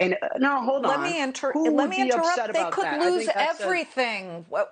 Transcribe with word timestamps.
And 0.00 0.14
uh, 0.22 0.28
no, 0.38 0.62
hold 0.62 0.82
let 0.84 0.98
on. 0.98 1.04
me 1.04 1.20
inter- 1.20 1.52
Who 1.52 1.64
let 1.64 1.74
would 1.74 1.90
me 1.90 1.96
be 1.96 2.02
interrupt. 2.02 2.28
upset 2.28 2.52
They 2.52 2.60
about 2.60 2.72
could 2.72 2.84
that? 2.84 3.00
Lose 3.00 3.28
a- 3.28 3.38
everything. 3.38 4.46
Well, 4.50 4.68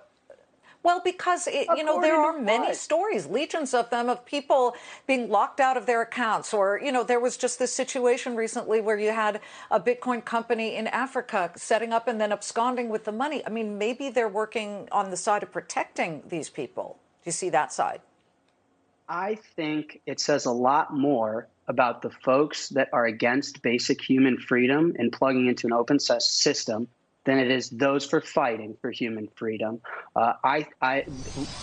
well, 0.83 1.01
because 1.03 1.47
it, 1.47 1.67
you 1.77 1.83
know 1.83 2.01
there 2.01 2.15
are 2.15 2.39
many 2.39 2.67
what? 2.67 2.75
stories, 2.75 3.27
legions 3.27 3.73
of 3.73 3.89
them, 3.89 4.09
of 4.09 4.25
people 4.25 4.75
being 5.07 5.29
locked 5.29 5.59
out 5.59 5.77
of 5.77 5.85
their 5.87 6.01
accounts, 6.01 6.53
or 6.53 6.79
you 6.83 6.91
know 6.91 7.03
there 7.03 7.19
was 7.19 7.37
just 7.37 7.59
this 7.59 7.73
situation 7.73 8.35
recently 8.35 8.81
where 8.81 8.97
you 8.99 9.11
had 9.11 9.41
a 9.71 9.79
Bitcoin 9.79 10.23
company 10.25 10.75
in 10.75 10.87
Africa 10.87 11.51
setting 11.55 11.93
up 11.93 12.07
and 12.07 12.21
then 12.21 12.31
absconding 12.31 12.89
with 12.89 13.05
the 13.05 13.11
money. 13.11 13.43
I 13.45 13.49
mean, 13.49 13.77
maybe 13.79 14.09
they're 14.09 14.29
working 14.29 14.87
on 14.91 15.11
the 15.11 15.17
side 15.17 15.43
of 15.43 15.51
protecting 15.51 16.23
these 16.29 16.49
people. 16.49 16.99
Do 17.23 17.29
you 17.29 17.33
see 17.33 17.49
that 17.49 17.73
side? 17.73 18.01
I 19.09 19.35
think 19.55 20.01
it 20.07 20.19
says 20.19 20.45
a 20.45 20.51
lot 20.51 20.93
more 20.95 21.49
about 21.67 22.01
the 22.01 22.09
folks 22.09 22.69
that 22.69 22.89
are 22.93 23.05
against 23.05 23.61
basic 23.61 24.01
human 24.01 24.37
freedom 24.37 24.93
and 24.97 25.11
plugging 25.11 25.47
into 25.47 25.67
an 25.67 25.73
open 25.73 25.99
sy- 25.99 26.17
system 26.19 26.87
than 27.25 27.39
it 27.39 27.49
is 27.49 27.69
those 27.71 28.05
for 28.05 28.21
fighting 28.21 28.77
for 28.81 28.91
human 28.91 29.27
freedom. 29.35 29.81
Uh, 30.15 30.33
I, 30.43 30.67
I, 30.81 31.05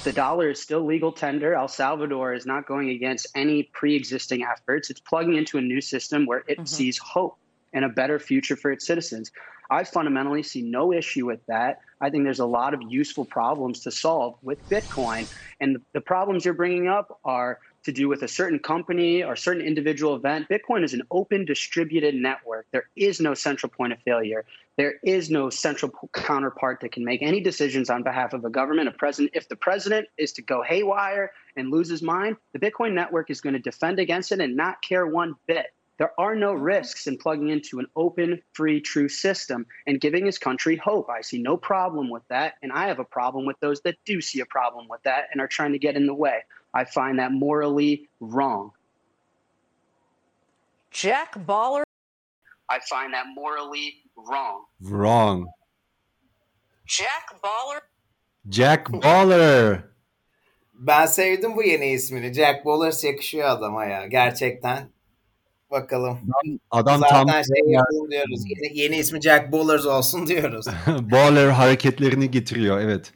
the 0.05 0.13
dollar 0.13 0.51
is 0.51 0.61
still 0.61 0.85
legal 0.85 1.13
tender. 1.13 1.55
El 1.55 1.69
Salvador 1.69 2.35
is 2.35 2.45
not 2.45 2.67
going 2.67 2.91
against 2.91 3.29
any 3.35 3.71
pre-existing 3.73 4.43
efforts. 4.43 4.91
It's 4.91 5.01
plugging 5.01 5.37
into 5.37 5.59
a 5.59 5.63
new 5.63 5.81
system 5.81 6.27
where 6.27 6.43
it 6.49 6.69
sees 6.69 6.99
hope 6.99 7.39
and 7.73 7.85
a 7.85 7.89
better 7.89 8.19
future 8.19 8.57
for 8.57 8.73
its 8.73 8.87
citizens. 8.87 9.31
I 9.71 9.85
fundamentally 9.85 10.43
see 10.43 10.63
no 10.63 10.93
issue 10.93 11.25
with 11.27 11.41
that. 11.47 11.79
I 12.01 12.11
think 12.11 12.25
there's 12.25 12.41
a 12.41 12.47
lot 12.47 12.75
of 12.75 12.83
useful 12.89 13.25
problems 13.25 13.81
to 13.81 13.91
solve 13.91 14.35
with 14.43 14.59
Bitcoin. 14.69 15.29
And 15.61 15.79
the 15.95 16.01
problems 16.01 16.45
you're 16.45 16.55
bringing 16.55 16.89
up 16.89 17.21
are 17.25 17.59
to 17.85 17.93
do 17.93 18.09
with 18.09 18.23
a 18.23 18.29
certain 18.29 18.59
company 18.59 19.23
or 19.23 19.37
certain 19.37 19.63
individual 19.63 20.15
event. 20.15 20.49
Bitcoin 20.49 20.85
is 20.85 20.95
an 20.95 21.03
open 21.11 21.45
distributed 21.45 22.15
network. 22.15 22.67
There 22.73 22.89
is 22.97 23.21
no 23.21 23.35
central 23.35 23.71
point 23.71 23.93
of 23.93 23.99
failure. 24.01 24.45
There 24.77 24.95
is 25.05 25.31
no 25.31 25.51
central 25.51 25.93
counterpart 26.13 26.81
that 26.81 26.93
can 26.93 27.05
make 27.05 27.23
any 27.23 27.41
decisions 27.41 27.91
on 27.91 28.03
behalf 28.03 28.33
of 28.33 28.45
a 28.45 28.51
government, 28.51 28.89
a 28.89 28.93
president. 28.93 29.33
If 29.35 29.49
the 29.49 29.57
president 29.57 30.09
is 30.17 30.33
to 30.35 30.43
go 30.43 30.63
haywire 30.63 31.33
and 31.57 31.71
lose 31.71 31.89
his 31.89 32.03
mind, 32.03 32.37
the 32.53 32.59
Bitcoin 32.59 32.93
network 32.93 33.31
is 33.31 33.41
going 33.41 33.55
to 33.55 33.59
defend 33.59 33.99
against 33.99 34.33
it 34.33 34.41
and 34.41 34.57
not 34.57 34.81
care 34.83 35.07
one 35.07 35.35
bit. 35.47 35.67
There 35.99 36.19
are 36.19 36.35
no 36.35 36.53
risks 36.53 37.07
in 37.07 37.19
plugging 37.19 37.51
into 37.51 37.79
an 37.79 37.87
open, 37.95 38.41
free, 38.55 38.81
true 38.81 39.09
system 39.09 39.67
and 39.87 40.01
giving 40.01 40.27
his 40.27 40.39
country 40.39 40.75
hope. 40.75 41.11
I 41.11 41.21
see 41.21 41.41
no 41.41 41.57
problem 41.57 42.11
with 42.11 42.27
that. 42.29 42.55
And 42.63 42.73
I 42.73 42.89
have 42.89 42.99
a 42.99 43.05
problem 43.05 43.45
with 43.45 43.61
those 43.61 43.83
that 43.83 43.99
do 44.05 44.21
see 44.21 44.41
a 44.41 44.47
problem 44.47 44.89
with 44.89 45.03
that 45.05 45.29
and 45.31 45.41
are 45.41 45.47
trying 45.47 45.73
to 45.73 45.79
get 45.79 45.95
in 45.95 46.07
the 46.07 46.15
way. 46.15 46.41
I 46.75 46.85
find 46.85 47.19
that 47.19 47.33
morally 47.33 48.09
wrong. 48.21 48.73
Jack 50.91 51.35
Baller. 51.47 51.83
I 52.69 52.79
find 52.81 53.15
that 53.15 53.27
morally 53.35 53.95
wrong. 54.17 54.65
Wrong. 54.81 55.47
Jack 56.87 57.41
Baller. 57.43 57.81
Jack 58.49 58.91
Baller. 58.91 59.85
Ben 60.75 61.07
sevdim 61.07 61.57
bu 61.57 61.63
yeni 61.63 61.93
ismini. 61.93 62.33
Jack 62.35 62.65
Bowlers 62.65 63.05
yakışıyor 63.05 63.49
adama 63.49 63.85
ya. 63.85 64.07
Gerçekten. 64.07 64.89
Bakalım. 65.71 66.19
Adam 66.71 67.01
tam 67.01 67.29
Zaten 67.29 67.43
şey 67.43 67.73
yapalım 67.73 68.11
diyoruz. 68.11 68.43
Yeni, 68.47 68.79
yeni 68.79 68.97
ismi 68.97 69.21
Jack 69.21 69.53
Bowlers 69.53 69.87
olsun 69.87 70.27
diyoruz. 70.27 70.67
Baller 70.87 71.49
hareketlerini 71.49 72.31
getiriyor 72.31 72.81
evet. 72.81 73.13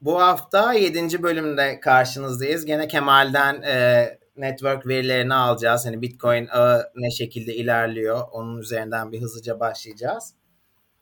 Bu 0.00 0.20
hafta 0.20 0.72
7. 0.72 1.22
bölümde 1.22 1.80
karşınızdayız. 1.80 2.64
Gene 2.64 2.88
Kemal'den 2.88 3.62
e, 3.62 4.18
network 4.36 4.86
verilerini 4.86 5.34
alacağız. 5.34 5.86
Hani 5.86 6.02
Bitcoin 6.02 6.46
ağı 6.46 6.82
ne 6.96 7.10
şekilde 7.10 7.54
ilerliyor. 7.54 8.20
Onun 8.32 8.58
üzerinden 8.58 9.12
bir 9.12 9.20
hızlıca 9.20 9.60
başlayacağız. 9.60 10.34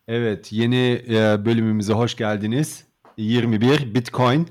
Evet 0.09 0.53
yeni 0.53 1.03
e, 1.09 1.45
bölümümüze 1.45 1.93
hoş 1.93 2.17
geldiniz. 2.17 2.85
21 3.17 3.95
Bitcoin. 3.95 4.49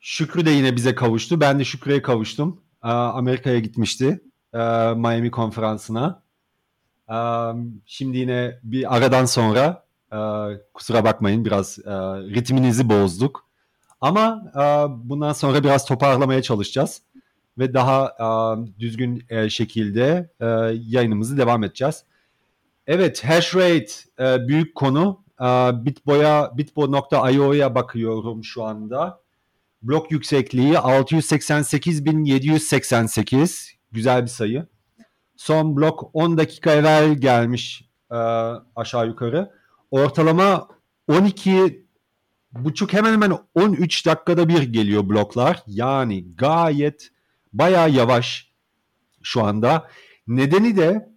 Şükrü 0.00 0.46
de 0.46 0.50
yine 0.50 0.76
bize 0.76 0.94
kavuştu. 0.94 1.40
Ben 1.40 1.58
de 1.58 1.64
Şükrü'ye 1.64 2.02
kavuştum. 2.02 2.60
Aa, 2.82 3.08
Amerika'ya 3.08 3.58
gitmişti. 3.58 4.20
e, 4.54 4.58
Miami 4.94 5.30
konferansına. 5.30 6.22
Aa, 7.08 7.54
Şimdi 7.86 8.18
yine 8.18 8.58
bir 8.62 8.96
aradan 8.96 9.24
sonra 9.24 9.87
e, 10.12 10.18
kusura 10.74 11.04
bakmayın 11.04 11.44
biraz 11.44 11.78
e, 11.78 11.90
ritminizi 12.34 12.88
bozduk. 12.88 13.48
Ama 14.00 14.42
e, 14.54 14.60
bundan 15.08 15.32
sonra 15.32 15.64
biraz 15.64 15.86
toparlamaya 15.86 16.42
çalışacağız. 16.42 17.02
Ve 17.58 17.74
daha 17.74 18.06
e, 18.06 18.26
düzgün 18.80 19.24
e, 19.28 19.50
şekilde 19.50 20.30
e, 20.40 20.46
yayınımızı 20.86 21.36
devam 21.36 21.64
edeceğiz. 21.64 22.04
Evet, 22.86 23.24
hash 23.24 23.54
rate 23.54 23.92
e, 24.20 24.48
büyük 24.48 24.74
konu. 24.74 25.24
E, 25.40 25.44
Bitbo'ya, 25.84 26.52
bitbo.io'ya 26.56 27.74
bakıyorum 27.74 28.44
şu 28.44 28.64
anda. 28.64 29.20
Blok 29.82 30.12
yüksekliği 30.12 30.74
688.788. 30.74 33.70
Güzel 33.92 34.22
bir 34.22 34.28
sayı. 34.28 34.66
Son 35.36 35.76
blok 35.76 36.10
10 36.12 36.38
dakika 36.38 36.72
evvel 36.72 37.14
gelmiş 37.14 37.88
e, 38.10 38.16
aşağı 38.76 39.06
yukarı. 39.06 39.57
Ortalama 39.90 40.68
12 41.08 41.86
buçuk 42.52 42.92
hemen 42.92 43.12
hemen 43.12 43.38
13 43.54 44.06
dakikada 44.06 44.48
bir 44.48 44.62
geliyor 44.62 45.08
bloklar. 45.08 45.62
Yani 45.66 46.34
gayet 46.36 47.10
bayağı 47.52 47.90
yavaş 47.90 48.52
şu 49.22 49.44
anda. 49.44 49.88
Nedeni 50.26 50.76
de 50.76 51.08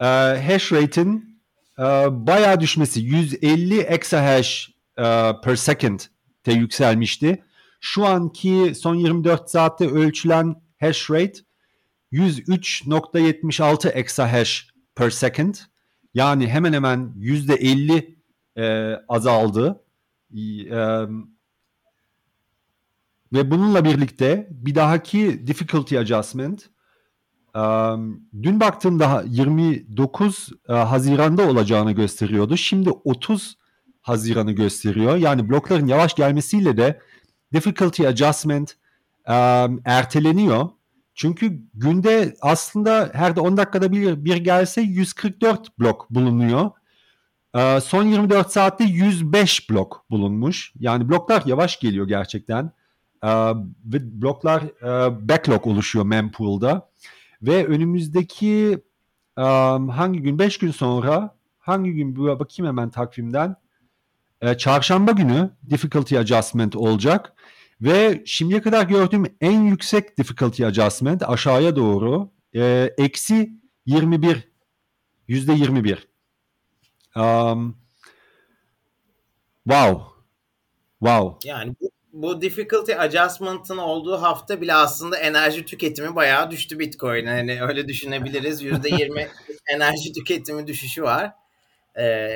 e, 0.00 0.06
hash 0.46 0.72
rate'in 0.72 1.40
e, 1.78 1.82
bayağı 2.10 2.60
düşmesi 2.60 3.00
150 3.00 3.80
exahash 3.80 4.70
e, 4.98 5.32
per 5.44 5.56
second 5.56 6.00
te 6.44 6.52
yükselmişti. 6.52 7.44
Şu 7.80 8.06
anki 8.06 8.72
son 8.74 8.94
24 8.94 9.50
saatte 9.50 9.88
ölçülen 9.88 10.54
hash 10.80 11.10
rate 11.10 11.40
103.76 12.12 13.88
exahash 13.88 14.68
per 14.94 15.10
second. 15.10 15.54
Yani 16.14 16.48
hemen 16.48 16.72
hemen 16.72 17.14
%50 17.18 18.14
e, 18.56 18.96
azaldı. 19.08 19.84
E, 20.34 20.70
ve 23.32 23.50
bununla 23.50 23.84
birlikte 23.84 24.48
bir 24.50 24.74
dahaki 24.74 25.46
difficulty 25.46 25.98
adjustment 25.98 26.70
Um, 27.54 28.20
dün 28.42 28.60
baktığımda 28.60 29.24
29 29.26 30.48
uh, 30.68 30.74
Haziran'da 30.74 31.48
olacağını 31.48 31.92
gösteriyordu. 31.92 32.56
Şimdi 32.56 32.90
30 32.90 33.58
Haziran'ı 34.00 34.52
gösteriyor. 34.52 35.16
Yani 35.16 35.48
blokların 35.48 35.86
yavaş 35.86 36.14
gelmesiyle 36.14 36.76
de 36.76 37.00
difficulty 37.52 38.06
adjustment 38.06 38.76
um, 39.28 39.80
erteleniyor. 39.84 40.68
Çünkü 41.20 41.62
günde 41.74 42.34
aslında 42.40 43.10
her 43.12 43.36
de 43.36 43.40
10 43.40 43.56
dakikada 43.56 43.92
bir, 43.92 44.24
bir 44.24 44.36
gelse 44.36 44.80
144 44.80 45.78
blok 45.78 46.10
bulunuyor. 46.10 46.70
Uh, 47.54 47.80
son 47.80 48.04
24 48.04 48.50
saatte 48.50 48.84
105 48.84 49.70
blok 49.70 50.04
bulunmuş. 50.10 50.72
Yani 50.78 51.08
bloklar 51.08 51.42
yavaş 51.46 51.80
geliyor 51.80 52.08
gerçekten. 52.08 52.64
Uh, 53.24 53.56
ve 53.84 54.22
bloklar 54.22 54.62
uh, 54.62 55.28
backlog 55.28 55.66
oluşuyor 55.66 56.04
mempool'da. 56.04 56.90
Ve 57.42 57.66
önümüzdeki 57.66 58.78
um, 59.36 59.88
hangi 59.88 60.22
gün? 60.22 60.38
5 60.38 60.58
gün 60.58 60.70
sonra 60.70 61.36
hangi 61.58 61.92
gün? 61.92 62.16
Bakayım 62.16 62.66
hemen 62.68 62.90
takvimden. 62.90 63.56
E, 64.40 64.58
çarşamba 64.58 65.10
günü 65.10 65.50
difficulty 65.70 66.18
adjustment 66.18 66.76
olacak. 66.76 67.32
Ve 67.82 68.22
şimdiye 68.26 68.62
kadar 68.62 68.86
gördüğüm 68.86 69.24
en 69.40 69.60
yüksek 69.60 70.18
difficulty 70.18 70.66
adjustment 70.66 71.22
aşağıya 71.22 71.76
doğru 71.76 72.30
e, 72.54 72.94
eksi 72.98 73.50
21 73.86 74.48
yüzde 75.28 75.52
21. 75.52 76.08
Um, 77.16 77.76
wow. 79.68 80.02
Wow. 80.98 81.48
Yani 81.48 81.74
bu, 81.80 81.90
bu 82.12 82.42
difficulty 82.42 82.94
adjustment'ın 82.94 83.78
olduğu 83.78 84.22
hafta 84.22 84.60
bile 84.60 84.74
aslında 84.74 85.18
enerji 85.18 85.64
tüketimi 85.64 86.14
bayağı 86.14 86.50
düştü 86.50 86.78
Bitcoin. 86.78 87.26
Hani 87.26 87.62
öyle 87.62 87.88
düşünebiliriz. 87.88 88.62
%20 88.62 89.28
enerji 89.74 90.12
tüketimi 90.12 90.66
düşüşü 90.66 91.02
var. 91.02 91.32
Ee, 91.98 92.30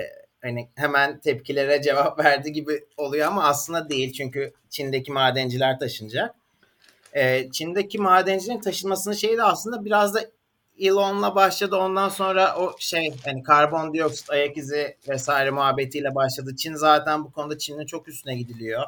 hani 0.44 0.68
hemen 0.74 1.20
tepkilere 1.20 1.82
cevap 1.82 2.24
verdi 2.24 2.52
gibi 2.52 2.84
oluyor 2.96 3.26
ama 3.26 3.44
aslında 3.44 3.88
değil. 3.88 4.12
Çünkü 4.12 4.52
Çin'deki 4.70 5.12
madenciler 5.12 5.78
taşınacak. 5.78 6.34
Ee, 7.16 7.50
Çin'deki 7.52 7.98
madencilerin 7.98 8.60
taşınmasının 8.60 9.14
şeyi 9.14 9.36
de 9.36 9.42
aslında 9.42 9.84
biraz 9.84 10.14
da 10.14 10.20
Elon'la 10.78 11.34
başladı. 11.34 11.76
Ondan 11.76 12.08
sonra 12.08 12.56
o 12.56 12.76
şey 12.78 13.14
hani 13.24 13.42
karbondioksit 13.42 14.30
ayak 14.30 14.56
izi 14.56 14.96
vesaire 15.08 15.50
muhabbetiyle 15.50 16.14
başladı. 16.14 16.56
Çin 16.56 16.74
zaten 16.74 17.24
bu 17.24 17.32
konuda 17.32 17.58
Çin'in 17.58 17.86
çok 17.86 18.08
üstüne 18.08 18.36
gidiliyor. 18.36 18.84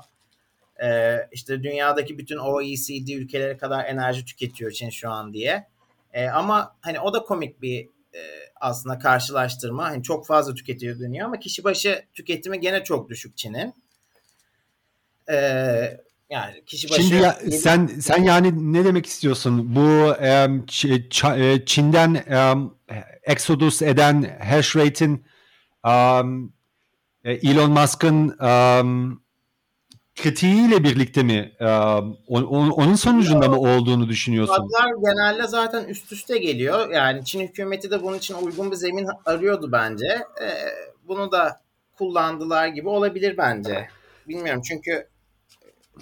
Ee, 0.82 1.16
işte 1.32 1.62
dünyadaki 1.62 2.18
bütün 2.18 2.36
OECD 2.36 3.08
ülkeleri 3.08 3.58
kadar 3.58 3.84
enerji 3.84 4.24
tüketiyor 4.24 4.70
Çin 4.70 4.90
şu 4.90 5.10
an 5.10 5.32
diye. 5.32 5.66
E, 6.12 6.28
ama 6.28 6.76
hani 6.80 7.00
o 7.00 7.12
da 7.12 7.22
komik 7.22 7.62
bir 7.62 7.88
e, 8.14 8.20
aslında 8.60 8.98
karşılaştırma. 8.98 9.84
Hani 9.84 10.02
çok 10.02 10.26
fazla 10.26 10.54
tüketiyor 10.54 11.00
deniyor 11.00 11.26
ama 11.26 11.38
kişi 11.38 11.64
başı 11.64 12.04
tüketimi 12.14 12.60
gene 12.60 12.84
çok 12.84 13.08
düşük 13.08 13.36
Çin'in. 13.36 13.74
E, 15.30 15.36
yani 16.30 16.64
kişi 16.66 16.90
başı 16.90 17.02
Şimdi 17.02 17.22
ya, 17.22 17.32
sen 17.32 17.86
sen 17.86 18.22
yani 18.22 18.72
ne 18.72 18.84
demek 18.84 19.06
istiyorsun? 19.06 19.76
Bu 19.76 20.14
e, 20.20 20.48
Çin'den 21.66 22.14
e, 22.14 22.54
exodus 23.22 23.82
eden 23.82 24.38
hash 24.44 24.76
rate'in 24.76 25.24
um, 25.84 26.52
Elon 27.24 27.70
Musk'ın 27.70 28.28
um, 28.38 29.25
kritiğiyle 30.16 30.84
birlikte 30.84 31.22
mi 31.22 31.52
on, 32.28 32.70
onun 32.70 32.94
sonucunda 32.94 33.48
mı 33.48 33.60
olduğunu 33.60 34.08
düşünüyorsun? 34.08 34.68
Fiyatlar 34.68 34.92
genelde 35.10 35.46
zaten 35.46 35.84
üst 35.84 36.12
üste 36.12 36.38
geliyor. 36.38 36.90
Yani 36.90 37.24
Çin 37.24 37.40
hükümeti 37.40 37.90
de 37.90 38.02
bunun 38.02 38.18
için 38.18 38.34
uygun 38.34 38.70
bir 38.70 38.76
zemin 38.76 39.08
arıyordu 39.24 39.72
bence. 39.72 40.06
Ee, 40.42 40.50
bunu 41.08 41.32
da 41.32 41.60
kullandılar 41.98 42.66
gibi 42.66 42.88
olabilir 42.88 43.36
bence. 43.38 43.88
Bilmiyorum 44.28 44.62
çünkü 44.68 45.08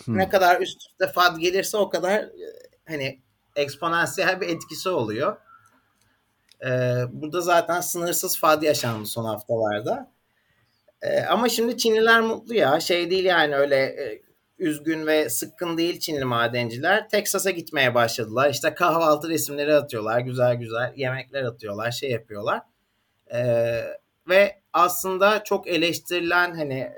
hmm. 0.04 0.18
ne 0.18 0.28
kadar 0.28 0.60
üst 0.60 0.82
üste 0.82 1.12
FAD 1.12 1.36
gelirse 1.36 1.76
o 1.76 1.90
kadar 1.90 2.26
hani 2.88 3.20
eksponansiyel 3.56 4.40
bir 4.40 4.48
etkisi 4.48 4.88
oluyor. 4.88 5.36
Ee, 6.64 7.04
burada 7.12 7.40
zaten 7.40 7.80
sınırsız 7.80 8.38
FAD 8.38 8.62
yaşandı 8.62 9.06
son 9.06 9.24
haftalarda. 9.24 10.13
Ee, 11.04 11.22
ama 11.24 11.48
şimdi 11.48 11.76
Çinliler 11.76 12.20
mutlu 12.20 12.54
ya. 12.54 12.80
Şey 12.80 13.10
değil 13.10 13.24
yani 13.24 13.56
öyle 13.56 13.76
e, 13.76 14.22
üzgün 14.58 15.06
ve 15.06 15.30
sıkkın 15.30 15.78
değil 15.78 16.00
Çinli 16.00 16.24
madenciler. 16.24 17.08
Texas'a 17.08 17.50
gitmeye 17.50 17.94
başladılar. 17.94 18.50
İşte 18.50 18.74
kahvaltı 18.74 19.28
resimleri 19.28 19.74
atıyorlar. 19.74 20.20
Güzel 20.20 20.54
güzel 20.54 20.92
yemekler 20.96 21.42
atıyorlar. 21.42 21.90
Şey 21.90 22.10
yapıyorlar. 22.10 22.60
Ee, 23.34 23.84
ve 24.28 24.60
aslında 24.72 25.44
çok 25.44 25.68
eleştirilen 25.68 26.54
hani 26.54 26.92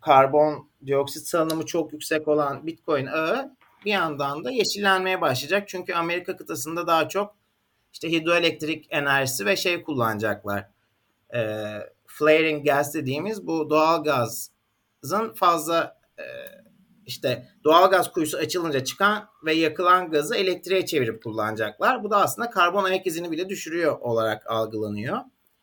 karbon 0.00 0.70
dioksit 0.86 1.26
salınımı 1.26 1.66
çok 1.66 1.92
yüksek 1.92 2.28
olan 2.28 2.66
Bitcoin 2.66 3.06
ağı 3.06 3.56
bir 3.84 3.90
yandan 3.90 4.44
da 4.44 4.50
yeşillenmeye 4.50 5.20
başlayacak. 5.20 5.68
Çünkü 5.68 5.94
Amerika 5.94 6.36
kıtasında 6.36 6.86
daha 6.86 7.08
çok 7.08 7.36
işte 7.92 8.10
hidroelektrik 8.10 8.86
enerjisi 8.90 9.46
ve 9.46 9.56
şey 9.56 9.82
kullanacaklar. 9.82 10.68
E, 11.34 11.40
flaring 12.18 12.66
gas 12.66 12.94
dediğimiz 12.94 13.46
bu 13.46 13.70
doğal 13.70 14.04
gazın 14.04 15.34
fazla 15.34 15.98
e, 16.18 16.24
işte 17.06 17.48
doğal 17.64 17.90
gaz 17.90 18.12
kuyusu 18.12 18.38
açılınca 18.38 18.84
çıkan 18.84 19.28
ve 19.44 19.52
yakılan 19.52 20.10
gazı 20.10 20.36
elektriğe 20.36 20.86
çevirip 20.86 21.22
kullanacaklar. 21.22 22.04
Bu 22.04 22.10
da 22.10 22.16
aslında 22.16 22.50
karbon 22.50 22.84
ayak 22.84 23.06
izini 23.06 23.30
bile 23.30 23.48
düşürüyor 23.48 23.98
olarak 24.00 24.50
algılanıyor. 24.50 25.18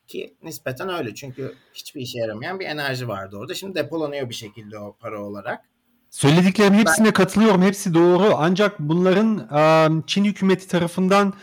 Ki 0.07 0.38
nispeten 0.44 0.89
öyle 0.89 1.15
çünkü 1.15 1.56
hiçbir 1.74 2.01
işe 2.01 2.19
yaramayan 2.19 2.59
bir 2.59 2.65
enerji 2.65 3.07
vardı 3.07 3.38
orada. 3.38 3.54
Şimdi 3.54 3.75
depolanıyor 3.75 4.30
bir 4.30 4.36
şekilde 4.36 4.80
o 4.80 4.95
para 5.00 5.24
olarak. 5.24 5.62
Söylediklerim 6.09 6.74
hepsine 6.74 7.06
ben... 7.06 7.13
katılıyorum. 7.13 7.62
Hepsi 7.62 7.94
doğru. 7.94 8.33
Ancak 8.38 8.80
bunların 8.80 10.04
Çin 10.07 10.24
hükümeti 10.24 10.68
tarafından 10.68 11.33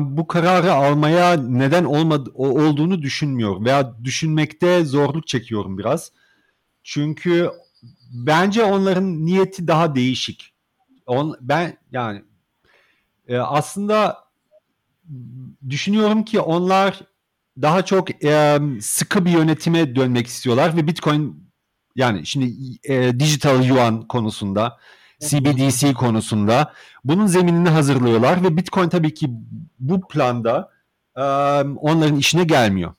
bu 0.00 0.26
kararı 0.26 0.72
almaya 0.72 1.32
neden 1.32 1.84
olmadı, 1.84 2.30
olduğunu 2.34 3.02
düşünmüyorum 3.02 3.64
veya 3.64 4.04
düşünmekte 4.04 4.84
zorluk 4.84 5.26
çekiyorum 5.26 5.78
biraz. 5.78 6.12
Çünkü 6.82 7.50
bence 8.10 8.64
onların 8.64 9.26
niyeti 9.26 9.68
daha 9.68 9.94
değişik. 9.94 10.54
On, 11.06 11.36
ben 11.40 11.76
yani 11.92 12.22
e, 13.28 13.38
aslında 13.38 14.24
düşünüyorum 15.68 16.24
ki 16.24 16.40
onlar 16.40 17.00
daha 17.62 17.84
çok 17.84 18.24
e, 18.24 18.58
sıkı 18.80 19.24
bir 19.24 19.30
yönetime 19.30 19.96
dönmek 19.96 20.26
istiyorlar 20.26 20.76
ve 20.76 20.86
Bitcoin 20.86 21.50
yani 21.96 22.26
şimdi 22.26 22.54
e, 22.84 23.20
digital 23.20 23.64
yuan 23.64 24.08
konusunda 24.08 24.78
CBDC 25.20 25.94
konusunda 25.94 26.72
bunun 27.04 27.26
zeminini 27.26 27.68
hazırlıyorlar 27.68 28.44
ve 28.44 28.56
Bitcoin 28.56 28.88
tabii 28.88 29.14
ki 29.14 29.30
bu 29.78 30.08
planda 30.08 30.70
e, 31.16 31.22
onların 31.80 32.16
işine 32.16 32.44
gelmiyor. 32.44 32.94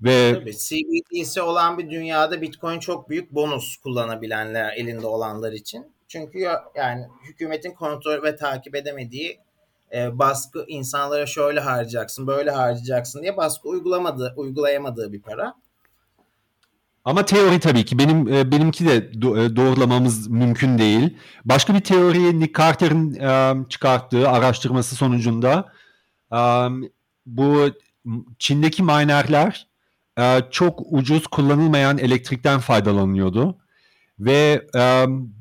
Ve 0.00 0.34
Tabii 0.34 0.56
CBDC 0.56 1.42
olan 1.42 1.78
bir 1.78 1.90
dünyada 1.90 2.42
Bitcoin 2.42 2.78
çok 2.78 3.10
büyük 3.10 3.34
bonus 3.34 3.76
kullanabilenler 3.76 4.72
elinde 4.76 5.06
olanlar 5.06 5.52
için. 5.52 5.86
Çünkü 6.08 6.38
yani 6.74 7.06
hükümetin 7.24 7.72
kontrol 7.72 8.22
ve 8.22 8.36
takip 8.36 8.74
edemediği 8.74 9.40
e, 9.94 10.18
baskı 10.18 10.64
insanlara 10.68 11.26
şöyle 11.26 11.60
harcayacaksın, 11.60 12.26
böyle 12.26 12.50
harcayacaksın 12.50 13.22
diye 13.22 13.36
baskı 13.36 13.68
uygulamadığı, 13.68 14.34
uygulayamadığı 14.36 15.12
bir 15.12 15.22
para. 15.22 15.54
Ama 17.04 17.24
teori 17.24 17.60
tabii 17.60 17.84
ki 17.84 17.98
benim 17.98 18.28
e, 18.28 18.50
benimki 18.52 18.86
de 18.86 18.96
e, 18.96 19.56
doğrulamamız 19.56 20.28
mümkün 20.28 20.78
değil. 20.78 21.16
Başka 21.44 21.74
bir 21.74 21.80
teoriyi 21.80 22.40
Nick 22.40 22.62
Carter'ın 22.62 23.14
e, 23.14 23.54
çıkarttığı 23.68 24.28
araştırması 24.28 24.96
sonucunda 24.96 25.72
bu 27.26 27.70
Çin'deki 28.38 28.82
minerler 28.82 29.66
çok 30.50 30.80
ucuz 30.90 31.26
kullanılmayan 31.26 31.98
elektrikten 31.98 32.60
faydalanıyordu 32.60 33.58
ve 34.18 34.66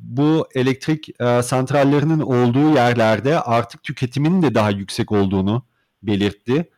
bu 0.02 0.48
elektrik 0.56 1.10
santrallerinin 1.44 2.20
olduğu 2.20 2.74
yerlerde 2.76 3.40
artık 3.40 3.84
tüketiminin 3.84 4.42
de 4.42 4.56
daha 4.56 4.70
yüksek 4.70 5.12
olduğunu 5.12 5.64
belirtti. 6.04 6.70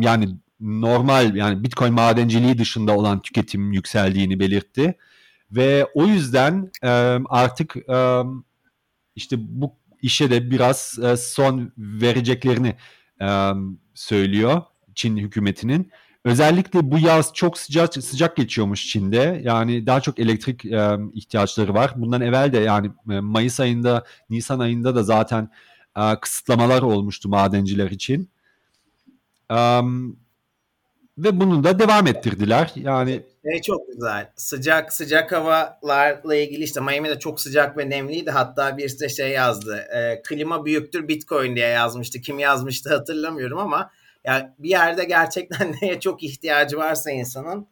Yani 0.00 0.28
normal 0.62 1.36
yani 1.36 1.64
Bitcoin 1.64 1.94
madenciliği 1.94 2.58
dışında 2.58 2.96
olan 2.96 3.22
tüketim 3.22 3.72
yükseldiğini 3.72 4.40
belirtti. 4.40 4.94
Ve 5.50 5.86
o 5.94 6.06
yüzden 6.06 6.70
e, 6.82 6.88
artık 7.28 7.76
e, 7.76 8.22
işte 9.16 9.36
bu 9.38 9.72
işe 10.02 10.30
de 10.30 10.50
biraz 10.50 10.98
e, 11.02 11.16
son 11.16 11.72
vereceklerini 11.78 12.76
e, 13.20 13.50
söylüyor 13.94 14.62
Çin 14.94 15.16
hükümetinin. 15.16 15.92
Özellikle 16.24 16.90
bu 16.90 16.98
yaz 16.98 17.34
çok 17.34 17.58
sıcak 17.58 17.94
sıcak 17.94 18.36
geçiyormuş 18.36 18.86
Çin'de. 18.86 19.40
Yani 19.44 19.86
daha 19.86 20.00
çok 20.00 20.18
elektrik 20.18 20.64
e, 20.64 20.96
ihtiyaçları 21.14 21.74
var. 21.74 21.92
Bundan 21.96 22.20
evvel 22.20 22.52
de 22.52 22.58
yani 22.58 22.90
Mayıs 23.04 23.60
ayında, 23.60 24.04
Nisan 24.30 24.58
ayında 24.58 24.94
da 24.94 25.02
zaten 25.02 25.50
e, 25.96 26.20
kısıtlamalar 26.20 26.82
olmuştu 26.82 27.28
madenciler 27.28 27.90
için. 27.90 28.30
Um, 29.50 30.21
ve 31.24 31.40
bunu 31.40 31.64
da 31.64 31.78
devam 31.78 32.06
ettirdiler. 32.06 32.72
Yani 32.76 33.22
şey 33.44 33.62
çok 33.62 33.88
güzel. 33.88 34.32
Sıcak 34.36 34.92
sıcak 34.92 35.32
havalarla 35.32 36.34
ilgili 36.34 36.64
işte 36.64 36.80
Miami'de 36.80 37.18
çok 37.18 37.40
sıcak 37.40 37.78
ve 37.78 37.90
nemliydi. 37.90 38.30
Hatta 38.30 38.78
birisi 38.78 39.00
de 39.00 39.08
şey 39.08 39.30
yazdı. 39.30 39.76
E, 39.76 40.22
klima 40.22 40.64
büyüktür 40.64 41.08
Bitcoin 41.08 41.56
diye 41.56 41.68
yazmıştı. 41.68 42.20
Kim 42.20 42.38
yazmıştı 42.38 42.90
hatırlamıyorum 42.90 43.58
ama 43.58 43.90
yani 44.24 44.48
bir 44.58 44.68
yerde 44.68 45.04
gerçekten 45.04 45.74
neye 45.82 46.00
çok 46.00 46.22
ihtiyacı 46.22 46.76
varsa 46.76 47.10
insanın 47.10 47.66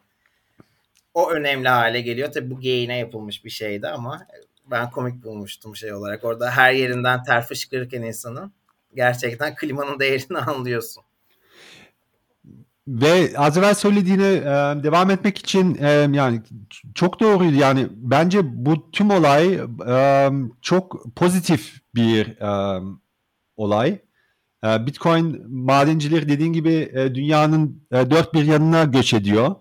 o 1.15 1.31
önemli 1.31 1.69
hale 1.69 2.01
geliyor. 2.01 2.33
Tabii 2.33 2.51
bu 2.51 2.61
geyine 2.61 2.99
yapılmış 2.99 3.45
bir 3.45 3.51
şeydi 3.51 3.89
ama 3.89 4.27
ben 4.71 4.91
komik 4.91 5.25
bulmuştum 5.25 5.77
şey 5.77 5.95
olarak. 5.95 6.25
Orada 6.25 6.51
her 6.51 6.73
yerinden 6.73 7.23
ter 7.23 7.47
fışkırırken 7.47 8.03
insanın 8.03 8.53
gerçekten 8.95 9.55
klimanın 9.55 9.99
değerini 10.01 10.39
anlıyorsun. 10.47 11.03
Ve 12.91 13.33
az 13.37 13.59
evvel 13.59 13.75
söylediğine 13.75 14.33
e, 14.33 14.83
devam 14.83 15.11
etmek 15.11 15.39
için 15.39 15.79
e, 15.81 15.91
yani 15.91 16.41
çok 16.95 17.21
doğruydu. 17.21 17.55
Yani 17.55 17.87
bence 17.91 18.41
bu 18.43 18.91
tüm 18.91 19.11
olay 19.11 19.61
e, 19.89 20.31
çok 20.63 21.15
pozitif 21.17 21.81
bir 21.95 22.27
e, 22.27 22.81
olay. 23.57 23.99
E, 24.65 24.87
Bitcoin 24.87 25.55
madencileri 25.65 26.29
dediğin 26.29 26.53
gibi 26.53 26.91
e, 26.95 27.15
dünyanın 27.15 27.83
e, 27.93 28.11
dört 28.11 28.35
bir 28.35 28.45
yanına 28.45 28.85
göç 28.85 29.15
ediyor. 29.15 29.55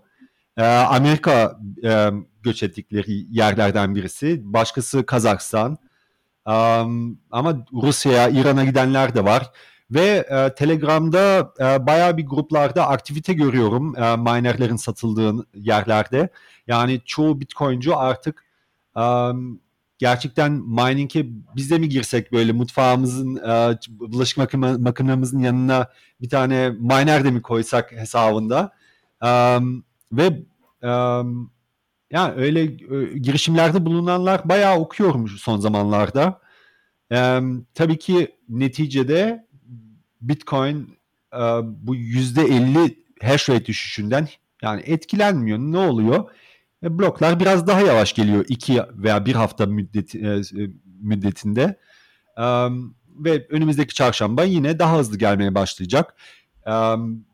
E, 0.58 0.66
Amerika 0.66 1.60
e, 1.84 2.10
göç 2.44 2.64
ettikleri 2.64 3.26
yerlerden 3.30 3.96
birisi. 3.96 4.42
Başkası 4.44 5.06
Kazakistan. 5.06 5.78
E, 6.48 6.54
ama 7.32 7.66
Rusya'ya, 7.74 8.30
İran'a 8.30 8.66
gidenler 8.66 9.16
de 9.16 9.24
var. 9.24 9.52
Ve 9.92 10.26
e, 10.30 10.56
Telegram'da 10.56 11.54
e, 11.60 11.88
bayağı 11.88 12.18
bir 12.18 12.26
gruplarda 12.26 12.88
aktivite 12.88 13.34
görüyorum 13.34 13.96
e, 13.96 14.16
minerlerin 14.16 14.76
satıldığı 14.76 15.48
yerlerde. 15.56 16.30
Yani 16.68 17.02
çoğu 17.06 17.40
Bitcoin'cu 17.40 17.98
artık 17.98 18.46
e, 18.98 19.04
gerçekten 19.98 20.52
mining'e 20.52 21.26
biz 21.56 21.72
de 21.72 21.78
mi 21.78 21.90
girsek 21.90 22.32
böyle 22.32 22.52
mutfağımızın 22.52 23.36
e, 23.36 23.78
bulaşık 23.90 24.54
makinemizin 24.80 25.40
yanına 25.40 25.88
bir 26.22 26.30
tane 26.30 26.70
miner 26.70 27.24
de 27.24 27.32
mi 27.32 27.42
koysak 27.42 27.92
hesabında. 27.92 28.72
E, 29.24 29.60
ve 30.12 30.26
e, 30.84 30.90
yani 32.12 32.34
öyle 32.36 32.62
e, 32.62 33.18
girişimlerde 33.18 33.86
bulunanlar 33.86 34.50
bayağı 34.50 34.80
okuyorum 34.80 35.28
son 35.28 35.58
zamanlarda. 35.58 36.42
E, 37.12 37.40
tabii 37.74 37.98
ki 37.98 38.36
neticede 38.50 39.49
Bitcoin 40.22 40.98
e, 41.34 41.40
bu 41.64 41.96
%50 41.96 42.96
hash 43.24 43.50
rate 43.50 43.66
düşüşünden 43.66 44.28
yani 44.62 44.82
etkilenmiyor. 44.86 45.58
Ne 45.58 45.78
oluyor? 45.78 46.30
E, 46.84 47.00
bloklar 47.00 47.40
biraz 47.40 47.68
daha 47.68 47.82
yavaş 47.82 48.14
geliyor 48.14 48.46
iki 48.48 48.82
veya 48.94 49.26
bir 49.26 49.36
hafta 49.36 49.66
müddet, 49.66 50.16
e, 50.16 50.42
müddetinde. 51.02 51.80
E, 52.38 52.44
ve 53.20 53.48
önümüzdeki 53.50 53.94
çarşamba 53.94 54.44
yine 54.44 54.80
daha 54.80 54.98
hızlı 54.98 55.18
gelmeye 55.18 55.56
başlayacak. 55.56 56.16
E, 56.68 56.74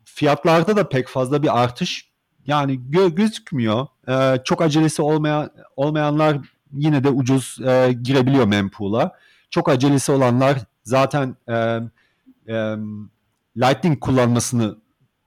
fiyatlarda 0.06 0.76
da 0.76 0.90
pek 0.90 1.08
fazla 1.08 1.44
bir 1.44 1.64
artış 1.64 2.10
yani 2.48 2.80
gö- 2.90 3.16
gözükmüyor. 3.16 3.88
E, 4.08 4.44
çok 4.44 4.62
acelesi 4.62 5.02
olmayan 5.02 5.50
olmayanlar 5.76 6.38
yine 6.74 7.04
de 7.04 7.10
ucuz 7.10 7.58
e, 7.66 7.96
girebiliyor 8.02 8.46
mempool'a. 8.46 9.12
Çok 9.50 9.70
acelesi 9.70 10.12
olanlar 10.12 10.58
zaten 10.84 11.36
e, 11.50 11.80
e, 12.48 12.54
Lightning 13.58 14.00
kullanmasını 14.00 14.78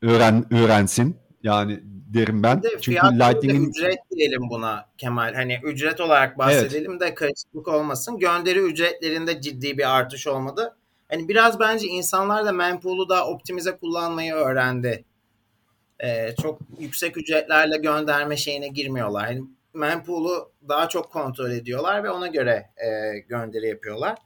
öğren 0.02 0.54
öğrensin. 0.54 1.16
Yani 1.42 1.80
derim 1.84 2.42
ben. 2.42 2.62
De 2.62 2.68
Çünkü 2.80 3.00
Lightning'in 3.00 3.70
ücret 3.70 3.98
diyelim 4.10 4.50
buna 4.50 4.88
Kemal. 4.98 5.34
Hani 5.34 5.60
ücret 5.64 6.00
olarak 6.00 6.38
bahsedelim 6.38 6.90
evet. 6.90 7.00
de 7.00 7.14
karışıklık 7.14 7.68
olmasın. 7.68 8.18
Gönderi 8.18 8.58
ücretlerinde 8.58 9.40
ciddi 9.40 9.78
bir 9.78 9.96
artış 9.96 10.26
olmadı. 10.26 10.76
Hani 11.10 11.28
biraz 11.28 11.60
bence 11.60 11.86
insanlar 11.86 12.44
da 12.44 12.52
mempool'u 12.52 13.08
da 13.08 13.26
optimize 13.26 13.76
kullanmayı 13.76 14.34
öğrendi. 14.34 15.04
Ee, 16.04 16.34
çok 16.42 16.58
yüksek 16.78 17.16
ücretlerle 17.16 17.76
gönderme 17.76 18.36
şeyine 18.36 18.68
girmiyorlar. 18.68 19.28
Yani 19.28 19.44
mempool'u 19.74 20.52
daha 20.68 20.88
çok 20.88 21.12
kontrol 21.12 21.50
ediyorlar 21.50 22.04
ve 22.04 22.10
ona 22.10 22.26
göre 22.26 22.70
e, 22.76 23.18
gönderi 23.18 23.68
yapıyorlar. 23.68 24.18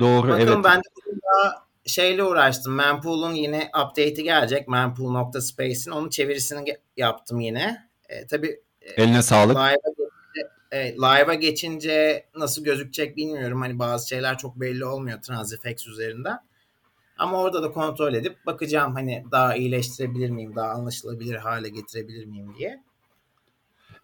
Doğru 0.00 0.28
Bakın 0.28 0.40
evet. 0.40 0.64
ben 0.64 0.78
de 0.78 0.88
bugün 0.96 1.20
daha 1.22 1.65
şeyle 1.86 2.24
uğraştım. 2.24 2.74
Mempool'un 2.74 3.34
yine 3.34 3.70
update'i 3.84 4.22
gelecek. 4.22 4.68
Mempool.space'in 4.68 5.90
onun 5.90 6.08
çevirisini 6.08 6.76
yaptım 6.96 7.40
yine. 7.40 7.88
E, 8.08 8.26
tabii 8.26 8.60
Eline 8.96 9.22
sağlık. 9.22 9.56
Live'a 9.56 9.74
geçince, 9.74 10.48
evet, 10.70 10.98
live'a 10.98 11.34
geçince 11.34 12.26
nasıl 12.36 12.64
gözükecek 12.64 13.16
bilmiyorum. 13.16 13.60
Hani 13.60 13.78
bazı 13.78 14.08
şeyler 14.08 14.38
çok 14.38 14.60
belli 14.60 14.84
olmuyor 14.84 15.22
Transifex 15.22 15.86
üzerinden. 15.86 16.38
Ama 17.18 17.40
orada 17.42 17.62
da 17.62 17.70
kontrol 17.72 18.14
edip 18.14 18.46
bakacağım 18.46 18.94
hani 18.94 19.24
daha 19.30 19.56
iyileştirebilir 19.56 20.30
miyim, 20.30 20.56
daha 20.56 20.70
anlaşılabilir 20.70 21.34
hale 21.34 21.68
getirebilir 21.68 22.24
miyim 22.24 22.54
diye. 22.58 22.82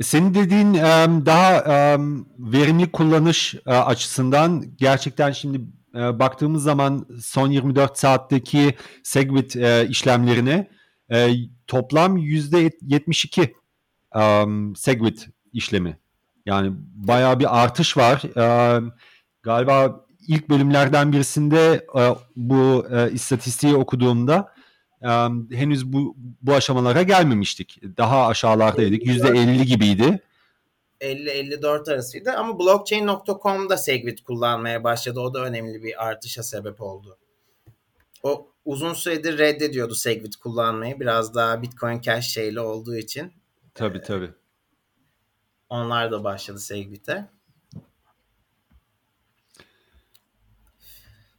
Senin 0.03 0.35
dediğin 0.35 0.75
daha 1.27 1.65
verimli 2.39 2.93
kullanış 2.93 3.55
açısından 3.67 4.65
gerçekten 4.77 5.33
şimdi 5.33 5.61
baktığımız 5.95 6.63
zaman 6.63 7.07
son 7.23 7.51
24 7.51 7.99
saatteki 7.99 8.75
Segwit 9.03 9.57
işlemlerine 9.91 10.71
toplam 11.67 12.17
%72 12.19 13.53
Segwit 14.77 15.29
işlemi. 15.53 15.99
Yani 16.47 16.73
bayağı 16.95 17.41
bir 17.41 17.63
artış 17.63 17.97
var. 17.97 18.23
Galiba 19.43 20.07
ilk 20.29 20.49
bölümlerden 20.49 21.13
birisinde 21.13 21.87
bu 22.37 22.87
istatistiği 23.13 23.75
okuduğumda 23.77 24.55
henüz 25.53 25.93
bu 25.93 26.17
bu 26.43 26.55
aşamalara 26.55 27.03
gelmemiştik. 27.03 27.81
Daha 27.97 28.27
aşağılardaydık. 28.27 29.03
%50 29.07 29.63
gibiydi. 29.63 30.21
50-54 31.03 31.93
arasıydı 31.93 32.33
ama 32.33 32.59
blockchain.com'da 32.59 33.77
Segwit 33.77 34.25
kullanmaya 34.25 34.85
başladı. 34.85 35.21
O 35.21 35.35
da 35.35 35.45
önemli 35.45 35.83
bir 35.83 36.09
artışa 36.09 36.43
sebep 36.43 36.81
oldu. 36.81 37.19
O 38.23 38.49
uzun 38.65 38.95
süredir 38.95 39.39
reddediyordu 39.39 39.95
Segwit 39.95 40.37
kullanmayı. 40.37 41.01
Biraz 41.01 41.35
daha 41.35 41.63
Bitcoin 41.63 42.01
Cash 42.01 42.29
şeyli 42.29 42.61
olduğu 42.61 42.97
için. 42.97 43.33
Tabii 43.75 43.99
ee, 43.99 44.03
tabii. 44.03 44.31
Onlar 45.69 46.13
da 46.13 46.25
başladı 46.25 46.59
Segwit'e. 46.59 47.29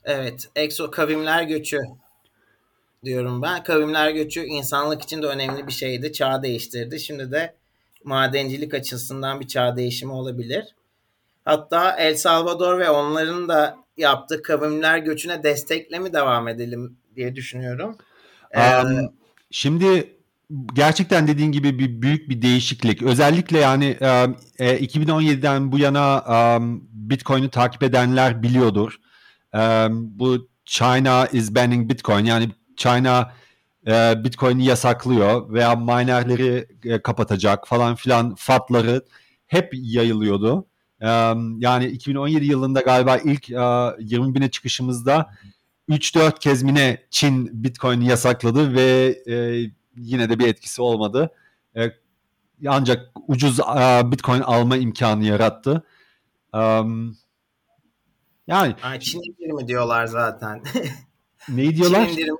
Evet. 0.03 0.49
Exo 0.55 0.91
kavimler 0.91 1.43
göçü 1.43 1.79
diyorum 3.03 3.41
ben. 3.41 3.63
Kavimler 3.63 4.11
göçü 4.11 4.43
insanlık 4.43 5.01
için 5.01 5.21
de 5.21 5.27
önemli 5.27 5.67
bir 5.67 5.71
şeydi. 5.71 6.13
Çağ 6.13 6.43
değiştirdi. 6.43 6.99
Şimdi 6.99 7.31
de 7.31 7.55
madencilik 8.03 8.73
açısından 8.73 9.39
bir 9.39 9.47
çağ 9.47 9.75
değişimi 9.75 10.11
olabilir. 10.11 10.65
Hatta 11.45 11.95
El 11.97 12.15
Salvador 12.15 12.79
ve 12.79 12.89
onların 12.89 13.49
da 13.49 13.77
yaptığı 13.97 14.41
kavimler 14.41 14.97
göçüne 14.97 15.43
destekle 15.43 15.99
mi 15.99 16.13
devam 16.13 16.47
edelim 16.47 16.97
diye 17.15 17.35
düşünüyorum. 17.35 17.97
Um, 18.55 19.13
şimdi 19.51 20.17
gerçekten 20.73 21.27
dediğin 21.27 21.51
gibi 21.51 21.79
bir 21.79 22.01
büyük 22.01 22.29
bir 22.29 22.41
değişiklik. 22.41 23.01
Özellikle 23.01 23.59
yani 23.59 23.97
e, 24.59 24.85
2017'den 24.85 25.71
bu 25.71 25.79
yana 25.79 26.23
um, 26.57 26.87
Bitcoin'i 26.91 27.49
takip 27.49 27.83
edenler 27.83 28.43
biliyordur. 28.43 28.97
Um, 29.53 30.19
bu 30.19 30.49
China 30.65 31.27
is 31.27 31.55
banning 31.55 31.89
Bitcoin 31.89 32.25
yani 32.25 32.49
China 32.77 33.31
e, 33.87 34.23
Bitcoin'i 34.23 34.65
yasaklıyor 34.65 35.53
veya 35.53 35.75
minerleri 35.75 36.67
e, 36.85 37.01
kapatacak 37.01 37.67
falan 37.67 37.95
filan 37.95 38.35
fatları 38.35 39.05
hep 39.47 39.69
yayılıyordu. 39.73 40.67
E, 41.01 41.07
yani 41.57 41.85
2017 41.85 42.45
yılında 42.45 42.81
galiba 42.81 43.17
ilk 43.17 43.49
e, 43.51 43.95
20 43.99 44.35
bine 44.35 44.51
çıkışımızda 44.51 45.29
3-4 45.89 46.39
kez 46.39 46.63
mine 46.63 47.03
Çin 47.09 47.63
Bitcoin'i 47.63 48.07
yasakladı 48.07 48.73
ve 48.73 49.17
e, 49.27 49.35
yine 49.97 50.29
de 50.29 50.39
bir 50.39 50.47
etkisi 50.47 50.81
olmadı. 50.81 51.31
E, 51.75 51.91
ancak 52.67 53.11
ucuz 53.27 53.59
e, 53.59 54.11
Bitcoin 54.11 54.41
alma 54.41 54.77
imkanı 54.77 55.25
yarattı. 55.25 55.83
Um, 56.53 57.17
yani 58.47 58.75
Çin 58.99 59.19
indirimi 59.19 59.67
diyorlar 59.67 60.05
zaten. 60.05 60.63
neyi 61.49 61.75
diyorlar? 61.75 62.05
Çin 62.05 62.13
indirimi 62.13 62.37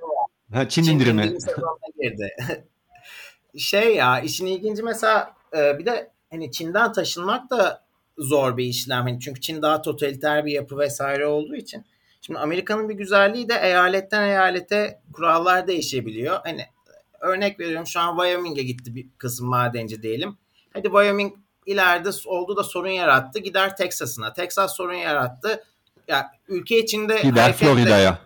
Ha, 0.54 0.68
Çin, 0.68 0.82
Çin 0.82 0.94
indirimi. 0.94 1.36
girdi. 2.02 2.36
şey 3.58 3.96
ya 3.96 4.20
işin 4.20 4.46
ilginci 4.46 4.82
mesela 4.82 5.34
e, 5.56 5.78
bir 5.78 5.86
de 5.86 6.10
hani 6.30 6.52
Çin'den 6.52 6.92
taşınmak 6.92 7.50
da 7.50 7.84
zor 8.18 8.56
bir 8.56 8.64
işlem. 8.64 9.02
Hani 9.02 9.20
çünkü 9.20 9.40
Çin 9.40 9.62
daha 9.62 9.82
totaliter 9.82 10.44
bir 10.44 10.52
yapı 10.52 10.78
vesaire 10.78 11.26
olduğu 11.26 11.54
için. 11.54 11.84
Şimdi 12.20 12.38
Amerika'nın 12.38 12.88
bir 12.88 12.94
güzelliği 12.94 13.48
de 13.48 13.54
eyaletten 13.62 14.28
eyalete 14.28 15.00
kurallar 15.12 15.66
değişebiliyor. 15.66 16.40
Hani 16.44 16.66
örnek 17.20 17.60
veriyorum 17.60 17.86
şu 17.86 18.00
an 18.00 18.16
Wyoming'e 18.16 18.62
gitti 18.62 18.94
bir 18.94 19.06
kısım 19.18 19.48
madenci 19.48 20.02
diyelim. 20.02 20.36
Hadi 20.72 20.86
Wyoming 20.86 21.34
ileride 21.66 22.10
oldu 22.26 22.56
da 22.56 22.64
sorun 22.64 22.88
yarattı. 22.88 23.38
Gider 23.38 23.76
Texas'ına. 23.76 24.32
Texas 24.32 24.76
sorun 24.76 24.94
yarattı. 24.94 25.48
Ya 25.48 26.16
yani 26.16 26.26
ülke 26.48 26.78
içinde 26.78 27.20
gider 27.22 27.52
Florida'ya. 27.52 28.18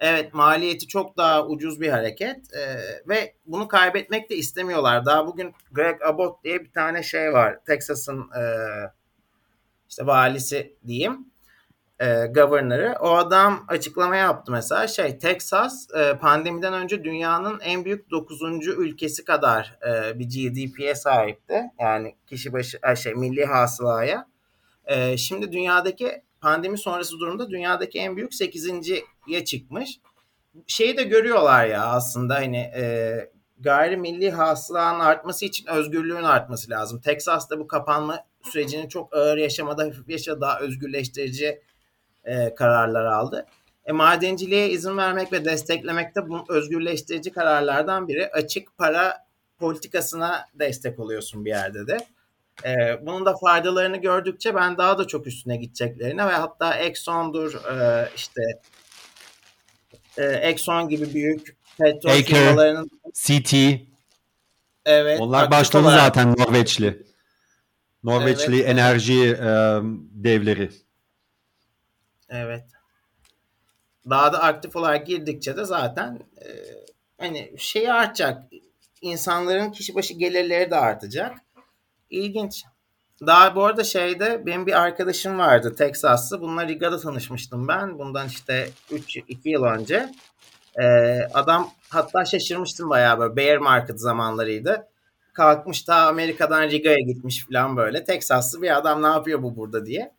Evet 0.00 0.34
maliyeti 0.34 0.86
çok 0.86 1.16
daha 1.16 1.46
ucuz 1.46 1.80
bir 1.80 1.88
hareket 1.88 2.54
ee, 2.54 2.78
ve 3.08 3.34
bunu 3.46 3.68
kaybetmek 3.68 4.30
de 4.30 4.36
istemiyorlar. 4.36 5.06
Daha 5.06 5.26
bugün 5.26 5.54
Greg 5.72 6.02
Abbott 6.02 6.44
diye 6.44 6.64
bir 6.64 6.72
tane 6.72 7.02
şey 7.02 7.32
var. 7.32 7.58
Texas'ın 7.66 8.20
e, 8.20 8.42
işte 9.88 10.06
valisi 10.06 10.76
diyeyim. 10.86 11.26
E, 12.00 12.26
governor'ı. 12.26 12.96
O 13.00 13.16
adam 13.16 13.64
açıklama 13.68 14.16
yaptı 14.16 14.52
mesela 14.52 14.86
şey 14.86 15.18
Texas 15.18 15.86
e, 15.94 16.18
pandemiden 16.18 16.72
önce 16.72 17.04
dünyanın 17.04 17.60
en 17.60 17.84
büyük 17.84 18.10
9. 18.10 18.42
ülkesi 18.66 19.24
kadar 19.24 19.78
e, 19.88 20.18
bir 20.18 20.24
GDP'ye 20.24 20.94
sahipti. 20.94 21.62
Yani 21.80 22.16
kişi 22.26 22.52
başı 22.52 22.78
şey 23.02 23.14
milli 23.14 23.44
hasılaya. 23.44 24.26
E, 24.84 25.16
şimdi 25.16 25.52
dünyadaki 25.52 26.22
pandemi 26.40 26.78
sonrası 26.78 27.18
durumda 27.18 27.50
dünyadaki 27.50 27.98
en 27.98 28.16
büyük 28.16 28.34
8.ye 29.26 29.44
çıkmış. 29.44 30.00
Şeyi 30.66 30.96
de 30.96 31.02
görüyorlar 31.02 31.66
ya 31.66 31.86
aslında 31.86 32.34
hani 32.34 32.56
e, 32.56 33.30
gayrimilli 33.58 34.30
hasılanın 34.30 35.00
artması 35.00 35.44
için 35.44 35.66
özgürlüğün 35.66 36.22
artması 36.22 36.70
lazım. 36.70 37.00
Texas'ta 37.00 37.58
bu 37.58 37.66
kapanma 37.66 38.24
sürecini 38.42 38.88
çok 38.88 39.16
ağır 39.16 39.36
yaşamada 39.36 39.84
hafif 39.84 40.08
yaşa 40.08 40.40
daha 40.40 40.60
özgürleştirici 40.60 41.60
e, 42.24 42.54
kararlar 42.54 43.04
aldı. 43.04 43.46
E, 43.84 43.92
madenciliğe 43.92 44.70
izin 44.70 44.96
vermek 44.96 45.32
ve 45.32 45.44
desteklemek 45.44 46.16
de 46.16 46.28
bu 46.28 46.44
özgürleştirici 46.48 47.32
kararlardan 47.32 48.08
biri. 48.08 48.30
Açık 48.32 48.78
para 48.78 49.26
politikasına 49.58 50.48
destek 50.54 50.98
oluyorsun 50.98 51.44
bir 51.44 51.50
yerde 51.50 51.86
de. 51.86 51.98
E, 52.64 53.06
bunun 53.06 53.26
da 53.26 53.36
faydalarını 53.36 53.96
gördükçe 53.96 54.54
ben 54.54 54.78
daha 54.78 54.98
da 54.98 55.06
çok 55.06 55.26
üstüne 55.26 55.56
gideceklerine 55.56 56.26
ve 56.26 56.32
hatta 56.32 56.74
Exxon'dur 56.74 57.54
e, 57.54 58.08
işte 58.16 58.42
e, 60.18 60.24
Exxon 60.24 60.88
gibi 60.88 61.14
büyük 61.14 61.56
petrol 61.78 62.10
Aker, 62.10 62.24
firmalarının 62.24 62.90
CT 63.14 63.54
Evet. 64.86 65.20
Onlar 65.20 65.50
başladı 65.50 65.84
olarak. 65.86 66.00
zaten 66.00 66.34
Norveçli. 66.38 67.06
Norveçli 68.04 68.56
evet, 68.56 68.68
enerji. 68.68 69.24
E, 69.24 69.80
devleri. 70.10 70.70
Evet. 72.28 72.64
daha 74.10 74.32
da 74.32 74.42
aktif 74.42 74.76
olarak 74.76 75.06
girdikçe 75.06 75.56
de 75.56 75.64
zaten 75.64 76.20
e, 76.44 76.48
hani 77.18 77.54
şey 77.58 77.90
artacak. 77.90 78.42
İnsanların 79.02 79.72
kişi 79.72 79.94
başı 79.94 80.14
gelirleri 80.14 80.70
de 80.70 80.76
artacak. 80.76 81.36
İlginç. 82.10 82.64
Daha 83.20 83.56
bu 83.56 83.64
arada 83.64 83.84
şeyde 83.84 84.46
benim 84.46 84.66
bir 84.66 84.80
arkadaşım 84.82 85.38
vardı 85.38 85.74
Texaslı. 85.74 86.40
Bununla 86.40 86.68
Riga'da 86.68 86.98
tanışmıştım 86.98 87.68
ben. 87.68 87.98
Bundan 87.98 88.26
işte 88.26 88.68
3 88.90 89.16
2 89.16 89.48
yıl 89.48 89.64
önce. 89.64 90.08
Ee, 90.82 91.20
adam 91.34 91.70
hatta 91.88 92.24
şaşırmıştım 92.24 92.90
bayağı 92.90 93.18
böyle 93.18 93.36
bear 93.36 93.56
market 93.56 94.00
zamanlarıydı. 94.00 94.88
Kalkmış 95.32 95.82
ta 95.82 95.94
Amerika'dan 95.94 96.62
Riga'ya 96.62 96.98
gitmiş 96.98 97.46
falan 97.46 97.76
böyle. 97.76 98.04
Texaslı 98.04 98.62
bir 98.62 98.76
adam 98.76 99.02
ne 99.02 99.06
yapıyor 99.06 99.42
bu 99.42 99.56
burada 99.56 99.86
diye. 99.86 100.12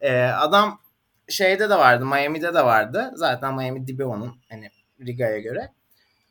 Ee, 0.00 0.22
adam 0.22 0.80
şeyde 1.28 1.70
de 1.70 1.78
vardı 1.78 2.06
Miami'de 2.06 2.54
de 2.54 2.64
vardı. 2.64 3.10
Zaten 3.14 3.54
Miami 3.54 3.86
dibi 3.86 4.04
onun 4.04 4.36
hani 4.50 4.70
Riga'ya 5.06 5.38
göre. 5.38 5.72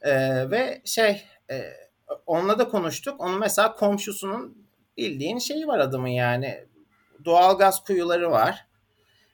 Ee, 0.02 0.52
ve 0.52 0.82
şey 0.86 1.24
e, 1.52 1.74
onunla 2.26 2.60
da 2.60 2.68
konuştuk. 2.68 3.22
Onun 3.22 3.40
mesela 3.40 3.76
komşusunun 3.76 4.67
bildiğin 4.98 5.38
şeyi 5.38 5.68
var 5.68 5.80
adamın 5.80 6.08
yani. 6.08 6.66
Doğal 7.26 7.58
gaz 7.58 7.84
kuyuları 7.84 8.32
var. 8.32 8.68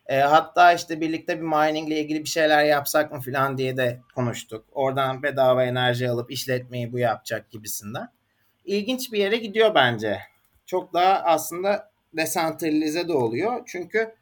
E, 0.08 0.20
hatta 0.20 0.74
işte 0.74 1.02
birlikte 1.02 1.38
bir 1.38 1.46
mining 1.46 1.88
ile 1.88 2.00
ilgili 2.00 2.20
bir 2.20 2.30
şeyler 2.30 2.64
yapsak 2.64 3.12
mı 3.12 3.22
falan 3.22 3.58
diye 3.58 3.78
de 3.78 4.00
konuştuk. 4.16 4.66
Oradan 4.72 5.24
bedava 5.24 5.64
enerji 5.64 6.10
alıp 6.10 6.32
işletmeyi 6.32 6.94
bu 6.94 7.00
yapacak 7.00 7.52
gibisinden. 7.52 8.08
İlginç 8.66 9.12
bir 9.12 9.20
yere 9.20 9.38
gidiyor 9.38 9.76
bence. 9.76 10.20
Çok 10.66 10.94
daha 10.94 11.14
aslında 11.24 11.92
desantralize 12.14 13.08
de 13.08 13.14
oluyor. 13.14 13.62
Çünkü 13.66 14.16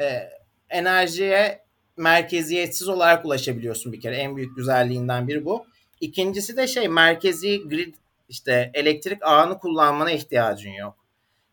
e, 0.00 0.30
enerjiye 0.70 1.62
merkeziyetsiz 1.96 2.88
olarak 2.88 3.24
ulaşabiliyorsun 3.24 3.92
bir 3.92 4.00
kere. 4.00 4.16
En 4.16 4.36
büyük 4.36 4.56
güzelliğinden 4.56 5.28
biri 5.28 5.44
bu. 5.44 5.66
İkincisi 6.00 6.56
de 6.56 6.66
şey 6.66 6.88
merkezi 6.88 7.68
grid 7.68 7.94
işte 8.28 8.70
elektrik 8.74 9.18
ağını 9.22 9.58
kullanmana 9.58 10.10
ihtiyacın 10.10 10.70
yok. 10.70 10.96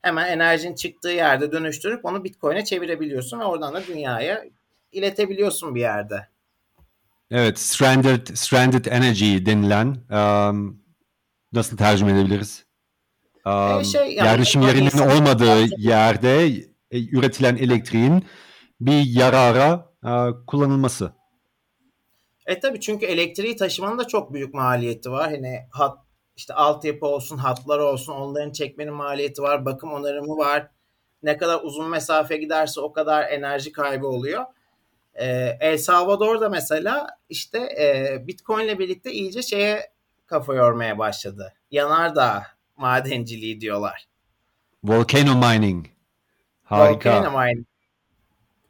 Hemen 0.01 0.27
enerjin 0.27 0.75
çıktığı 0.75 1.10
yerde 1.10 1.51
dönüştürüp 1.51 2.05
onu 2.05 2.24
Bitcoin'e 2.24 2.65
çevirebiliyorsun 2.65 3.39
ve 3.39 3.44
oradan 3.44 3.74
da 3.74 3.88
dünyaya 3.88 4.46
iletebiliyorsun 4.91 5.75
bir 5.75 5.79
yerde. 5.79 6.27
Evet, 7.32 7.60
stranded 7.60 8.27
stranded 8.27 8.86
energy 8.86 9.46
denilen 9.46 9.98
um, 10.10 10.84
nasıl 11.53 11.77
tercüme 11.77 12.12
edebiliriz? 12.12 12.65
Um, 13.46 13.79
e 13.79 13.84
şey, 13.84 14.01
yani, 14.01 14.27
yerleşim 14.27 14.62
yerinin 14.62 14.98
olmadığı 14.98 15.65
yerde 15.77 16.48
e, 16.91 17.10
üretilen 17.10 17.55
elektriğin 17.55 18.25
bir 18.82 19.05
yarara 19.05 19.89
uh, 20.03 20.46
kullanılması. 20.48 21.12
E 22.46 22.60
tabii 22.60 22.79
çünkü 22.79 23.05
elektriği 23.05 23.55
taşımanın 23.55 24.00
da 24.00 24.08
çok 24.08 24.34
büyük 24.34 24.53
maliyeti 24.53 25.12
var. 25.12 25.32
Hani 25.32 25.60
hat 25.72 26.04
işte 26.35 26.53
altyapı 26.53 27.05
olsun, 27.05 27.37
hatlar 27.37 27.79
olsun 27.79 28.13
onların 28.13 28.51
çekmenin 28.51 28.93
maliyeti 28.93 29.41
var, 29.41 29.65
bakım 29.65 29.93
onarımı 29.93 30.37
var. 30.37 30.67
Ne 31.23 31.37
kadar 31.37 31.59
uzun 31.63 31.89
mesafe 31.89 32.37
giderse 32.37 32.81
o 32.81 32.93
kadar 32.93 33.29
enerji 33.29 33.71
kaybı 33.71 34.07
oluyor. 34.07 34.45
Ee, 35.13 35.57
El 35.59 35.77
Salvador'da 35.77 36.49
mesela 36.49 37.07
işte 37.29 37.59
e, 37.59 38.17
Bitcoin 38.27 38.65
ile 38.65 38.79
birlikte 38.79 39.11
iyice 39.11 39.41
şeye 39.41 39.91
kafa 40.25 40.53
yormaya 40.53 40.97
başladı. 40.97 41.53
Yanardağ 41.71 42.43
madenciliği 42.77 43.61
diyorlar. 43.61 44.07
Volcano 44.83 45.35
mining. 45.35 45.85
Harika. 46.63 47.17
Volcano 47.17 47.39
mining. 47.39 47.65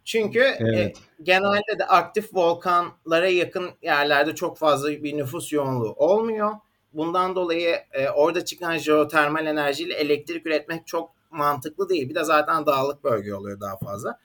Çünkü 0.03 0.39
e, 0.39 0.57
evet. 0.60 0.98
e, 0.98 1.24
genelde 1.24 1.79
de 1.79 1.86
aktif 1.88 2.29
volkanlara 2.34 3.27
yakın 3.27 3.72
yerlerde 3.81 4.36
çok 4.36 4.57
fazla 4.57 4.89
bir 4.89 5.17
nüfus 5.17 5.53
yoğunluğu 5.53 5.93
olmuyor. 5.93 6.51
Bundan 6.96 7.36
dolayı 7.36 7.75
e, 7.92 8.10
orada 8.10 8.46
çıkan 8.46 8.78
jeotermal 8.78 9.46
enerjiyle 9.46 9.93
elektrik 9.93 10.46
üretmek 10.46 10.88
çok 10.88 11.12
mantıklı 11.32 11.89
değil. 11.89 12.10
Bir 12.10 12.15
de 12.15 12.24
zaten 12.24 12.65
dağlık 12.65 13.04
bölge 13.04 13.34
oluyor 13.34 13.60
daha 13.60 13.78
fazla. 13.78 14.19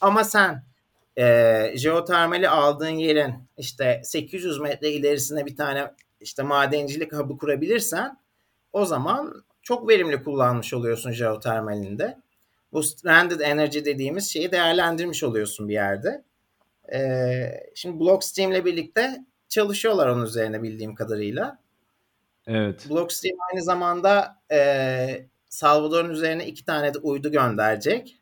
Ama 0.00 0.24
sen 0.24 0.64
e, 1.18 1.72
jeotermali 1.76 2.48
aldığın 2.48 2.88
yerin 2.88 3.34
işte 3.58 4.00
800 4.04 4.60
metre 4.60 4.90
ilerisine 4.90 5.46
bir 5.46 5.56
tane 5.56 5.90
işte 6.20 6.42
madencilik 6.42 7.12
hub'ı 7.12 7.38
kurabilirsen 7.38 8.18
o 8.72 8.84
zaman 8.84 9.44
çok 9.62 9.88
verimli 9.88 10.22
kullanmış 10.22 10.74
oluyorsun 10.74 11.12
jeotermalinde. 11.12 12.18
Bu 12.72 12.82
stranded 12.82 13.40
energy 13.40 13.78
dediğimiz 13.78 14.32
şeyi 14.32 14.52
değerlendirmiş 14.52 15.24
oluyorsun 15.24 15.68
bir 15.68 15.74
yerde. 15.74 16.24
Ee, 16.92 17.70
şimdi 17.74 18.00
Blockstream 18.00 18.52
ile 18.52 18.64
birlikte 18.64 19.24
çalışıyorlar 19.48 20.08
onun 20.08 20.24
üzerine 20.24 20.62
bildiğim 20.62 20.94
kadarıyla. 20.94 21.63
Evet. 22.46 22.90
Blockstream 22.90 23.36
aynı 23.52 23.64
zamanda 23.64 24.42
e, 24.52 25.26
Salvador'un 25.48 26.10
üzerine 26.10 26.46
iki 26.46 26.64
tane 26.64 26.94
de 26.94 26.98
uydu 26.98 27.32
gönderecek 27.32 28.18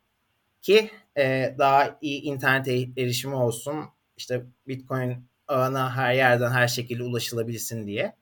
ki 0.63 0.91
e, 1.19 1.55
daha 1.59 1.99
iyi 2.01 2.23
internet 2.23 2.69
erişimi 2.99 3.35
olsun. 3.35 3.85
İşte 4.17 4.47
Bitcoin 4.69 5.27
ağına 5.49 5.97
her 5.97 6.15
yerden 6.15 6.51
her 6.51 6.69
şekilde 6.69 7.03
ulaşılabilsin 7.03 7.87
diye. 7.87 8.17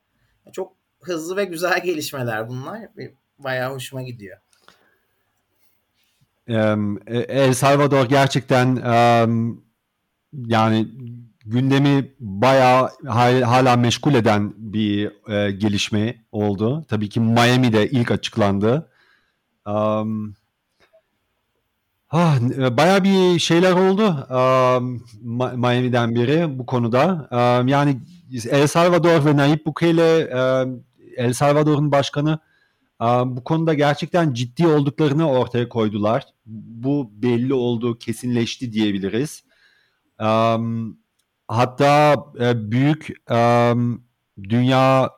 Çok 0.51 0.73
hızlı 1.01 1.37
ve 1.37 1.45
güzel 1.45 1.83
gelişmeler 1.83 2.49
bunlar. 2.49 2.79
Bayağı 3.37 3.73
hoşuma 3.73 4.01
gidiyor. 4.01 4.37
El 6.47 7.53
Salvador 7.53 8.05
gerçekten 8.05 8.67
um, 8.67 9.65
yani 10.33 10.87
gündemi 11.45 12.11
bayağı 12.19 12.89
hala 13.43 13.75
meşgul 13.75 14.13
eden 14.13 14.53
bir 14.57 15.29
e, 15.31 15.51
gelişme 15.51 16.25
oldu. 16.31 16.85
Tabii 16.89 17.09
ki 17.09 17.19
Miami'de 17.19 17.89
ilk 17.89 18.11
açıklandı. 18.11 18.89
Um, 19.67 20.35
ah, 22.09 22.39
bayağı 22.77 23.03
bir 23.03 23.39
şeyler 23.39 23.71
oldu 23.71 24.27
um, 24.29 25.03
Miami'den 25.61 26.15
beri 26.15 26.59
bu 26.59 26.65
konuda. 26.65 27.27
Um, 27.31 27.67
yani 27.67 27.99
El 28.49 28.67
Salvador 28.67 29.25
ve 29.25 29.37
Nayib 29.37 29.65
Bukele 29.65 30.35
um, 30.35 30.83
El 31.17 31.33
Salvador'un 31.33 31.91
başkanı 31.91 32.39
um, 33.01 33.37
bu 33.37 33.43
konuda 33.43 33.73
gerçekten 33.73 34.33
ciddi 34.33 34.67
olduklarını 34.67 35.29
ortaya 35.29 35.69
koydular. 35.69 36.23
Bu 36.45 37.11
belli 37.13 37.53
oldu, 37.53 37.97
kesinleşti 37.97 38.73
diyebiliriz. 38.73 39.43
Um, 40.19 41.00
hatta 41.51 42.25
e, 42.39 42.71
büyük 42.71 43.09
e, 43.31 43.73
dünya 44.43 45.11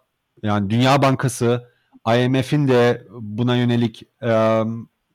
yani 0.44 0.70
Dünya 0.70 1.02
Bankası 1.02 1.70
IMF'in 2.08 2.68
de 2.68 3.08
buna 3.12 3.56
yönelik 3.56 4.04
e, 4.24 4.62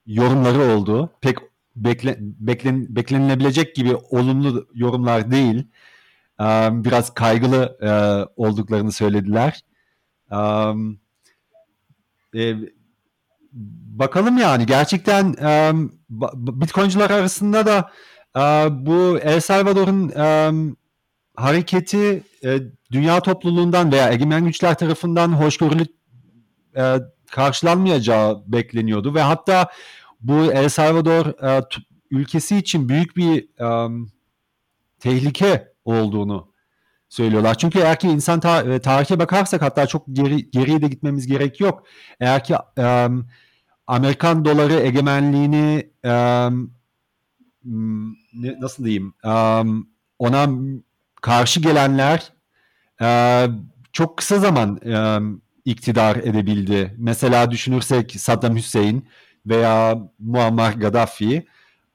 yorumları 0.05 0.59
oldu. 0.61 1.11
Pek 1.21 1.37
bekle, 1.75 2.17
beklen, 2.19 2.95
beklenilebilecek 2.95 3.75
gibi 3.75 3.95
olumlu 3.95 4.67
yorumlar 4.73 5.31
değil. 5.31 5.67
E, 6.41 6.45
biraz 6.71 7.13
kaygılı 7.13 7.77
e, 7.81 7.91
olduklarını 8.35 8.91
söylediler. 8.91 9.63
E, 12.35 12.55
bakalım 13.99 14.37
yani 14.37 14.65
gerçekten 14.65 15.33
e, 15.41 15.71
Bitcoin'ciler 16.61 17.09
arasında 17.09 17.65
da 17.65 17.91
e, 18.35 18.41
bu 18.85 19.19
El 19.19 19.39
Salvador'un 19.39 20.09
e, 20.09 20.51
hareketi 21.39 22.23
e, 22.43 22.59
dünya 22.91 23.19
topluluğundan 23.21 23.91
veya 23.91 24.11
egemen 24.11 24.45
güçler 24.45 24.77
tarafından 24.77 25.29
hoşgörülü 25.29 25.85
e, 26.77 26.95
karşılanmayacağı 27.31 28.43
bekleniyordu 28.47 29.15
ve 29.15 29.21
hatta 29.21 29.69
bu 30.21 30.51
El 30.53 30.69
Salvador 30.69 31.25
e, 31.43 31.63
ülkesi 32.11 32.57
için 32.57 32.89
büyük 32.89 33.17
bir 33.17 33.43
e, 33.61 33.89
tehlike 34.99 35.73
olduğunu 35.85 36.51
söylüyorlar. 37.09 37.57
Çünkü 37.57 37.79
eğer 37.79 37.99
ki 37.99 38.07
insan 38.07 38.39
ta- 38.39 38.73
e, 38.73 38.79
tarihe 38.79 39.19
bakarsak 39.19 39.61
hatta 39.61 39.87
çok 39.87 40.05
geri, 40.13 40.51
geriye 40.51 40.81
de 40.81 40.87
gitmemiz 40.87 41.27
gerek 41.27 41.59
yok. 41.59 41.83
Eğer 42.19 42.43
ki 42.43 42.55
e, 42.77 43.07
Amerikan 43.87 44.45
doları 44.45 44.73
egemenliğini 44.73 45.91
e, 46.05 46.11
nasıl 48.61 48.85
diyeyim 48.85 49.13
e, 49.25 49.63
ona 50.19 50.49
karşı 51.21 51.59
gelenler 51.59 52.31
e, 53.01 53.47
çok 53.93 54.17
kısa 54.17 54.39
zaman 54.39 54.79
e, 54.85 55.19
iktidar 55.65 56.15
edebildi. 56.15 56.95
Mesela 56.97 57.51
düşünürsek 57.51 58.11
Saddam 58.11 58.55
Hüseyin 58.55 59.07
veya 59.45 59.97
Muammar 60.19 60.73
Gaddafi 60.73 61.47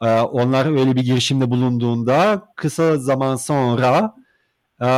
e, 0.02 0.20
onlar 0.20 0.80
öyle 0.80 0.96
bir 0.96 1.02
girişimde 1.02 1.50
bulunduğunda 1.50 2.48
kısa 2.56 2.98
zaman 2.98 3.36
sonra 3.36 4.14
e, 4.80 4.88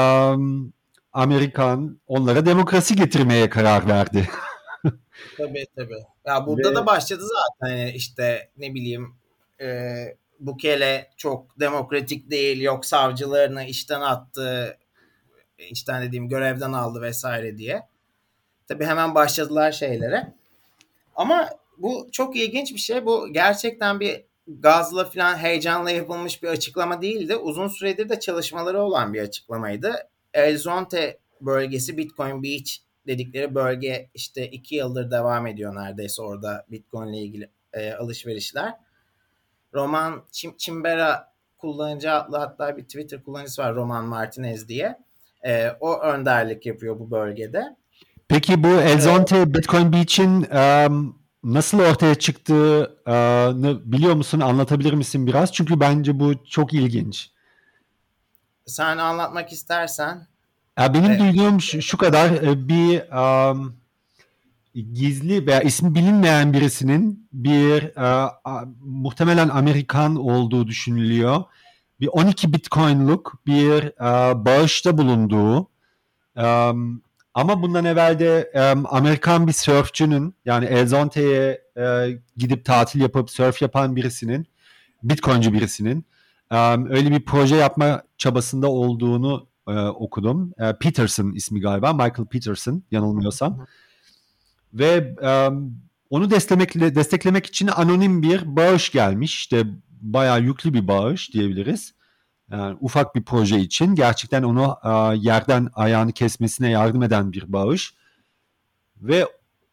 Amerikan 1.12 2.01
onlara 2.07 2.47
demokrasi 2.47 2.97
getirmeye 2.97 3.51
karar 3.51 3.89
verdi. 3.89 4.29
tabii 5.37 5.67
tabii. 5.77 6.05
Ya 6.27 6.47
burada 6.47 6.71
Ve... 6.71 6.75
da 6.75 6.87
başladı 6.87 7.23
zaten 7.23 7.87
işte 7.87 8.51
ne 8.59 8.75
bileyim 8.75 9.15
e, 9.61 9.67
Bukele 10.40 11.11
çok 11.16 11.61
demokratik 11.61 12.31
değil, 12.31 12.61
yok 12.61 12.87
savcılarını 12.87 13.64
işten 13.64 14.01
attı, 14.01 14.79
işten 15.59 16.03
dediğim 16.03 16.29
görevden 16.29 16.72
aldı 16.72 17.03
vesaire 17.03 17.59
diye. 17.59 17.83
Tabii 18.68 18.85
hemen 18.85 19.14
başladılar 19.14 19.72
şeylere. 19.72 20.33
Ama 21.14 21.51
bu 21.79 22.09
çok 22.12 22.37
ilginç 22.37 22.75
bir 22.75 22.79
şey. 22.79 23.07
Bu 23.07 23.33
gerçekten 23.33 24.01
bir 24.01 24.25
gazla 24.46 25.05
falan 25.05 25.37
heyecanla 25.37 25.90
yapılmış 25.90 26.42
bir 26.42 26.49
açıklama 26.49 27.03
değildi. 27.03 27.37
Uzun 27.37 27.68
süredir 27.68 28.09
de 28.09 28.20
çalışmaları 28.20 28.83
olan 28.83 29.14
bir 29.14 29.20
açıklamaydı. 29.20 30.09
El 30.35 30.59
Zonte 30.59 31.18
bölgesi 31.40 31.96
Bitcoin 31.96 32.42
Beach 32.42 32.70
dedikleri 33.07 33.55
bölge 33.55 34.11
işte 34.14 34.51
iki 34.51 34.75
yıldır 34.75 35.11
devam 35.11 35.46
ediyor 35.46 35.75
neredeyse 35.75 36.22
orada 36.22 36.66
Bitcoin 36.70 37.12
ile 37.12 37.22
ilgili 37.22 37.51
e, 37.72 37.92
alışverişler. 37.92 38.75
Roman 39.77 40.23
Çim, 40.33 40.57
Çimbera 40.57 41.33
kullanıcı 41.59 42.12
adlı 42.12 42.37
hatta 42.37 42.77
bir 42.77 42.83
Twitter 42.83 43.23
kullanıcısı 43.23 43.62
var 43.62 43.75
Roman 43.75 44.05
Martinez 44.05 44.69
diye. 44.69 44.99
E, 45.47 45.71
o 45.81 46.01
önderlik 46.01 46.67
yapıyor 46.67 46.99
bu 46.99 47.11
bölgede. 47.11 47.77
Peki 48.29 48.62
bu 48.62 48.69
Elzonte 48.69 49.55
Bitcoin 49.55 49.93
Beach'in 49.93 50.47
um, 50.51 51.19
nasıl 51.45 51.81
ortaya 51.81 52.15
çıktığını 52.15 53.93
biliyor 53.93 54.15
musun? 54.15 54.41
Anlatabilir 54.41 54.93
misin 54.93 55.27
biraz? 55.27 55.53
Çünkü 55.53 55.81
bence 55.81 56.21
bu 56.21 56.45
çok 56.45 56.75
ilginç. 56.75 57.31
Sen 58.67 58.99
anlatmak 58.99 59.53
istersen. 59.53 60.27
Ya 60.79 60.95
benim 60.95 61.11
evet. 61.11 61.21
duyduğum 61.21 61.61
şu, 61.61 61.83
şu 61.83 61.99
kadar 61.99 62.43
bir 62.69 63.03
um, 63.51 63.77
gizli 64.83 65.47
veya 65.47 65.61
ismi 65.61 65.95
bilinmeyen 65.95 66.53
birisinin 66.53 67.29
bir 67.33 67.93
uh, 67.97 68.62
muhtemelen 68.81 69.49
Amerikan 69.49 70.17
olduğu 70.17 70.67
düşünülüyor. 70.67 71.45
Bir 72.01 72.09
12 72.09 72.53
Bitcoin'luk 72.53 73.39
bir 73.47 73.85
uh, 73.85 74.45
bağışta 74.45 74.99
bulunduğu 74.99 75.69
um, 76.37 77.03
ama 77.37 77.62
bundan 77.62 77.85
evvel 77.85 78.19
de 78.19 78.51
um, 78.55 78.85
Amerikan 78.91 79.47
bir 79.47 79.53
surfçünün 79.53 80.35
yani 80.45 80.65
Elzonte'ye 80.65 81.61
e, 81.79 82.09
gidip 82.37 82.65
tatil 82.65 83.01
yapıp 83.01 83.31
surf 83.31 83.62
yapan 83.62 83.97
birisinin, 83.97 84.47
Bitcoin'ci 85.03 85.53
birisinin 85.53 86.05
um, 86.53 86.91
öyle 86.91 87.11
bir 87.11 87.25
proje 87.25 87.57
yapma 87.57 88.03
çabasında 88.19 88.71
olduğunu 88.71 89.47
e, 89.69 89.73
okudum. 89.81 90.53
E, 90.59 90.73
Peterson 90.73 91.33
ismi 91.33 91.61
galiba, 91.61 91.93
Michael 91.93 92.27
Peterson 92.31 92.83
yanılmıyorsam. 92.91 93.67
Ve 94.74 95.14
um, 95.48 95.81
onu 96.11 96.31
desteklemek, 96.31 96.74
desteklemek 96.74 97.46
için 97.46 97.66
anonim 97.66 98.22
bir 98.22 98.57
bağış 98.57 98.92
gelmiş. 98.92 99.35
İşte 99.35 99.64
bayağı 100.00 100.42
yüklü 100.42 100.74
bir 100.74 100.88
bağış 100.88 101.33
diyebiliriz. 101.33 101.94
Yani 102.50 102.76
ufak 102.81 103.14
bir 103.14 103.22
proje 103.22 103.61
için 103.61 103.94
gerçekten 103.94 104.42
onu 104.42 104.76
e, 104.85 105.16
yerden 105.16 105.68
ayağını 105.74 106.12
kesmesine 106.12 106.70
yardım 106.70 107.02
eden 107.02 107.33
bir 107.33 107.52
bağış. 107.52 107.94
Ve 108.96 109.26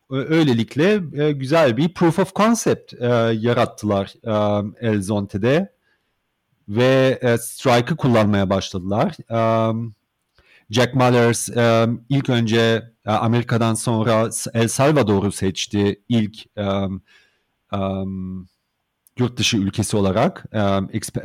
öylelikle 0.10 1.02
e, 1.14 1.32
güzel 1.32 1.78
bir 1.78 1.94
proof 1.94 2.20
of 2.20 2.36
concept 2.36 2.94
e, 2.94 3.08
yarattılar 3.34 4.14
e, 4.24 4.88
Elzonte'de 4.88 5.74
ve 6.70 7.20
e, 7.22 7.38
Strike'ı 7.38 7.98
kullanmaya 7.98 8.50
başladılar. 8.50 9.16
E, 9.30 9.74
Jack 10.70 10.94
Mallers 10.94 11.50
e, 11.50 11.88
ilk 12.10 12.30
önce 12.30 12.94
e, 13.06 13.12
Amerika'dan 13.12 13.74
sonra 13.74 14.30
El 14.54 14.68
Salvador'u 14.68 15.32
seçti 15.32 16.04
ilk 16.10 16.58
e, 16.58 16.64
um, 17.74 18.48
yurt 19.18 19.38
dışı 19.38 19.58
ülkesi 19.58 19.98
olarak. 19.98 20.46
E, 20.52 20.60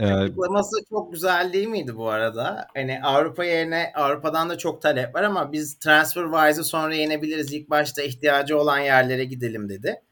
Açıklaması 0.05 0.77
çok 0.91 1.13
güzel 1.13 1.53
değil 1.53 1.69
miydi 1.69 1.97
bu 1.97 2.09
arada? 2.09 2.67
Hani 2.75 3.01
Avrupa 3.03 3.45
yerine 3.45 3.93
Avrupa'dan 3.95 4.49
da 4.51 4.59
çok 4.59 4.83
talep 4.83 5.15
var 5.15 5.23
ama 5.23 5.53
biz 5.53 5.79
TransferWise'ı 5.79 6.65
sonra 6.65 6.95
yenebiliriz. 6.95 7.53
İlk 7.53 7.71
başta 7.71 8.03
ihtiyacı 8.03 8.59
olan 8.59 8.79
yerlere 8.79 9.25
gidelim 9.25 9.69
dedi. 9.69 10.03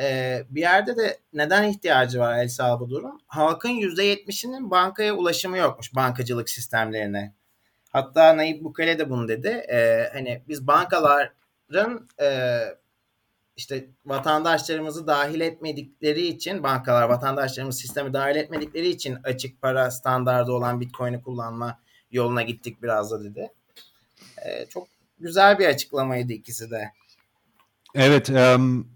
Ee, 0.00 0.42
bir 0.50 0.60
yerde 0.60 0.96
de 0.96 1.18
neden 1.32 1.68
ihtiyacı 1.68 2.20
var 2.20 2.38
El 2.38 2.48
Salvador'un? 2.48 3.20
Halkın 3.26 3.68
%70'inin 3.68 4.70
bankaya 4.70 5.14
ulaşımı 5.14 5.58
yokmuş 5.58 5.94
bankacılık 5.94 6.50
sistemlerine. 6.50 7.34
Hatta 7.92 8.36
Nayib 8.36 8.64
Bukele 8.64 8.98
de 8.98 9.10
bunu 9.10 9.28
dedi. 9.28 9.48
Ee, 9.48 10.10
hani 10.12 10.42
biz 10.48 10.66
bankaların 10.66 12.08
e, 12.20 12.58
işte 13.56 13.88
vatandaşlarımızı 14.06 15.06
dahil 15.06 15.40
etmedikleri 15.40 16.26
için 16.26 16.62
bankalar 16.62 17.02
vatandaşlarımız 17.02 17.78
sistemi 17.78 18.12
dahil 18.12 18.36
etmedikleri 18.36 18.88
için 18.88 19.18
açık 19.24 19.62
para 19.62 19.90
standardı 19.90 20.52
olan 20.52 20.80
Bitcoin'i 20.80 21.22
kullanma 21.22 21.78
yoluna 22.10 22.42
gittik 22.42 22.82
biraz 22.82 23.10
da 23.10 23.24
dedi. 23.24 23.52
Ee, 24.44 24.66
çok 24.68 24.88
güzel 25.18 25.58
bir 25.58 25.66
açıklamaydı 25.66 26.32
ikisi 26.32 26.70
de. 26.70 26.92
Evet, 27.94 28.30
um, 28.30 28.88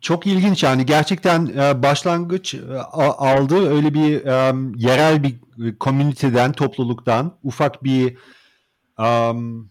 çok 0.00 0.26
ilginç 0.26 0.62
yani 0.62 0.86
gerçekten 0.86 1.46
e, 1.46 1.82
başlangıç 1.82 2.54
e, 2.54 2.78
aldı 2.98 3.68
öyle 3.70 3.94
bir 3.94 4.24
um, 4.24 4.74
yerel 4.74 5.22
bir 5.22 5.34
komüniteden, 5.78 6.52
topluluktan 6.52 7.36
ufak 7.42 7.84
bir 7.84 8.16
um, 8.98 9.70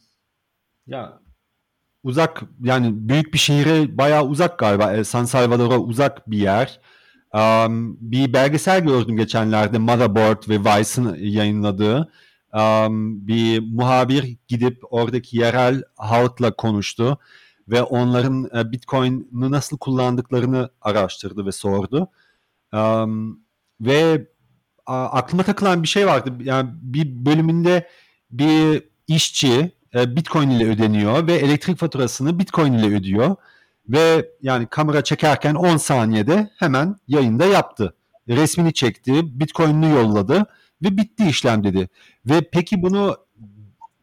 ya 0.87 1.19
uzak 2.03 2.43
yani 2.63 3.09
büyük 3.09 3.33
bir 3.33 3.39
şehire 3.39 3.97
bayağı 3.97 4.25
uzak 4.25 4.59
galiba. 4.59 4.93
E, 4.93 5.03
San 5.03 5.25
Salvador'a 5.25 5.77
uzak 5.77 6.31
bir 6.31 6.37
yer. 6.37 6.79
Um, 7.33 7.97
bir 8.01 8.33
belgesel 8.33 8.83
gördüm 8.83 9.17
geçenlerde 9.17 9.77
Motherboard 9.77 10.49
ve 10.49 10.59
Vice'ın 10.59 11.15
yayınladığı. 11.19 12.11
Um, 12.53 13.27
bir 13.27 13.59
muhabir 13.59 14.37
gidip 14.47 14.83
oradaki 14.89 15.37
yerel 15.37 15.83
halkla 15.95 16.55
konuştu 16.55 17.19
ve 17.67 17.83
onların 17.83 18.49
e, 18.55 18.71
Bitcoin'i 18.71 19.51
nasıl 19.51 19.77
kullandıklarını 19.77 20.69
araştırdı 20.81 21.45
ve 21.45 21.51
sordu. 21.51 22.07
Um, 22.73 23.39
ve 23.81 24.27
a, 24.85 25.05
aklıma 25.05 25.43
takılan 25.43 25.83
bir 25.83 25.87
şey 25.87 26.07
vardı. 26.07 26.33
Yani 26.43 26.69
bir 26.73 27.25
bölümünde 27.25 27.89
bir 28.31 28.83
işçi 29.07 29.71
e, 29.95 30.15
Bitcoin 30.15 30.49
ile 30.49 30.69
ödeniyor 30.69 31.27
ve 31.27 31.33
elektrik 31.33 31.77
faturasını 31.77 32.39
Bitcoin 32.39 32.73
ile 32.73 32.95
ödüyor. 32.95 33.35
Ve 33.89 34.29
yani 34.41 34.67
kamera 34.67 35.03
çekerken 35.03 35.55
10 35.55 35.77
saniyede 35.77 36.49
hemen 36.57 36.95
yayında 37.07 37.45
yaptı. 37.45 37.95
Resmini 38.27 38.73
çekti, 38.73 39.39
Bitcoin'ini 39.39 39.89
yolladı 39.89 40.45
ve 40.83 40.97
bitti 40.97 41.29
işlem 41.29 41.63
dedi. 41.63 41.89
Ve 42.25 42.49
peki 42.51 42.81
bunu 42.81 43.17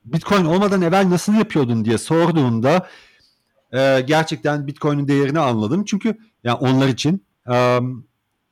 Bitcoin 0.05 0.44
olmadan 0.44 0.83
evvel 0.83 1.11
nasıl 1.11 1.35
yapıyordun 1.35 1.85
diye 1.85 1.99
sorduğunda 1.99 2.87
e, 3.72 4.00
gerçekten 4.00 4.66
Bitcoin'in 4.66 5.09
değerini 5.09 5.38
anladım. 5.38 5.85
Çünkü 5.85 6.18
yani 6.44 6.59
onlar 6.59 6.88
için 6.88 7.26
e, 7.50 7.78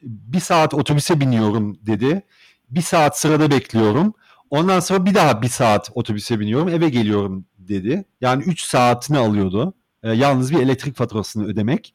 bir 0.03 0.41
saat 0.41 0.75
otobüse 0.75 1.21
biniyorum 1.21 1.79
dedi. 1.87 2.23
Bir 2.71 2.83
saat 2.83 3.19
sırada 3.19 3.51
bekliyorum. 3.51 4.15
Ondan 4.51 4.81
sonra 4.81 5.07
bir 5.07 5.15
daha 5.15 5.43
bir 5.43 5.49
saat 5.49 5.91
otobüse 5.95 6.41
biniyorum 6.41 6.69
eve 6.69 6.89
geliyorum 6.89 7.45
dedi. 7.59 8.05
Yani 8.21 8.43
3 8.43 8.63
saatini 8.63 9.19
alıyordu. 9.19 9.75
E, 10.03 10.13
yalnız 10.13 10.53
bir 10.53 10.59
elektrik 10.59 10.97
faturasını 10.97 11.47
ödemek. 11.47 11.95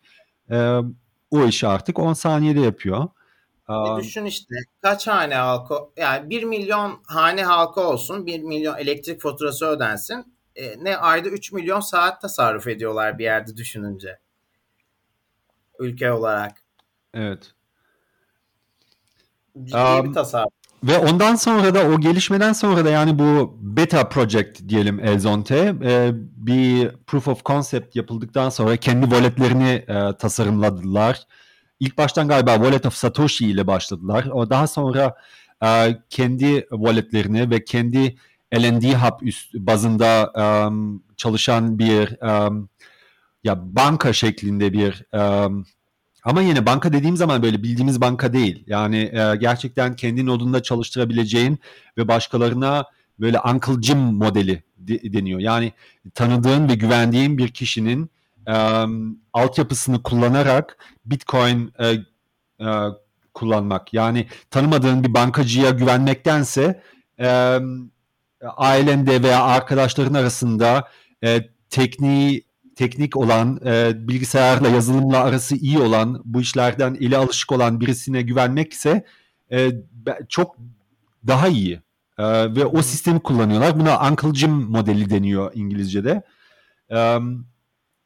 E, 0.51 0.77
o 1.31 1.45
işi 1.45 1.67
artık 1.67 1.99
10 1.99 2.13
saniyede 2.13 2.59
yapıyor. 2.59 3.07
E 3.69 3.97
düşün 3.97 4.25
işte 4.25 4.55
kaç 4.81 5.07
hane 5.07 5.35
halkı 5.35 5.75
yani 5.97 6.29
1 6.29 6.43
milyon 6.43 6.99
hane 7.07 7.43
halkı 7.43 7.81
olsun 7.81 8.25
1 8.25 8.43
milyon 8.43 8.77
elektrik 8.77 9.21
faturası 9.21 9.65
ödensin. 9.65 10.32
E, 10.55 10.83
ne 10.83 10.97
ayda 10.97 11.29
3 11.29 11.51
milyon 11.51 11.79
saat 11.79 12.21
tasarruf 12.21 12.67
ediyorlar 12.67 13.19
bir 13.19 13.23
yerde 13.23 13.57
düşününce. 13.57 14.19
Ülke 15.79 16.11
olarak. 16.11 16.63
Evet. 17.13 17.53
Ciddi 19.63 19.77
um, 19.77 20.09
bir 20.09 20.13
tasarruf. 20.13 20.53
Ve 20.83 20.97
ondan 20.97 21.35
sonra 21.35 21.75
da 21.75 21.89
o 21.89 21.99
gelişmeden 21.99 22.53
sonra 22.53 22.85
da 22.85 22.89
yani 22.89 23.19
bu 23.19 23.57
beta 23.61 24.09
project 24.09 24.67
diyelim 24.67 24.99
Elzonte 24.99 25.75
e, 25.83 26.11
bir 26.37 26.91
proof 27.07 27.27
of 27.27 27.45
concept 27.45 27.95
yapıldıktan 27.95 28.49
sonra 28.49 28.77
kendi 28.77 29.03
walletlerini 29.05 29.85
e, 29.87 30.17
tasarımladılar. 30.17 31.23
İlk 31.79 31.97
baştan 31.97 32.27
galiba 32.27 32.55
Wallet 32.55 32.85
of 32.85 32.93
Satoshi 32.93 33.47
ile 33.47 33.67
başladılar. 33.67 34.25
O 34.33 34.49
daha 34.49 34.67
sonra 34.67 35.15
e, 35.63 35.97
kendi 36.09 36.67
walletlerini 36.69 37.49
ve 37.49 37.63
kendi 37.63 38.15
LND 38.53 38.83
Hub 38.83 39.27
üst 39.27 39.53
bazında 39.53 40.33
e, 40.37 40.45
çalışan 41.17 41.79
bir 41.79 42.21
e, 42.21 42.49
ya 43.43 43.75
banka 43.75 44.13
şeklinde 44.13 44.73
bir 44.73 45.05
e, 45.13 45.49
ama 46.23 46.41
yine 46.41 46.65
banka 46.65 46.93
dediğim 46.93 47.17
zaman 47.17 47.43
böyle 47.43 47.63
bildiğimiz 47.63 48.01
banka 48.01 48.33
değil. 48.33 48.63
Yani 48.67 48.97
e, 48.97 49.35
gerçekten 49.39 49.95
kendi 49.95 50.25
nodunda 50.25 50.63
çalıştırabileceğin 50.63 51.59
ve 51.97 52.07
başkalarına 52.07 52.85
böyle 53.19 53.39
Uncle 53.39 53.81
Jim 53.81 53.97
modeli 53.97 54.63
de, 54.77 55.13
deniyor. 55.13 55.39
Yani 55.39 55.73
tanıdığın 56.13 56.69
ve 56.69 56.75
güvendiğin 56.75 57.37
bir 57.37 57.47
kişinin 57.47 58.09
e, 58.47 58.85
altyapısını 59.33 60.03
kullanarak 60.03 60.77
Bitcoin 61.05 61.73
e, 61.79 61.87
e, 62.65 62.67
kullanmak. 63.33 63.93
Yani 63.93 64.27
tanımadığın 64.51 65.03
bir 65.03 65.13
bankacıya 65.13 65.69
güvenmektense 65.69 66.83
e, 67.19 67.59
ailende 68.47 69.23
veya 69.23 69.43
arkadaşların 69.43 70.13
arasında 70.13 70.87
e, 71.23 71.49
tekniği 71.69 72.45
teknik 72.75 73.17
olan, 73.17 73.59
e, 73.65 74.07
bilgisayarla, 74.07 74.69
yazılımla 74.69 75.23
arası 75.23 75.55
iyi 75.55 75.79
olan, 75.79 76.21
bu 76.25 76.41
işlerden 76.41 76.97
eli 76.99 77.17
alışık 77.17 77.51
olan 77.51 77.81
birisine 77.81 78.21
güvenmekse 78.21 79.05
e, 79.51 79.71
çok 80.29 80.57
daha 81.27 81.47
iyi. 81.47 81.81
E, 82.17 82.55
ve 82.55 82.65
o 82.65 82.81
sistemi 82.81 83.19
kullanıyorlar. 83.19 83.79
Buna 83.79 84.09
Uncle 84.09 84.33
Jim 84.33 84.51
modeli 84.51 85.09
deniyor 85.09 85.51
İngilizce'de. 85.55 86.23
E, 86.89 87.17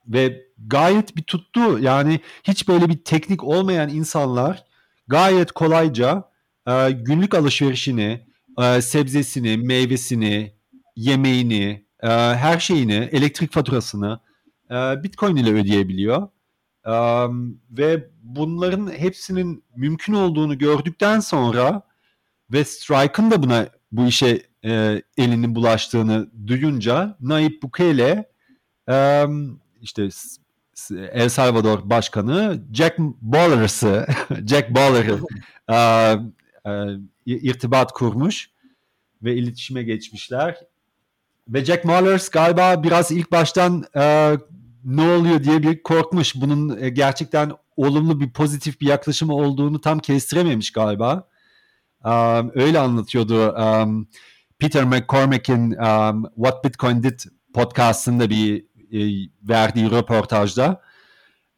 ve 0.08 0.46
gayet 0.68 1.16
bir 1.16 1.24
tuttu. 1.24 1.80
Yani 1.80 2.20
hiç 2.44 2.68
böyle 2.68 2.90
bir 2.90 3.04
teknik 3.04 3.44
olmayan 3.44 3.90
insanlar 3.90 4.64
gayet 5.08 5.52
kolayca 5.52 6.24
e, 6.68 6.92
günlük 6.92 7.34
alışverişini, 7.36 8.28
e, 8.60 8.82
sebzesini, 8.82 9.58
meyvesini, 9.58 10.54
yemeğini, 10.96 11.86
e, 12.04 12.08
her 12.10 12.60
şeyini, 12.60 13.10
elektrik 13.12 13.54
faturasını 13.54 14.20
e, 14.72 15.04
Bitcoin 15.04 15.36
ile 15.36 15.54
ödeyebiliyor. 15.54 16.28
E, 16.86 16.94
ve 17.72 18.10
bunların 18.24 18.92
hepsinin 18.92 19.64
mümkün 19.76 20.14
olduğunu 20.14 20.58
gördükten 20.58 21.20
sonra 21.20 21.82
ve 22.52 22.66
Strike'ın 22.66 23.32
da 23.32 23.44
buna 23.44 23.70
bu 23.92 24.06
işe 24.06 24.42
e, 24.66 25.02
elinin 25.18 25.56
bulaştığını 25.56 26.30
duyunca 26.48 27.18
Nayib 27.22 27.64
Bukele 27.64 28.30
e, 28.90 29.26
işte 29.82 30.10
El 31.12 31.30
Salvador 31.30 31.90
Başkanı 31.90 32.64
Jack 32.74 33.00
Ballers'ı 33.00 34.08
Jack 34.48 34.76
Baller'ı 34.76 35.20
e, 35.70 35.76
e, 36.72 36.72
irtibat 37.36 37.92
kurmuş 37.92 38.50
ve 39.24 39.36
iletişime 39.36 39.84
geçmişler. 39.84 40.58
Ve 41.48 41.66
Jack 41.66 41.86
Mallers 41.86 42.30
galiba 42.30 42.84
biraz 42.84 43.12
ilk 43.12 43.32
baştan 43.32 43.86
e, 43.96 44.38
ne 44.86 45.02
oluyor 45.02 45.44
diye 45.44 45.64
bir 45.64 45.84
korkmuş. 45.84 46.36
Bunun 46.36 46.82
e, 46.82 46.90
gerçekten 46.90 47.52
olumlu 47.78 48.20
bir 48.20 48.34
pozitif 48.34 48.82
bir 48.82 48.88
yaklaşımı 48.88 49.36
olduğunu 49.36 49.82
tam 49.82 50.00
kestirememiş 50.00 50.72
galiba. 50.72 51.28
Um, 52.06 52.52
öyle 52.56 52.80
anlatıyordu 52.80 53.52
um, 53.52 54.08
Peter 54.60 54.84
McCormack'in 54.84 55.72
um, 55.72 56.24
What 56.36 56.66
Bitcoin 56.66 57.04
Did 57.04 57.20
podcastında 57.54 58.30
bir 58.30 58.66
e, 58.92 59.30
verdiği 59.42 59.92
röportajda. 59.92 60.82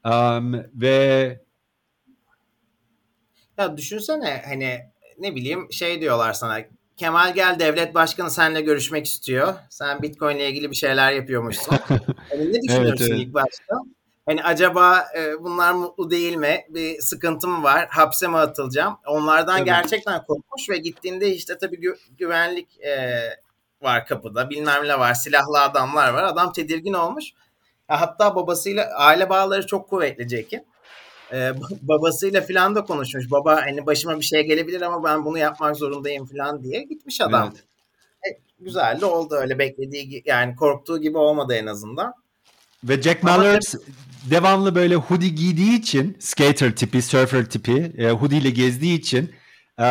Um, 0.06 0.54
ve 0.74 1.40
ya 3.58 3.78
düşünsene 3.78 4.42
hani 4.46 4.80
ne 5.20 5.36
bileyim 5.36 5.72
şey 5.72 6.02
diyorlar 6.02 6.34
sana 6.34 6.60
Kemal 6.98 7.34
gel 7.34 7.60
devlet 7.60 7.96
başkanı 7.96 8.32
seninle 8.32 8.62
görüşmek 8.62 9.06
istiyor. 9.06 9.54
Sen 9.70 10.02
Bitcoin 10.02 10.36
ile 10.36 10.50
ilgili 10.50 10.72
bir 10.72 10.76
şeyler 10.76 11.12
yapıyormuşsun. 11.12 11.78
Hani 12.30 12.54
ne 12.54 12.62
düşünüyorsun 12.62 13.06
evet, 13.06 13.12
evet. 13.12 13.20
ilk 13.20 13.34
başta? 13.34 13.76
Hani 14.26 14.44
acaba 14.44 15.08
e, 15.18 15.44
bunlar 15.44 15.74
mutlu 15.74 16.12
değil 16.12 16.36
mi? 16.36 16.66
Bir 16.70 17.02
sıkıntı 17.02 17.48
mı 17.48 17.64
var? 17.64 17.88
Hapse 17.90 18.28
mi 18.28 18.38
atılacağım? 18.38 18.98
Onlardan 19.08 19.58
evet. 19.58 19.66
gerçekten 19.68 20.24
korkmuş 20.24 20.70
ve 20.70 20.78
gittiğinde 20.78 21.30
işte 21.30 21.58
tabii 21.58 21.76
gü- 21.76 21.98
güvenlik 22.18 22.80
e, 22.80 23.22
var 23.82 24.06
kapıda. 24.06 24.50
Bilmem 24.50 24.88
ne 24.88 25.00
var. 25.00 25.14
Silahlı 25.14 25.62
adamlar 25.62 26.14
var. 26.14 26.24
Adam 26.24 26.54
tedirgin 26.54 26.94
olmuş. 26.94 27.26
Hatta 27.88 28.36
babasıyla 28.36 28.90
aile 28.96 29.30
bağları 29.30 29.68
çok 29.68 29.90
kuvvetli 29.90 30.30
Jack'in 30.30 30.66
e, 31.34 31.52
babasıyla 31.82 32.42
falan 32.42 32.76
da 32.76 32.84
konuşmuş. 32.84 33.32
Baba 33.32 33.56
hani 33.56 33.86
başıma 33.86 34.20
bir 34.20 34.26
şey 34.26 34.44
gelebilir 34.48 34.82
ama 34.82 35.04
ben 35.04 35.26
bunu 35.26 35.38
yapmak 35.38 35.76
zorundayım 35.76 36.26
falan 36.26 36.64
diye 36.64 36.84
gitmiş 36.84 37.22
adam. 37.22 37.54
Evet. 37.54 37.64
E, 38.28 38.42
güzel 38.60 39.02
de 39.02 39.06
oldu 39.06 39.36
öyle 39.36 39.60
beklediği 39.60 40.24
yani 40.26 40.56
korktuğu 40.56 41.02
gibi 41.02 41.18
olmadı 41.18 41.54
en 41.54 41.66
azından. 41.66 42.14
Ve 42.84 43.02
Jack 43.02 43.24
Mallers 43.24 43.76
devamlı 44.32 44.76
böyle 44.76 44.96
hoodie 44.96 45.30
giydiği 45.30 45.80
için 45.80 46.18
skater 46.20 46.76
tipi, 46.76 47.02
surfer 47.02 47.46
tipi 47.46 47.94
e, 47.98 48.10
hoodie 48.10 48.38
ile 48.38 48.50
gezdiği 48.50 49.00
için 49.00 49.34
e, 49.78 49.86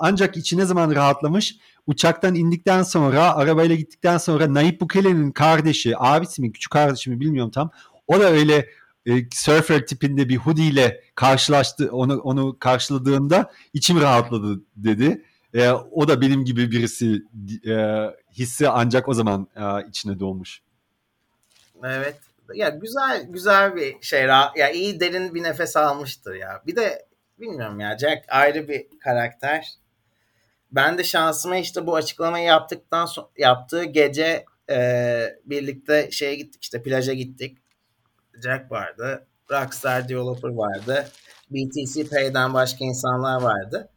ancak 0.00 0.36
içi 0.36 0.58
ne 0.58 0.64
zaman 0.64 0.94
rahatlamış 0.94 1.56
uçaktan 1.86 2.34
indikten 2.34 2.82
sonra 2.82 3.34
arabayla 3.34 3.74
gittikten 3.74 4.18
sonra 4.18 4.54
Nayib 4.54 4.80
Bukele'nin 4.80 5.32
kardeşi 5.32 5.94
abisi 5.98 6.42
mi 6.42 6.52
küçük 6.52 6.72
kardeşi 6.72 7.10
mi 7.10 7.20
bilmiyorum 7.20 7.50
tam 7.50 7.70
o 8.06 8.20
da 8.20 8.30
öyle 8.30 8.68
e, 9.06 9.12
surfer 9.32 9.86
tipinde 9.86 10.28
bir 10.28 10.36
hoodie 10.36 10.66
ile 10.66 11.00
karşılaştı 11.14 11.88
onu 11.92 12.18
onu 12.18 12.58
karşıladığında 12.58 13.52
içim 13.72 14.00
rahatladı 14.00 14.62
dedi. 14.76 15.24
E, 15.54 15.70
o 15.70 16.08
da 16.08 16.20
benim 16.20 16.44
gibi 16.44 16.70
birisi 16.70 17.22
e, 17.68 18.04
hissi 18.32 18.68
ancak 18.68 19.08
o 19.08 19.14
zaman 19.14 19.48
e, 19.56 19.88
içine 19.88 20.20
doğmuş. 20.20 20.60
Evet. 21.84 22.16
Ya 22.54 22.68
güzel 22.68 23.26
güzel 23.28 23.76
bir 23.76 23.96
şey. 24.02 24.22
Ya 24.56 24.70
iyi 24.72 25.00
derin 25.00 25.34
bir 25.34 25.42
nefes 25.42 25.76
almıştır 25.76 26.34
ya. 26.34 26.62
Bir 26.66 26.76
de 26.76 27.06
bilmiyorum 27.40 27.80
ya 27.80 27.98
Jack 27.98 28.24
ayrı 28.28 28.68
bir 28.68 28.86
karakter. 29.00 29.68
Ben 30.72 30.98
de 30.98 31.04
şansıma 31.04 31.56
işte 31.56 31.86
bu 31.86 31.96
açıklamayı 31.96 32.44
yaptıktan 32.44 33.06
sonra 33.06 33.28
yaptığı 33.36 33.84
gece 33.84 34.44
e, 34.70 35.38
birlikte 35.44 36.10
şeye 36.10 36.34
gittik 36.34 36.62
işte 36.62 36.82
plaja 36.82 37.12
gittik. 37.12 37.58
Jack 38.42 38.70
vardı. 38.70 39.26
Rockstar 39.50 40.08
Developer 40.08 40.48
vardı. 40.48 41.08
BTC 41.50 42.08
Pay'den 42.08 42.54
başka 42.54 42.84
insanlar 42.84 43.42
vardı. 43.42 43.88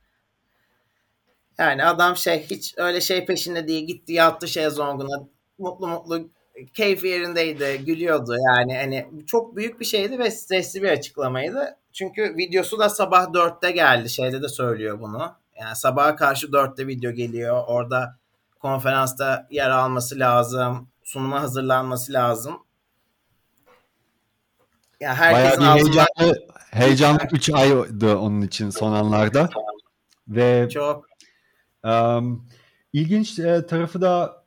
Yani 1.60 1.86
adam 1.86 2.18
şey 2.18 2.46
hiç 2.50 2.74
öyle 2.78 3.02
şey 3.02 3.26
peşinde 3.26 3.68
değil. 3.68 3.88
Gitti 3.88 4.14
yattı 4.14 4.48
şezlonguna. 4.48 5.28
Mutlu 5.58 5.88
mutlu 5.88 6.30
keyfi 6.74 7.08
yerindeydi. 7.08 7.86
Gülüyordu. 7.86 8.36
Yani 8.48 8.78
hani 8.78 9.08
çok 9.28 9.56
büyük 9.56 9.80
bir 9.80 9.86
şeydi 9.86 10.20
ve 10.20 10.32
stresli 10.32 10.82
bir 10.82 10.90
açıklamaydı. 10.90 11.78
Çünkü 11.94 12.36
videosu 12.38 12.80
da 12.80 12.90
sabah 12.90 13.24
4'te 13.24 13.72
geldi. 13.72 14.10
Şeyde 14.10 14.42
de 14.42 14.50
söylüyor 14.50 15.00
bunu. 15.00 15.36
Yani 15.60 15.76
sabaha 15.76 16.16
karşı 16.16 16.48
4'te 16.48 16.88
video 16.88 17.12
geliyor. 17.12 17.64
Orada 17.68 18.18
konferansta 18.60 19.48
yer 19.52 19.70
alması 19.70 20.20
lazım. 20.20 20.90
Sunuma 21.04 21.42
hazırlanması 21.42 22.14
lazım. 22.14 22.67
Ya 25.00 25.16
herkesin 25.16 25.62
Bayağı 25.62 25.76
bir 25.76 25.82
heyecanlı, 25.82 26.48
heyecanlı 26.72 27.20
3 27.32 27.50
aydı 27.50 28.18
onun 28.18 28.42
için 28.42 28.70
son 28.70 28.94
anlarda. 28.94 29.50
Ve 30.28 30.70
çok. 30.70 31.06
um, 31.84 32.48
ilginç 32.94 33.40
e, 33.40 33.66
tarafı 33.66 34.02
da 34.02 34.46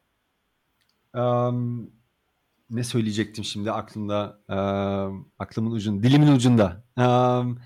um, 1.14 1.90
ne 2.70 2.84
söyleyecektim 2.84 3.44
şimdi 3.44 3.72
aklımda 3.72 4.40
um, 4.48 5.32
aklımın 5.38 5.70
ucunda 5.70 6.02
dilimin 6.02 6.32
ucunda. 6.32 6.84
Um, 6.96 7.60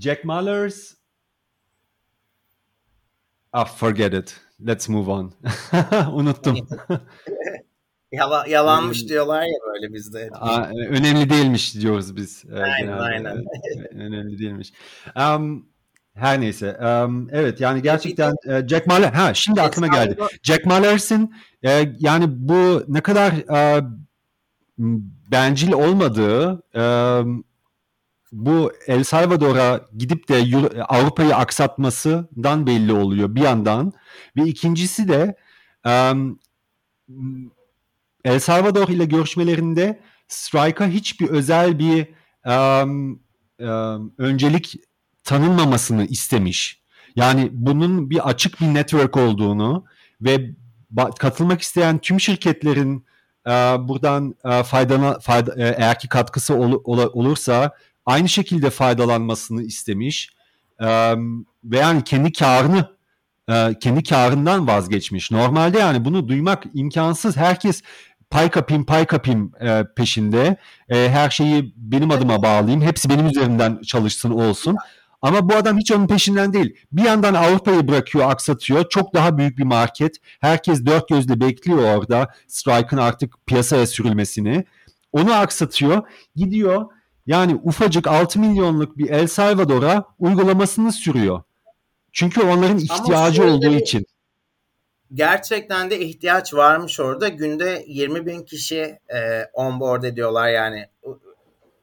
Jack 0.00 0.24
Mallers 0.24 0.94
ah 3.52 3.76
forget 3.76 4.14
it. 4.14 4.40
Let's 4.66 4.88
move 4.88 5.10
on. 5.10 5.32
Unuttum 6.12 6.68
Yala, 8.12 8.46
yalanmış 8.46 9.08
diyorlar 9.08 9.42
ya 9.42 9.58
böyle 9.66 9.94
bizde. 9.94 10.30
Aa, 10.32 10.64
önemli 10.88 11.30
değilmiş 11.30 11.74
diyoruz 11.74 12.16
biz. 12.16 12.44
E, 12.52 12.54
aynen 12.54 12.78
genelde. 12.78 13.02
aynen. 13.02 13.44
önemli 13.92 14.38
değilmiş. 14.38 14.72
Um, 15.16 15.66
her 16.14 16.40
neyse. 16.40 16.76
Um, 16.76 17.28
evet 17.32 17.60
yani 17.60 17.82
gerçekten 17.82 18.34
Jack 18.68 18.86
Mahler. 18.86 19.12
Ha 19.12 19.34
şimdi 19.34 19.62
aklıma 19.62 19.86
geldi. 19.86 20.16
Jack 20.42 20.66
Mahler'sin 20.66 21.34
uh, 21.64 21.70
yani 21.98 22.24
bu 22.28 22.84
ne 22.88 23.00
kadar 23.00 23.32
uh, 23.32 23.84
bencil 25.32 25.72
olmadığı 25.72 26.62
um, 26.74 27.44
bu 28.32 28.72
El 28.86 29.04
Salvador'a 29.04 29.80
gidip 29.96 30.28
de 30.28 30.44
Avrupa'yı 30.88 31.36
aksatmasından 31.36 32.66
belli 32.66 32.92
oluyor 32.92 33.34
bir 33.34 33.40
yandan. 33.40 33.92
Ve 34.36 34.42
ikincisi 34.42 35.08
de 35.08 35.36
um, 35.86 36.40
El 38.24 38.38
Salvador 38.40 38.88
ile 38.88 39.04
görüşmelerinde 39.04 40.00
Strike'a 40.28 40.88
hiçbir 40.88 41.28
özel 41.28 41.78
bir 41.78 42.06
um, 42.46 43.20
um, 43.58 44.14
öncelik 44.18 44.74
tanınmamasını 45.24 46.06
istemiş. 46.06 46.82
Yani 47.16 47.48
bunun 47.52 48.10
bir 48.10 48.28
açık 48.28 48.60
bir 48.60 48.66
network 48.66 49.16
olduğunu 49.16 49.84
ve 50.20 50.50
katılmak 51.18 51.62
isteyen 51.62 51.98
tüm 51.98 52.20
şirketlerin 52.20 53.06
buradan 53.78 54.34
faydana 54.64 55.18
fayda, 55.18 55.54
eğer 55.56 55.98
ki 55.98 56.08
katkısı 56.08 56.54
ol, 56.54 56.80
ol, 56.84 57.10
olursa 57.12 57.76
aynı 58.06 58.28
şekilde 58.28 58.70
faydalanmasını 58.70 59.62
istemiş 59.62 60.30
e, 60.80 61.14
ve 61.64 61.78
yani 61.78 62.04
kendi 62.04 62.32
karını 62.32 62.96
kendi 63.80 64.02
karından 64.02 64.66
vazgeçmiş. 64.66 65.30
Normalde 65.30 65.78
yani 65.78 66.04
bunu 66.04 66.28
duymak 66.28 66.64
imkansız. 66.74 67.36
Herkes 67.36 67.82
pay 68.32 68.50
kapayım 68.50 68.84
pay 68.86 69.06
kapayım 69.06 69.52
e, 69.60 69.84
peşinde. 69.96 70.56
E, 70.88 71.10
her 71.10 71.30
şeyi 71.30 71.74
benim 71.76 72.10
adıma 72.10 72.42
bağlayayım. 72.42 72.82
Hepsi 72.82 73.08
benim 73.08 73.26
üzerimden 73.26 73.80
çalışsın 73.82 74.30
olsun. 74.30 74.76
Ama 75.22 75.48
bu 75.48 75.54
adam 75.54 75.78
hiç 75.78 75.92
onun 75.92 76.06
peşinden 76.06 76.52
değil. 76.52 76.76
Bir 76.92 77.02
yandan 77.02 77.34
Avrupa'yı 77.34 77.88
bırakıyor, 77.88 78.30
aksatıyor. 78.30 78.88
Çok 78.88 79.14
daha 79.14 79.38
büyük 79.38 79.58
bir 79.58 79.64
market. 79.64 80.16
Herkes 80.40 80.86
dört 80.86 81.08
gözle 81.08 81.40
bekliyor 81.40 81.96
orada 81.96 82.28
Strike'ın 82.48 83.00
artık 83.00 83.46
piyasaya 83.46 83.86
sürülmesini. 83.86 84.64
Onu 85.12 85.34
aksatıyor. 85.34 86.02
Gidiyor 86.36 86.86
yani 87.26 87.60
ufacık 87.62 88.06
6 88.06 88.40
milyonluk 88.40 88.98
bir 88.98 89.10
El 89.10 89.26
Salvador'a 89.26 90.04
uygulamasını 90.18 90.92
sürüyor. 90.92 91.42
Çünkü 92.12 92.42
onların 92.42 92.78
ihtiyacı 92.78 93.44
olduğu 93.44 93.74
için. 93.74 94.06
Gerçekten 95.14 95.90
de 95.90 96.00
ihtiyaç 96.00 96.54
varmış 96.54 97.00
orada. 97.00 97.28
Günde 97.28 97.84
20 97.86 98.26
bin 98.26 98.42
kişi 98.42 98.98
e, 99.14 99.44
onboard 99.52 100.02
ediyorlar 100.02 100.48
yani 100.48 100.88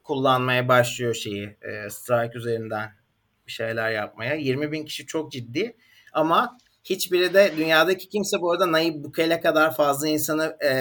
kullanmaya 0.04 0.68
başlıyor 0.68 1.14
şeyi 1.14 1.56
e, 1.62 1.90
Strike 1.90 2.38
üzerinden 2.38 2.92
bir 3.46 3.52
şeyler 3.52 3.90
yapmaya. 3.90 4.34
20 4.34 4.72
bin 4.72 4.84
kişi 4.84 5.06
çok 5.06 5.32
ciddi 5.32 5.76
ama 6.12 6.58
hiçbiri 6.84 7.34
de 7.34 7.52
dünyadaki 7.56 8.08
kimse 8.08 8.40
bu 8.40 8.52
arada 8.52 8.72
Nayib 8.72 9.04
Bukele 9.04 9.40
kadar 9.40 9.76
fazla 9.76 10.08
insanı 10.08 10.56
e, 10.64 10.72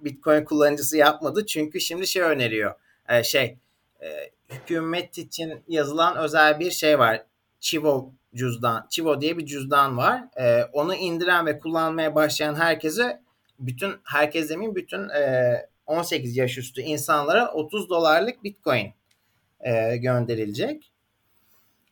Bitcoin 0.00 0.44
kullanıcısı 0.44 0.96
yapmadı. 0.96 1.46
Çünkü 1.46 1.80
şimdi 1.80 2.06
şey 2.06 2.22
öneriyor. 2.22 2.74
E, 3.08 3.22
şey 3.22 3.58
e, 4.00 4.30
hükümet 4.48 5.18
için 5.18 5.64
yazılan 5.68 6.16
özel 6.16 6.60
bir 6.60 6.70
şey 6.70 6.98
var. 6.98 7.26
Chivo 7.60 8.12
cüzdan, 8.34 8.86
Chivo 8.90 9.20
diye 9.20 9.38
bir 9.38 9.46
cüzdan 9.46 9.96
var. 9.96 10.24
E, 10.36 10.64
onu 10.64 10.94
indiren 10.94 11.46
ve 11.46 11.58
kullanmaya 11.58 12.14
başlayan 12.14 12.54
herkese 12.54 13.22
bütün 13.58 13.94
herkes 14.04 14.50
demin 14.50 14.74
bütün 14.74 15.08
e, 15.08 15.52
18 15.86 16.36
yaş 16.36 16.58
üstü 16.58 16.80
insanlara 16.80 17.52
30 17.52 17.90
dolarlık 17.90 18.44
Bitcoin 18.44 18.94
e, 19.60 19.96
gönderilecek. 19.96 20.92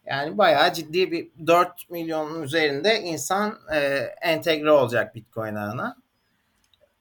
Yani 0.06 0.38
bayağı 0.38 0.72
ciddi 0.72 1.10
bir 1.10 1.28
4 1.46 1.90
milyonun 1.90 2.42
üzerinde 2.42 3.00
insan 3.00 3.58
e, 3.72 3.78
entegre 4.22 4.70
olacak 4.70 5.14
Bitcoin 5.14 5.54
ağına. 5.54 5.96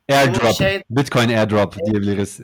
Airdrop, 0.10 0.56
şey... 0.56 0.84
Bitcoin 0.90 1.30
airdrop 1.30 1.76
diyebiliriz. 1.86 2.40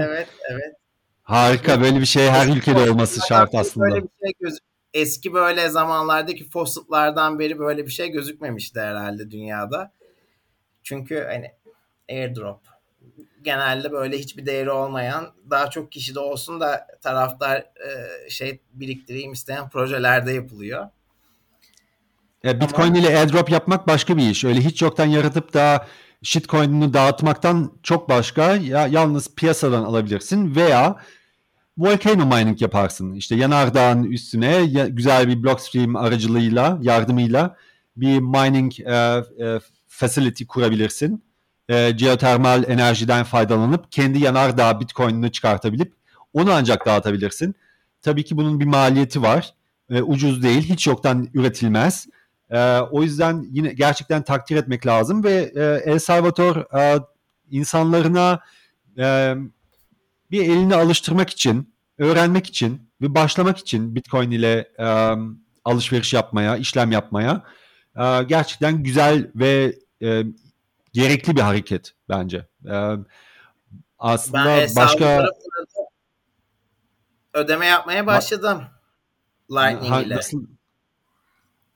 evet, 0.00 0.28
evet. 0.50 0.74
Harika 1.22 1.80
böyle 1.80 2.00
bir 2.00 2.06
şey 2.06 2.28
her 2.28 2.46
ülkede 2.46 2.90
olması 2.90 3.26
şart 3.28 3.54
aslında. 3.54 3.86
Böyle 3.86 4.02
bir 4.02 4.08
şey 4.24 4.32
göz 4.40 4.58
eski 4.94 5.32
böyle 5.32 5.68
zamanlardaki 5.68 6.48
faucetlardan 6.48 7.38
beri 7.38 7.58
böyle 7.58 7.86
bir 7.86 7.90
şey 7.90 8.08
gözükmemişti 8.08 8.80
herhalde 8.80 9.30
dünyada. 9.30 9.92
Çünkü 10.82 11.24
hani 11.28 11.52
airdrop 12.10 12.60
genelde 13.42 13.92
böyle 13.92 14.18
hiçbir 14.18 14.46
değeri 14.46 14.70
olmayan 14.70 15.32
daha 15.50 15.70
çok 15.70 15.92
kişi 15.92 16.14
de 16.14 16.20
olsun 16.20 16.60
da 16.60 16.86
taraftar 17.02 17.58
e, 17.58 18.30
şey 18.30 18.60
biriktireyim 18.72 19.32
isteyen 19.32 19.68
projelerde 19.68 20.32
yapılıyor. 20.32 20.88
Ya 22.42 22.60
Bitcoin 22.60 22.88
Ama, 22.88 22.98
ile 22.98 23.18
airdrop 23.18 23.50
yapmak 23.50 23.86
başka 23.86 24.16
bir 24.16 24.30
iş. 24.30 24.44
Öyle 24.44 24.60
hiç 24.60 24.82
yoktan 24.82 25.06
yaratıp 25.06 25.54
da 25.54 25.86
shitcoin'ini 26.22 26.94
dağıtmaktan 26.94 27.72
çok 27.82 28.08
başka. 28.08 28.56
Ya 28.56 28.86
yalnız 28.86 29.34
piyasadan 29.34 29.84
alabilirsin 29.84 30.54
veya 30.54 30.96
volcano 31.78 32.26
mining 32.26 32.62
yaparsın. 32.62 33.12
İşte 33.12 33.36
yanardağın 33.36 34.04
üstüne 34.04 34.66
güzel 34.88 35.28
bir 35.28 35.42
blockstream 35.42 35.96
aracılığıyla, 35.96 36.78
yardımıyla 36.82 37.56
bir 37.96 38.18
mining 38.18 38.80
e, 38.80 38.94
e, 39.46 39.60
facility 39.88 40.44
kurabilirsin. 40.44 41.24
E, 41.68 41.90
geotermal 41.90 42.64
enerjiden 42.68 43.24
faydalanıp 43.24 43.92
kendi 43.92 44.18
yanardağ 44.18 44.80
bitcoin'ini 44.80 45.32
çıkartabilip 45.32 45.92
onu 46.32 46.52
ancak 46.52 46.86
dağıtabilirsin. 46.86 47.54
Tabii 48.02 48.24
ki 48.24 48.36
bunun 48.36 48.60
bir 48.60 48.66
maliyeti 48.66 49.22
var. 49.22 49.54
E, 49.90 50.02
ucuz 50.02 50.42
değil, 50.42 50.62
hiç 50.62 50.86
yoktan 50.86 51.28
üretilmez. 51.34 52.06
E, 52.50 52.78
o 52.78 53.02
yüzden 53.02 53.46
yine 53.50 53.72
gerçekten 53.72 54.22
takdir 54.22 54.56
etmek 54.56 54.86
lazım 54.86 55.24
ve 55.24 55.52
e, 55.56 55.90
El 55.90 55.98
Salvador 55.98 56.56
e, 56.78 56.98
insanlarına 57.50 58.40
e, 58.98 59.34
bir 60.30 60.44
elini 60.44 60.74
alıştırmak 60.74 61.30
için, 61.30 61.74
öğrenmek 61.98 62.46
için 62.46 62.90
ve 63.00 63.14
başlamak 63.14 63.58
için 63.58 63.94
Bitcoin 63.94 64.30
ile 64.30 64.72
e, 64.78 65.14
alışveriş 65.64 66.12
yapmaya, 66.12 66.56
işlem 66.56 66.92
yapmaya 66.92 67.42
e, 67.96 68.22
gerçekten 68.22 68.82
güzel 68.82 69.30
ve 69.34 69.78
e, 70.02 70.22
gerekli 70.92 71.36
bir 71.36 71.40
hareket 71.40 71.92
bence. 72.08 72.46
E, 72.70 72.96
aslında 73.98 74.44
ben 74.44 74.68
başka 74.76 75.28
ödeme 77.34 77.66
yapmaya 77.66 78.06
başladım. 78.06 78.64
Lightning 79.50 79.92
ha, 79.92 80.02
ile. 80.02 80.16
Nasıl? 80.16 80.46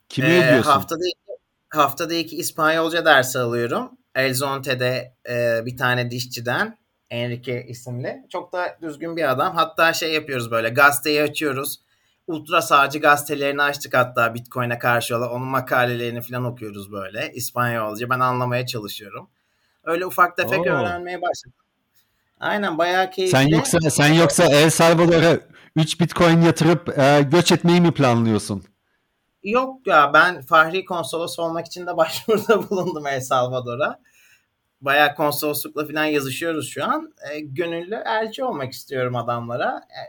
Kimi 0.09 0.27
ee, 0.27 0.47
ödüyorsun? 0.47 0.71
Haftada 0.71 1.03
iki, 1.07 1.39
haftada 1.69 2.13
iki 2.13 2.37
İspanyolca 2.37 3.05
dersi 3.05 3.39
alıyorum. 3.39 3.91
Elzonte'de 4.15 5.15
e, 5.29 5.65
bir 5.65 5.77
tane 5.77 6.11
dişçiden. 6.11 6.77
Enrique 7.11 7.65
isimli. 7.67 8.25
Çok 8.29 8.53
da 8.53 8.77
düzgün 8.81 9.17
bir 9.17 9.31
adam. 9.31 9.55
Hatta 9.55 9.93
şey 9.93 10.13
yapıyoruz 10.13 10.51
böyle 10.51 10.69
gazeteyi 10.69 11.21
açıyoruz. 11.21 11.79
Ultra 12.27 12.61
sağcı 12.61 12.99
gazetelerini 12.99 13.61
açtık 13.61 13.93
hatta 13.93 14.33
Bitcoin'e 14.33 14.79
karşı 14.79 15.17
olan 15.17 15.31
onun 15.31 15.47
makalelerini 15.47 16.21
falan 16.21 16.45
okuyoruz 16.45 16.91
böyle 16.91 17.31
İspanyolca. 17.33 18.09
Ben 18.09 18.19
anlamaya 18.19 18.65
çalışıyorum. 18.65 19.29
Öyle 19.83 20.05
ufak 20.05 20.37
tefek 20.37 20.59
Oo. 20.59 20.63
öğrenmeye 20.63 21.21
başladım. 21.21 21.53
Aynen 22.39 22.77
bayağı 22.77 23.11
keyifli. 23.11 23.31
Sen 23.31 23.47
yoksa 23.47 23.79
sen 23.79 24.13
yoksa 24.13 24.43
El 24.43 24.69
Salvador'a 24.69 25.39
3 25.75 25.99
Bitcoin 25.99 26.41
yatırıp 26.41 26.99
e, 26.99 27.21
göç 27.31 27.51
etmeyi 27.51 27.81
mi 27.81 27.91
planlıyorsun? 27.93 28.63
Yok 29.43 29.87
ya 29.87 30.13
ben 30.13 30.41
Fahri 30.41 30.85
Konsolos 30.85 31.39
olmak 31.39 31.65
için 31.65 31.87
de 31.87 31.97
başvuruda 31.97 32.69
bulundum 32.69 33.07
El 33.07 33.21
Salvador'a 33.21 33.99
bayağı 34.81 35.15
konsoloslukla 35.15 35.87
falan 35.87 36.05
yazışıyoruz 36.05 36.69
şu 36.69 36.85
an. 36.85 37.13
E, 37.31 37.39
gönüllü 37.39 37.95
elçi 38.05 38.43
olmak 38.43 38.73
istiyorum 38.73 39.15
adamlara. 39.15 39.87
E, 39.89 40.01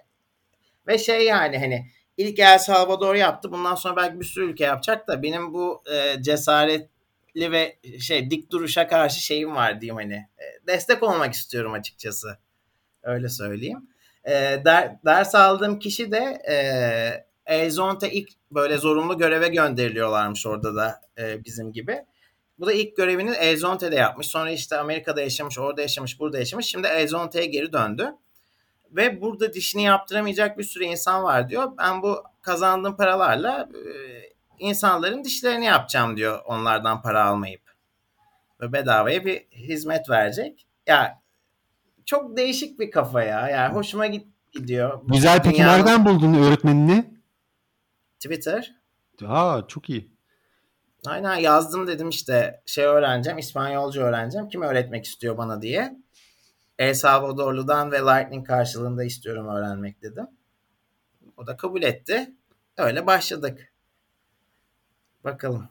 ve 0.86 0.98
şey 0.98 1.24
yani 1.24 1.58
hani 1.58 1.86
ilk 2.16 2.38
El 2.38 2.58
Salvador 2.58 3.14
yaptı. 3.14 3.52
Bundan 3.52 3.74
sonra 3.74 3.96
belki 3.96 4.20
bir 4.20 4.24
sürü 4.24 4.50
ülke 4.50 4.64
yapacak 4.64 5.08
da 5.08 5.22
benim 5.22 5.54
bu 5.54 5.82
e, 5.92 6.22
cesaretli 6.22 7.52
ve 7.52 7.78
şey 8.00 8.30
dik 8.30 8.50
duruşa 8.50 8.88
karşı 8.88 9.20
şeyim 9.20 9.56
var 9.56 9.80
diyeyim 9.80 9.96
hani. 9.96 10.14
E, 10.14 10.66
destek 10.66 11.02
olmak 11.02 11.34
istiyorum 11.34 11.72
açıkçası. 11.72 12.38
Öyle 13.02 13.28
söyleyeyim. 13.28 13.88
E, 14.24 14.32
der, 14.64 14.96
ders 15.04 15.34
aldığım 15.34 15.78
kişi 15.78 16.12
de 16.12 16.42
e, 16.50 16.56
Elzonte 17.46 18.10
ilk 18.10 18.28
böyle 18.50 18.76
zorunlu 18.76 19.18
göreve 19.18 19.48
gönderiliyorlarmış 19.48 20.46
orada 20.46 20.74
da 20.74 21.00
e, 21.18 21.44
bizim 21.44 21.72
gibi. 21.72 22.04
Bu 22.60 22.66
da 22.66 22.72
ilk 22.72 22.96
görevini 22.96 23.30
Elzonte'de 23.30 23.96
yapmış. 23.96 24.26
Sonra 24.26 24.50
işte 24.50 24.76
Amerika'da 24.76 25.20
yaşamış, 25.20 25.58
orada 25.58 25.82
yaşamış, 25.82 26.20
burada 26.20 26.38
yaşamış. 26.38 26.66
Şimdi 26.66 26.86
Elzonte'ye 26.86 27.46
geri 27.46 27.72
döndü. 27.72 28.14
Ve 28.90 29.20
burada 29.20 29.52
dişini 29.52 29.82
yaptıramayacak 29.82 30.58
bir 30.58 30.64
sürü 30.64 30.84
insan 30.84 31.22
var 31.22 31.48
diyor. 31.48 31.72
Ben 31.78 32.02
bu 32.02 32.24
kazandığım 32.42 32.96
paralarla 32.96 33.68
e, 33.74 33.82
insanların 34.58 35.24
dişlerini 35.24 35.64
yapacağım 35.64 36.16
diyor 36.16 36.40
onlardan 36.46 37.02
para 37.02 37.24
almayıp. 37.24 37.62
Ve 38.60 38.72
bedavaya 38.72 39.24
bir 39.24 39.38
hizmet 39.52 40.10
verecek. 40.10 40.66
Ya 40.86 41.22
çok 42.04 42.36
değişik 42.36 42.80
bir 42.80 42.90
kafa 42.90 43.22
ya. 43.22 43.48
Yani 43.48 43.74
hoşuma 43.74 44.06
gidiyor. 44.52 45.00
Güzel 45.06 45.42
peki 45.42 45.56
Dünyanın... 45.56 45.78
nereden 45.78 46.04
buldun 46.04 46.34
öğretmenini? 46.34 47.14
Twitter. 48.20 48.74
Ha 49.26 49.64
çok 49.68 49.90
iyi. 49.90 50.19
Aynen 51.06 51.36
yazdım 51.36 51.86
dedim 51.86 52.08
işte 52.08 52.62
şey 52.66 52.84
öğreneceğim, 52.84 53.38
İspanyolca 53.38 54.02
öğreneceğim. 54.02 54.48
Kim 54.48 54.62
öğretmek 54.62 55.04
istiyor 55.04 55.38
bana 55.38 55.62
diye. 55.62 55.96
El 56.78 56.94
Salvadorlu'dan 56.94 57.92
ve 57.92 57.98
Lightning 57.98 58.46
karşılığında 58.46 59.04
istiyorum 59.04 59.48
öğrenmek 59.48 60.02
dedim. 60.02 60.26
O 61.36 61.46
da 61.46 61.56
kabul 61.56 61.82
etti. 61.82 62.30
Öyle 62.76 63.06
başladık. 63.06 63.72
Bakalım. 65.24 65.68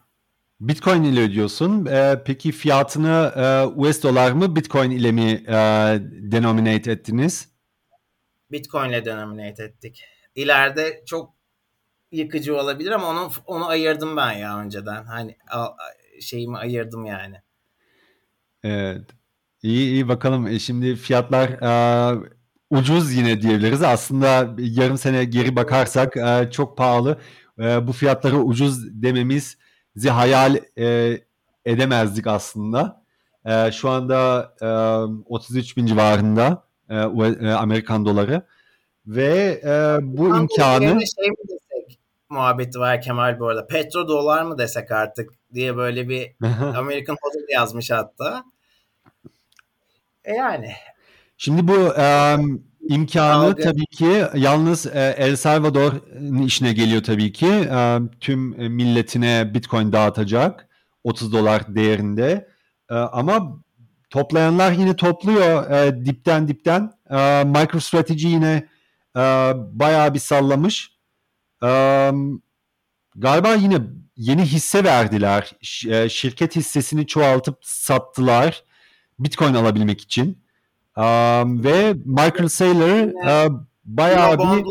Bitcoin 0.59 1.03
ile 1.03 1.21
ödüyorsun. 1.21 1.85
Ee, 1.85 2.23
peki 2.25 2.51
fiyatını 2.51 3.33
e, 3.35 3.65
US 3.65 4.03
dolar 4.03 4.31
mı 4.31 4.55
Bitcoin 4.55 4.91
ile 4.91 5.11
mi 5.11 5.43
e, 5.47 5.53
denominate 6.31 6.91
ettiniz? 6.91 7.49
Bitcoin 8.51 8.89
ile 8.89 9.05
denominate 9.05 9.63
ettik. 9.63 10.03
İleride 10.35 11.03
çok 11.05 11.38
yıkıcı 12.11 12.57
olabilir 12.57 12.91
ama 12.91 13.07
onu 13.07 13.31
onu 13.45 13.67
ayırdım 13.67 14.17
ben 14.17 14.31
ya 14.31 14.57
önceden. 14.59 15.03
Hani 15.03 15.37
şeyimi 16.21 16.57
ayırdım 16.57 17.05
yani. 17.05 17.41
Evet. 18.63 19.05
İyi 19.63 19.87
iyi 19.91 20.07
bakalım. 20.07 20.47
E 20.47 20.59
şimdi 20.59 20.95
fiyatlar 20.95 21.49
e, 21.49 22.19
ucuz 22.69 23.13
yine 23.13 23.41
diyebiliriz. 23.41 23.83
Aslında 23.83 24.55
yarım 24.57 24.97
sene 24.97 25.25
geri 25.25 25.55
bakarsak 25.55 26.17
e, 26.17 26.49
çok 26.51 26.77
pahalı. 26.77 27.17
E, 27.59 27.87
bu 27.87 27.93
fiyatları 27.93 28.37
ucuz 28.37 29.01
dememizi 29.03 30.09
hayal 30.09 30.55
e, 30.77 31.17
edemezdik 31.65 32.27
aslında. 32.27 33.03
E, 33.45 33.71
şu 33.71 33.89
anda 33.89 34.51
e, 34.61 34.67
33 35.25 35.77
bin 35.77 35.85
civarında 35.85 36.63
e, 36.89 36.95
e, 36.95 37.51
Amerikan 37.51 38.05
doları 38.05 38.41
ve 39.07 39.61
e, 39.63 39.97
bu 40.01 40.37
imkanı 40.37 40.85
şey 40.87 41.29
mi 41.29 41.58
muhabbeti 42.29 42.79
var 42.79 43.01
Kemal 43.01 43.39
bu 43.39 43.47
arada. 43.47 43.67
Petro 43.67 44.07
dolar 44.07 44.43
mı 44.43 44.57
desek 44.57 44.91
artık 44.91 45.33
diye 45.53 45.77
böyle 45.77 46.09
bir 46.09 46.31
American 46.77 47.17
Hodl 47.21 47.53
yazmış 47.53 47.91
hatta. 47.91 48.43
E 50.23 50.33
yani. 50.33 50.71
Şimdi 51.37 51.67
bu 51.67 51.73
um, 51.73 52.63
imkanı 52.89 53.45
Algı. 53.45 53.61
tabii 53.61 53.85
ki 53.85 54.25
yalnız 54.35 54.85
e, 54.85 55.15
El 55.17 55.35
Salvador'un 55.35 56.41
işine 56.41 56.73
geliyor 56.73 57.03
tabii 57.03 57.31
ki. 57.33 57.47
E, 57.47 57.99
tüm 58.19 58.61
e, 58.61 58.69
milletine 58.69 59.53
Bitcoin 59.53 59.91
dağıtacak 59.91 60.67
30 61.03 61.33
dolar 61.33 61.75
değerinde. 61.75 62.47
E, 62.89 62.95
ama 62.95 63.61
toplayanlar 64.09 64.71
yine 64.71 64.95
topluyor 64.95 65.71
e, 65.71 66.05
dipten 66.05 66.47
dipten. 66.47 66.91
E, 67.09 67.43
MicroStrategy 67.43 68.27
yine 68.27 68.67
e, 69.15 69.21
bayağı 69.55 70.13
bir 70.13 70.19
sallamış. 70.19 70.98
E, 71.63 72.11
galiba 73.15 73.53
yine 73.53 73.77
yeni 74.17 74.41
hisse 74.45 74.83
verdiler. 74.83 75.51
Ş- 75.61 75.95
e, 75.95 76.09
şirket 76.09 76.55
hissesini 76.55 77.07
çoğaltıp 77.07 77.57
sattılar 77.61 78.63
Bitcoin 79.19 79.53
alabilmek 79.53 80.01
için. 80.01 80.43
Um, 80.97 81.63
ve 81.63 81.93
Michael 81.93 82.47
Saylor 82.47 83.07
uh, 83.07 83.61
bayağı 83.85 84.39
bir 84.39 84.65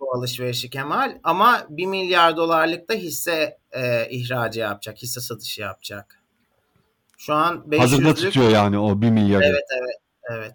bu 0.00 0.14
alışverişi 0.14 0.70
Kemal 0.70 1.18
ama 1.22 1.66
1 1.68 1.86
milyar 1.86 2.36
dolarlık 2.36 2.88
da 2.88 2.94
hisse 2.94 3.58
e, 3.72 4.10
ihracı 4.10 4.60
yapacak, 4.60 5.02
hisse 5.02 5.20
satışı 5.20 5.60
yapacak. 5.60 6.22
Şu 7.18 7.34
an 7.34 7.64
500'lük 7.68 7.78
hazırda 7.78 8.14
tutuyor 8.14 8.50
yani 8.50 8.78
o 8.78 9.02
1 9.02 9.10
milyarı. 9.10 9.44
Evet 9.44 9.64
evet 9.78 9.96
evet. 10.30 10.54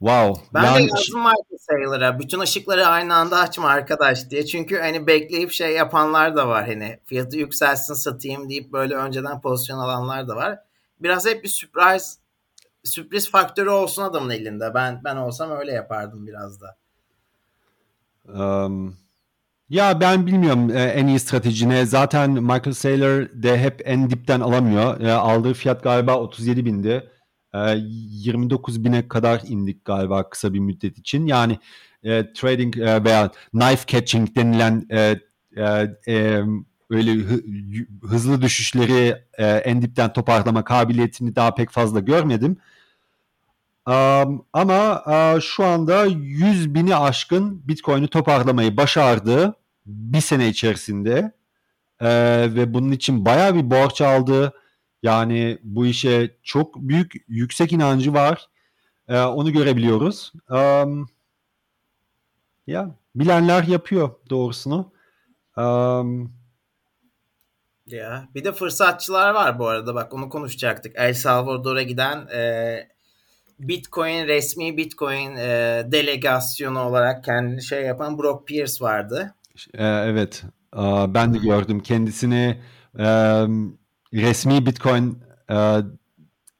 Wow. 0.00 0.42
Ben 0.54 0.64
yani 0.64 0.78
de 0.78 0.82
yazdım 0.82 1.20
Michael 1.20 1.58
Saylor'a 1.58 2.18
bütün 2.18 2.40
ışıkları 2.40 2.86
aynı 2.86 3.14
anda 3.14 3.38
açma 3.38 3.68
arkadaş 3.68 4.30
diye. 4.30 4.46
Çünkü 4.46 4.78
hani 4.78 5.06
bekleyip 5.06 5.52
şey 5.52 5.72
yapanlar 5.72 6.36
da 6.36 6.48
var 6.48 6.66
hani 6.66 6.98
fiyatı 7.04 7.36
yükselsin 7.38 7.94
satayım 7.94 8.50
deyip 8.50 8.72
böyle 8.72 8.94
önceden 8.94 9.40
pozisyon 9.40 9.78
alanlar 9.78 10.28
da 10.28 10.36
var. 10.36 10.58
Biraz 11.00 11.26
hep 11.26 11.44
bir 11.44 11.48
sürpriz 11.48 12.18
sürpriz 12.84 13.30
faktörü 13.30 13.68
olsun 13.68 14.02
adamın 14.02 14.30
elinde. 14.30 14.74
Ben 14.74 15.00
ben 15.04 15.16
olsam 15.16 15.50
öyle 15.50 15.72
yapardım 15.72 16.26
biraz 16.26 16.60
da. 16.60 16.76
um, 18.28 18.96
ya 19.68 20.00
ben 20.00 20.26
bilmiyorum 20.26 20.70
e, 20.70 20.82
en 20.82 21.06
iyi 21.06 21.20
strateji 21.20 21.68
ne. 21.68 21.86
Zaten 21.86 22.30
Michael 22.30 22.72
Saylor 22.72 23.28
de 23.42 23.58
hep 23.58 23.82
en 23.84 24.10
dipten 24.10 24.40
alamıyor. 24.40 25.00
E, 25.00 25.12
aldığı 25.12 25.54
fiyat 25.54 25.82
galiba 25.82 26.18
37 26.18 26.64
bindi. 26.64 27.10
E, 27.54 27.58
29 27.76 28.84
bine 28.84 29.08
kadar 29.08 29.42
indik 29.46 29.84
galiba 29.84 30.30
kısa 30.30 30.54
bir 30.54 30.58
müddet 30.58 30.98
için. 30.98 31.26
Yani 31.26 31.58
e, 32.02 32.32
trading 32.32 32.78
e, 32.78 33.04
veya 33.04 33.30
knife 33.50 33.86
catching 33.86 34.36
denilen 34.36 34.86
e, 34.90 35.20
e, 35.56 35.64
e, 36.08 36.42
öyle 36.90 37.12
hızlı 38.02 38.42
düşüşleri 38.42 39.16
e, 39.38 39.46
en 39.46 39.82
dipten 39.82 40.12
toparlama 40.12 40.64
kabiliyetini 40.64 41.36
daha 41.36 41.54
pek 41.54 41.70
fazla 41.70 42.00
görmedim. 42.00 42.56
Um, 43.86 44.44
ama 44.52 45.02
uh, 45.06 45.40
şu 45.40 45.64
anda 45.64 46.04
100 46.04 46.74
bini 46.74 46.96
aşkın 46.96 47.68
Bitcoin'i 47.68 48.08
toparlamayı 48.08 48.76
başardı 48.76 49.54
bir 49.86 50.20
sene 50.20 50.48
içerisinde 50.48 51.32
Ee, 52.00 52.48
ve 52.54 52.74
bunun 52.74 52.92
için 52.92 53.24
bayağı 53.24 53.54
bir 53.54 53.70
borç 53.70 54.00
aldı. 54.00 54.52
Yani 55.02 55.58
bu 55.62 55.86
işe 55.86 56.36
çok 56.42 56.76
büyük 56.76 57.12
yüksek 57.28 57.72
inancı 57.72 58.14
var. 58.14 58.48
Ee, 59.08 59.20
onu 59.20 59.52
görebiliyoruz. 59.52 60.32
Um, 60.50 61.08
ya 62.66 62.94
bilenler 63.14 63.62
yapıyor 63.62 64.10
doğrusunu. 64.30 64.92
Um, 65.56 66.32
Ya 67.86 68.28
bir 68.34 68.44
de 68.44 68.52
fırsatçılar 68.52 69.30
var 69.34 69.58
bu 69.58 69.68
arada 69.68 69.94
bak 69.94 70.14
onu 70.14 70.28
konuşacaktık. 70.28 70.92
El 70.96 71.14
Salvador'a 71.14 71.82
giden 71.82 72.26
e, 72.28 72.88
Bitcoin 73.58 74.26
resmi 74.26 74.76
Bitcoin 74.76 75.36
e, 75.36 75.82
delegasyonu 75.92 76.80
olarak 76.80 77.24
kendini 77.24 77.62
şey 77.62 77.82
yapan 77.82 78.18
Brock 78.18 78.46
Pierce 78.48 78.84
vardı. 78.84 79.34
e, 79.74 79.84
evet, 79.86 80.44
Aa, 80.72 81.14
ben 81.14 81.34
de 81.34 81.38
gördüm 81.38 81.80
kendisini 81.80 82.60
e, 82.98 83.04
resmi 84.14 84.66
Bitcoin 84.66 85.18
e, 85.50 85.76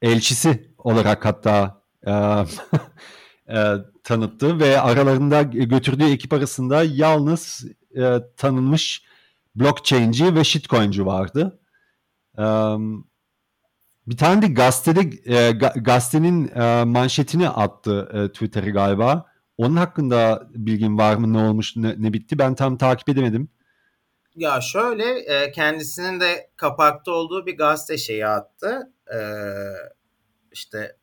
elçisi 0.01 0.73
olarak 0.77 1.25
hatta 1.25 1.81
e, 2.07 2.11
e, 3.57 3.75
tanıttı 4.03 4.59
ve 4.59 4.81
aralarında 4.81 5.41
götürdüğü 5.41 6.11
ekip 6.11 6.33
arasında 6.33 6.83
yalnız 6.83 7.65
e, 7.97 8.17
tanınmış 8.37 9.03
blockchain'ci 9.55 10.35
ve 10.35 10.43
shitcoin'ci 10.43 11.05
vardı. 11.05 11.59
E, 12.37 12.43
bir 14.07 14.17
tane 14.17 14.41
de 14.41 14.47
gazetede 14.47 14.99
e, 15.25 15.51
ga- 15.51 15.83
gazetenin 15.83 16.47
e, 16.47 16.83
manşetini 16.83 17.49
attı 17.49 18.09
e, 18.13 18.27
Twitter'a 18.31 18.69
galiba. 18.69 19.25
Onun 19.57 19.75
hakkında 19.75 20.47
bilgin 20.55 20.97
var 20.97 21.15
mı? 21.15 21.33
Ne 21.33 21.37
olmuş, 21.37 21.75
ne, 21.75 21.95
ne 21.97 22.13
bitti? 22.13 22.39
Ben 22.39 22.55
tam 22.55 22.77
takip 22.77 23.09
edemedim. 23.09 23.49
Ya 24.35 24.61
şöyle 24.61 25.19
e, 25.19 25.51
kendisinin 25.51 26.19
de 26.19 26.49
kapakta 26.55 27.11
olduğu 27.11 27.45
bir 27.45 27.57
gazete 27.57 27.97
şeyi 27.97 28.27
attı. 28.27 28.91
E, 29.13 29.17
işte 30.51 30.95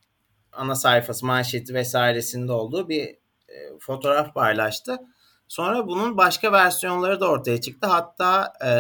ana 0.53 0.75
sayfası, 0.75 1.27
manşeti 1.27 1.75
vesairesinde 1.75 2.53
olduğu 2.53 2.89
bir 2.89 3.05
e, 3.49 3.79
fotoğraf 3.81 4.35
paylaştı. 4.35 4.99
Sonra 5.49 5.87
bunun 5.87 6.17
başka 6.17 6.53
versiyonları 6.53 7.21
da 7.21 7.29
ortaya 7.31 7.61
çıktı. 7.61 7.87
Hatta 7.87 8.53
e, 8.65 8.71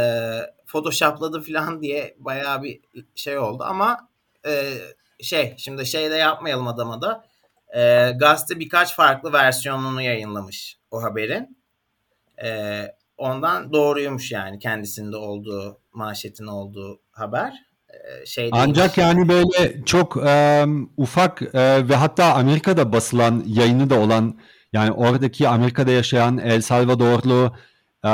photoshopladı 0.67 1.41
falan 1.43 1.83
diye 1.83 2.17
bayağı 2.19 2.63
bir 2.63 2.81
şey 3.15 3.39
oldu. 3.39 3.65
Ama 3.67 4.09
e, 4.47 4.75
şey 5.23 5.55
şimdi 5.59 5.87
şey 5.87 6.11
de 6.11 6.15
yapmayalım 6.15 6.69
adama 6.69 7.03
da. 7.03 7.25
E, 7.77 8.11
gazete 8.11 8.61
birkaç 8.61 8.95
farklı 8.97 9.33
versiyonunu 9.33 10.03
yayınlamış 10.03 10.79
o 10.91 11.03
haberin. 11.03 11.59
E, 12.43 12.49
ondan 13.19 13.73
doğruymuş 13.73 14.33
yani 14.33 14.59
kendisinde 14.59 15.16
olduğu 15.16 15.81
manşetin 15.93 16.47
olduğu 16.47 17.01
haber. 17.11 17.53
E, 17.89 18.27
şey. 18.27 18.51
Ancak 18.53 18.99
yani 18.99 19.29
böyle 19.29 19.85
çok 19.85 20.16
e, 20.27 20.64
ufak 20.97 21.43
e, 21.43 21.89
ve 21.89 21.95
hatta 21.95 22.35
Amerika'da 22.35 22.93
basılan 22.93 23.45
yayını 23.47 23.91
da 23.91 24.01
olan 24.01 24.39
yani 24.73 24.93
oradaki 24.93 25.49
Amerika'da 25.49 25.91
yaşayan 25.91 26.39
El 26.39 26.61
Salvadorlu 26.61 27.55
e, 28.05 28.11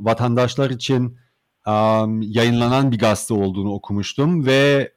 vatandaşlar 0.00 0.70
için 0.70 1.18
e, 1.66 1.72
yayınlanan 2.20 2.92
bir 2.92 2.98
gazete 2.98 3.34
olduğunu 3.34 3.72
okumuştum 3.72 4.46
ve 4.46 4.92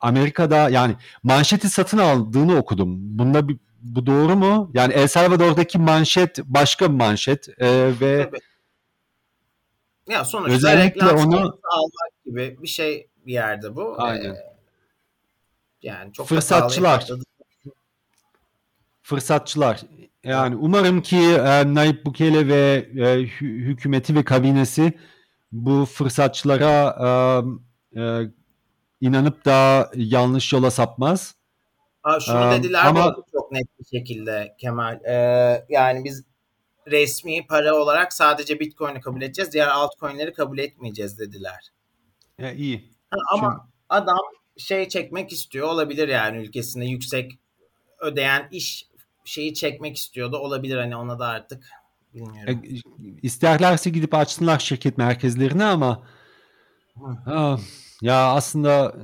Amerika'da 0.00 0.68
yani 0.68 0.94
manşeti 1.22 1.68
satın 1.70 1.98
aldığını 1.98 2.56
okudum. 2.56 3.18
Bunda 3.18 3.48
bir, 3.48 3.58
bu 3.84 4.06
doğru 4.06 4.36
mu? 4.36 4.70
Yani 4.74 4.92
El 4.92 5.08
Salvador'daki 5.08 5.78
manşet 5.78 6.38
başka 6.44 6.90
bir 6.92 6.96
manşet 6.96 7.48
e, 7.58 8.00
ve 8.00 8.24
Tabii. 8.30 8.38
Ya 10.08 10.24
sonuçta 10.24 10.54
Özellikle 10.54 11.06
onu- 11.10 11.36
almak 11.72 12.24
gibi 12.24 12.56
bir 12.62 12.68
şey 12.68 13.08
bir 13.26 13.32
yerde 13.32 13.76
bu. 13.76 13.94
Aynen. 13.98 14.30
Ee, 14.34 14.54
yani 15.82 16.12
çok 16.12 16.28
Fırsatçılar. 16.28 17.00
patladı. 17.00 17.22
fırsatçılar. 19.02 19.80
Yani 20.24 20.56
umarım 20.56 21.02
ki 21.02 21.16
e, 21.18 21.74
Nayib 21.74 22.06
Bukele 22.06 22.48
ve 22.48 22.88
e, 22.96 23.00
hü- 23.02 23.58
hükümeti 23.64 24.14
ve 24.14 24.24
kabinesi 24.24 24.92
bu 25.52 25.84
fırsatçılara 25.92 26.96
e, 27.96 28.00
e, 28.00 28.30
inanıp 29.00 29.44
da 29.44 29.90
yanlış 29.94 30.52
yola 30.52 30.70
sapmaz. 30.70 31.34
Aa, 32.04 32.20
şunu 32.20 32.48
Ee, 32.54 32.58
dediler 32.58 32.84
ama- 32.86 33.02
ama... 33.02 33.16
net 33.54 33.66
bir 33.78 33.98
şekilde 33.98 34.54
Kemal. 34.58 35.00
Ee, 35.04 35.64
yani 35.68 36.04
biz 36.04 36.24
resmi 36.86 37.46
para 37.46 37.74
olarak 37.74 38.12
sadece 38.12 38.60
Bitcoin'i 38.60 39.00
kabul 39.00 39.22
edeceğiz. 39.22 39.52
Diğer 39.52 39.66
altcoin'leri 39.68 40.32
kabul 40.32 40.58
etmeyeceğiz 40.58 41.18
dediler. 41.18 41.72
Ya, 42.38 42.52
iyi. 42.52 42.84
Ha, 43.10 43.16
ama 43.32 43.68
adam 43.88 44.20
şey 44.56 44.88
çekmek 44.88 45.32
istiyor 45.32 45.68
olabilir 45.68 46.08
yani 46.08 46.38
ülkesinde 46.38 46.84
yüksek 46.84 47.32
ödeyen 48.00 48.48
iş 48.50 48.88
şeyi 49.24 49.54
çekmek 49.54 49.96
istiyor 49.96 50.32
da 50.32 50.40
olabilir 50.40 50.76
hani 50.76 50.96
ona 50.96 51.18
da 51.18 51.26
artık 51.26 51.64
bilmiyorum. 52.14 52.62
E, 52.64 52.70
isterlerse 53.22 53.90
gidip 53.90 54.14
açsınlar 54.14 54.58
şirket 54.58 54.98
merkezlerini 54.98 55.64
ama 55.64 56.06
ha, 57.24 57.58
ya 58.02 58.32
aslında 58.32 58.94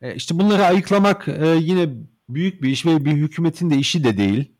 e, 0.00 0.14
işte 0.14 0.38
bunları 0.38 0.64
ayıklamak 0.64 1.28
e, 1.28 1.46
yine 1.60 1.88
büyük 2.28 2.62
bir 2.62 2.68
iş 2.68 2.86
ve 2.86 3.04
bir 3.04 3.12
hükümetin 3.12 3.70
de 3.70 3.76
işi 3.76 4.04
de 4.04 4.16
değil. 4.16 4.52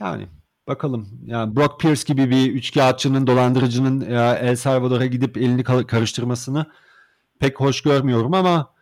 Yani 0.00 0.26
bakalım. 0.68 1.08
Yani 1.26 1.56
Brock 1.56 1.80
Pierce 1.80 2.02
gibi 2.06 2.30
bir 2.30 2.52
üçkağıtçının, 2.52 3.26
dolandırıcının 3.26 4.00
El 4.10 4.56
Salvador'a 4.56 5.06
gidip 5.06 5.36
elini 5.36 5.64
karıştırmasını 5.64 6.66
pek 7.38 7.60
hoş 7.60 7.82
görmüyorum 7.82 8.34
ama 8.34 8.74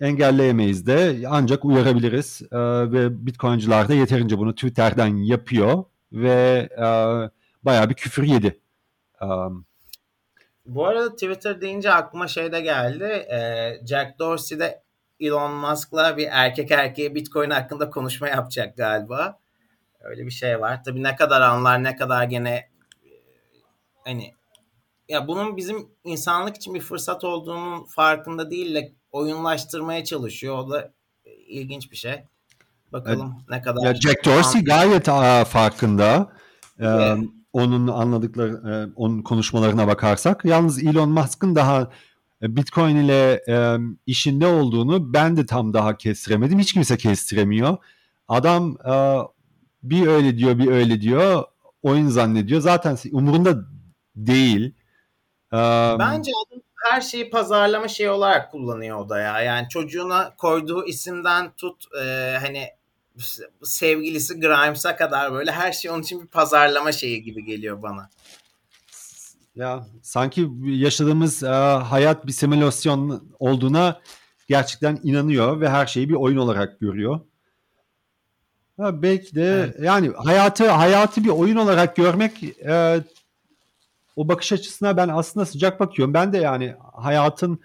engelleyemeyiz 0.00 0.86
de 0.86 1.24
ancak 1.28 1.64
uyarabiliriz 1.64 2.42
ve 2.92 3.26
Bitcoin'ciler 3.26 3.88
de 3.88 3.94
yeterince 3.94 4.38
bunu 4.38 4.54
Twitter'den 4.54 5.16
yapıyor. 5.16 5.84
ve 6.12 6.68
e, 6.78 6.86
bayağı 7.64 7.90
bir 7.90 7.94
küfür 7.94 8.22
yedi. 8.22 8.60
Bu 10.66 10.86
arada 10.86 11.12
Twitter 11.12 11.60
deyince 11.60 11.92
aklıma 11.92 12.28
şey 12.28 12.52
de 12.52 12.60
geldi. 12.60 13.26
Jack 13.86 14.18
Dorsey 14.18 14.58
de 14.58 14.81
Elon 15.22 15.52
Musk'la 15.52 16.16
bir 16.16 16.28
erkek 16.30 16.70
erkeğe 16.70 17.14
Bitcoin 17.14 17.50
hakkında 17.50 17.90
konuşma 17.90 18.28
yapacak 18.28 18.76
galiba. 18.76 19.38
Öyle 20.00 20.26
bir 20.26 20.30
şey 20.30 20.60
var. 20.60 20.84
Tabii 20.84 21.02
ne 21.02 21.16
kadar 21.16 21.40
anlar 21.40 21.84
ne 21.84 21.96
kadar 21.96 22.24
gene 22.24 22.54
e, 23.04 23.10
hani 24.04 24.34
ya 25.08 25.28
bunun 25.28 25.56
bizim 25.56 25.88
insanlık 26.04 26.56
için 26.56 26.74
bir 26.74 26.80
fırsat 26.80 27.24
olduğunun 27.24 27.84
farkında 27.84 28.50
değil 28.50 28.74
de 28.74 28.92
oyunlaştırmaya 29.12 30.04
çalışıyor. 30.04 30.58
O 30.58 30.70
da 30.70 30.92
ilginç 31.46 31.90
bir 31.90 31.96
şey. 31.96 32.24
Bakalım 32.92 33.34
evet. 33.36 33.50
ne 33.50 33.62
kadar. 33.62 33.82
Ya 33.82 33.94
Jack 33.94 34.24
Dorsey 34.24 34.64
gayet 34.64 35.08
a, 35.08 35.44
farkında. 35.44 36.32
Evet. 36.80 37.18
Ee, 37.18 37.42
onun 37.52 37.88
anladıkları, 37.88 38.52
e, 38.72 38.92
onun 38.96 39.22
konuşmalarına 39.22 39.86
bakarsak. 39.86 40.44
Yalnız 40.44 40.84
Elon 40.84 41.10
Musk'ın 41.10 41.54
daha 41.54 41.80
e, 41.80 41.86
Bitcoin 42.42 42.96
ile 42.96 43.42
e, 43.48 43.76
işinde 44.06 44.46
olduğunu 44.46 45.12
ben 45.12 45.36
de 45.36 45.46
tam 45.46 45.74
daha 45.74 45.96
kestiremedim. 45.96 46.58
Hiç 46.58 46.72
kimse 46.72 46.96
kestiremiyor. 46.96 47.76
Adam 48.28 48.76
e, 48.86 48.94
bir 49.82 50.06
öyle 50.06 50.38
diyor, 50.38 50.58
bir 50.58 50.66
öyle 50.66 51.00
diyor. 51.00 51.44
Oyun 51.82 52.08
zannediyor. 52.08 52.60
Zaten 52.60 52.98
umurunda 53.12 53.54
değil. 54.16 54.74
E, 55.52 55.56
Bence 55.98 56.30
adam 56.46 56.62
her 56.90 57.00
şeyi 57.00 57.30
pazarlama 57.30 57.88
şey 57.88 58.08
olarak 58.08 58.50
kullanıyor 58.50 58.98
o 58.98 59.08
da 59.08 59.20
ya. 59.20 59.40
Yani 59.40 59.68
çocuğuna 59.68 60.36
koyduğu 60.36 60.86
isimden 60.86 61.50
tut 61.50 61.84
e, 62.04 62.36
hani 62.40 62.68
sevgilisi 63.62 64.40
Grimes'a 64.40 64.96
kadar 64.96 65.32
böyle 65.32 65.52
her 65.52 65.72
şey 65.72 65.90
onun 65.90 66.02
için 66.02 66.22
bir 66.22 66.26
pazarlama 66.26 66.92
şeyi 66.92 67.22
gibi 67.22 67.44
geliyor 67.44 67.82
bana. 67.82 68.10
Ya 69.56 69.86
sanki 70.02 70.48
yaşadığımız 70.64 71.42
e, 71.42 71.46
hayat 71.46 72.26
bir 72.26 72.32
simülasyon 72.32 73.28
olduğuna 73.38 74.00
gerçekten 74.48 75.00
inanıyor 75.02 75.60
ve 75.60 75.68
her 75.68 75.86
şeyi 75.86 76.08
bir 76.08 76.14
oyun 76.14 76.36
olarak 76.36 76.80
görüyor. 76.80 77.20
Ha, 78.80 79.02
belki 79.02 79.34
de 79.34 79.44
evet. 79.44 79.80
yani 79.80 80.10
hayatı 80.16 80.70
hayatı 80.70 81.24
bir 81.24 81.28
oyun 81.28 81.56
olarak 81.56 81.96
görmek 81.96 82.42
e, 82.42 83.04
o 84.16 84.28
bakış 84.28 84.52
açısına 84.52 84.96
ben 84.96 85.08
aslında 85.08 85.46
sıcak 85.46 85.80
bakıyorum. 85.80 86.14
Ben 86.14 86.32
de 86.32 86.38
yani 86.38 86.74
hayatın 86.92 87.60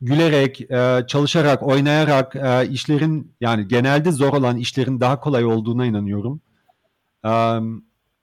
gülerek, 0.00 0.70
e, 0.70 1.04
çalışarak, 1.06 1.62
oynayarak 1.62 2.36
e, 2.36 2.68
işlerin 2.68 3.34
yani 3.40 3.68
genelde 3.68 4.12
zor 4.12 4.32
olan 4.32 4.56
işlerin 4.56 5.00
daha 5.00 5.20
kolay 5.20 5.44
olduğuna 5.44 5.86
inanıyorum. 5.86 6.40
E, 7.24 7.30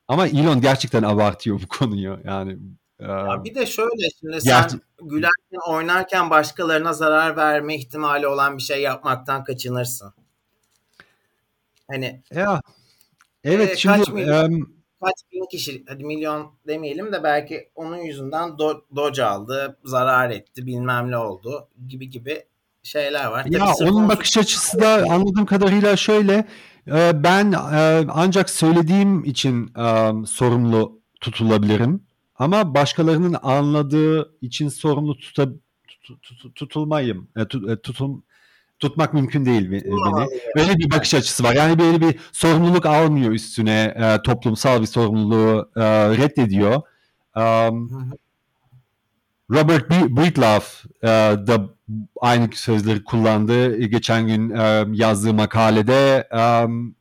ama 0.08 0.28
Elon 0.28 0.62
gerçekten 0.62 1.04
abartıyor 1.04 1.62
bu 1.62 1.68
konuyu. 1.68 2.20
Yani 2.26 2.58
ya 3.00 3.44
bir 3.44 3.56
de 3.56 3.66
şöyle 3.66 4.10
şimdi 4.20 4.42
sen 4.42 4.64
Ger- 4.64 4.80
gülerken 5.02 5.70
oynarken 5.70 6.30
başkalarına 6.30 6.94
zarar 6.94 7.38
verme 7.38 7.76
ihtimali 7.76 8.28
olan 8.28 8.58
bir 8.58 8.64
şey 8.64 8.82
yapmaktan 8.82 9.44
kaçınırsın. 9.44 10.14
Hani 11.88 12.22
ya 12.34 12.62
evet 13.44 13.72
e, 13.72 13.76
şimdi 13.76 13.98
kaç 13.98 14.10
milyon, 14.10 14.52
um, 14.52 14.76
kaç 15.04 15.16
bin 15.32 15.46
kişi 15.52 15.84
hadi 15.88 16.04
milyon 16.04 16.52
demeyelim 16.68 17.14
de 17.14 17.24
belki 17.24 17.70
onun 17.76 17.98
yüzünden 17.98 18.58
do, 18.58 18.82
Doge 18.96 19.24
aldı, 19.24 19.78
zarar 19.84 20.30
etti, 20.30 20.66
bilmem 20.66 21.12
ne 21.12 21.18
oldu 21.18 21.68
gibi 21.88 22.10
gibi 22.10 22.44
şeyler 22.84 23.26
var. 23.26 23.46
Ya 23.46 23.66
Tabii 23.80 23.90
onun 23.90 24.10
bakış 24.10 24.38
açısı 24.38 24.80
da 24.80 25.06
anladığım 25.10 25.46
kadarıyla 25.46 25.98
şöyle 25.98 26.46
ben 27.14 27.54
ancak 28.10 28.50
söylediğim 28.50 29.24
için 29.24 29.74
sorumlu 30.26 31.02
tutulabilirim. 31.22 32.07
Ama 32.38 32.74
başkalarının 32.74 33.36
anladığı 33.42 34.38
için 34.42 34.70
sorumlu 34.70 35.18
tuta, 35.18 35.50
tut, 36.04 36.22
tut, 36.22 36.56
tutulmayım. 36.56 37.28
Tut, 37.50 37.84
tutum, 37.84 38.24
tutmak 38.80 39.14
mümkün 39.14 39.46
değil 39.46 39.72
beni. 39.72 39.84
Böyle 40.56 40.78
bir 40.78 40.92
bakış 40.92 41.14
açısı 41.14 41.44
var. 41.44 41.54
Yani 41.54 41.80
böyle 41.80 42.02
bir 42.02 42.20
sorumluluk 42.32 42.86
almıyor 42.86 43.32
üstüne 43.32 43.96
e, 43.98 44.22
toplumsal 44.22 44.82
bir 44.82 44.86
sorumluluğu 44.86 45.72
e, 45.76 45.82
reddediyor. 46.18 46.82
Um, 47.36 48.12
Robert 49.52 49.90
Breedlove 49.90 50.66
e, 51.04 51.08
da 51.48 51.70
aynı 52.22 52.50
sözleri 52.54 53.04
kullandı 53.04 53.78
geçen 53.78 54.28
gün 54.28 54.50
e, 54.50 54.86
yazdığı 54.92 55.34
makalede. 55.34 56.28
Um, 56.34 56.96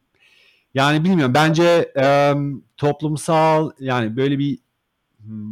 yani 0.74 1.04
bilmiyorum 1.04 1.34
bence 1.34 1.92
um, 2.34 2.64
toplumsal 2.76 3.70
yani 3.80 4.16
böyle 4.16 4.38
bir 4.38 4.58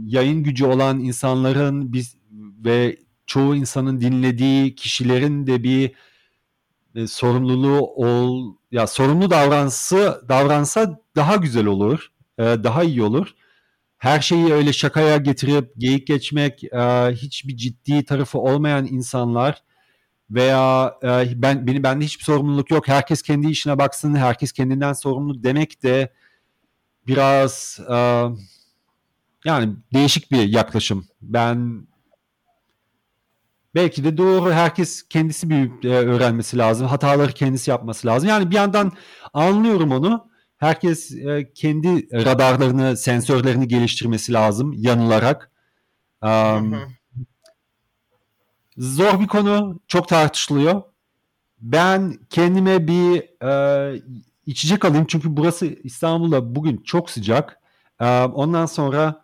yayın 0.07 0.43
gücü 0.43 0.67
olan 0.67 1.01
insanların 1.01 1.93
biz 1.93 2.17
ve 2.65 2.97
çoğu 3.27 3.57
insanın 3.57 4.01
dinlediği 4.01 4.75
kişilerin 4.75 5.47
de 5.47 5.63
bir 5.63 5.93
e, 6.95 7.07
sorumluluğu 7.07 7.81
ol 7.81 8.55
ya 8.73 8.87
sorumlu 8.87 9.31
davransı 9.31 10.25
davransa 10.29 11.01
daha 11.17 11.37
güzel 11.37 11.67
olur. 11.67 12.13
E, 12.39 12.43
daha 12.43 12.85
iyi 12.85 13.03
olur. 13.03 13.35
Her 13.99 14.21
şeyi 14.21 14.53
öyle 14.53 14.73
şakaya 14.73 15.17
getirip 15.17 15.73
geyik 15.79 16.07
geçmek, 16.07 16.65
e, 16.65 16.79
hiçbir 17.13 17.57
ciddi 17.57 18.05
tarafı 18.05 18.39
olmayan 18.39 18.87
insanlar 18.87 19.63
veya 20.31 20.95
e, 21.03 21.43
ben 21.43 21.67
beni 21.67 21.83
bende 21.83 22.05
hiçbir 22.05 22.25
sorumluluk 22.25 22.71
yok. 22.71 22.89
Herkes 22.89 23.23
kendi 23.23 23.49
işine 23.49 23.79
baksın, 23.79 24.15
herkes 24.15 24.53
kendinden 24.53 24.93
sorumlu 24.93 25.43
demek 25.43 25.83
de 25.83 26.13
biraz 27.07 27.81
e, 27.91 27.97
yani 29.45 29.77
değişik 29.93 30.33
bir 30.33 30.49
yaklaşım. 30.49 31.07
Ben 31.23 31.87
belki 33.75 34.05
de 34.05 34.17
doğru 34.17 34.53
herkes 34.53 35.09
kendisi 35.09 35.51
bir 35.51 35.89
e, 35.89 35.95
öğrenmesi 35.95 36.59
lazım. 36.59 36.87
Hataları 36.87 37.33
kendisi 37.33 37.71
yapması 37.71 38.07
lazım. 38.07 38.29
Yani 38.29 38.51
bir 38.51 38.57
yandan 38.57 38.93
anlıyorum 39.33 39.93
onu. 39.93 40.29
Herkes 40.57 41.13
e, 41.13 41.53
kendi 41.55 42.25
radarlarını, 42.25 42.97
sensörlerini 42.97 43.69
geliştirmesi 43.69 44.33
lazım 44.33 44.73
yanılarak. 44.77 45.51
Um, 46.23 46.75
zor 48.77 49.21
bir 49.21 49.27
konu, 49.27 49.81
çok 49.89 50.09
tartışılıyor. 50.09 50.83
Ben 51.61 52.19
kendime 52.31 52.89
bir 52.89 53.45
e, 53.47 54.03
içecek 54.47 54.85
alayım 54.85 55.07
çünkü 55.09 55.37
burası 55.37 55.67
İstanbul'da 55.67 56.55
bugün 56.55 56.77
çok 56.77 57.11
sıcak. 57.11 57.61
E, 58.01 58.07
ondan 58.21 58.67
sonra 58.67 59.24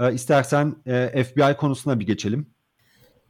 e, 0.00 0.14
istersen 0.14 0.76
e, 0.86 1.24
FBI 1.24 1.56
konusuna 1.56 2.00
bir 2.00 2.06
geçelim. 2.06 2.46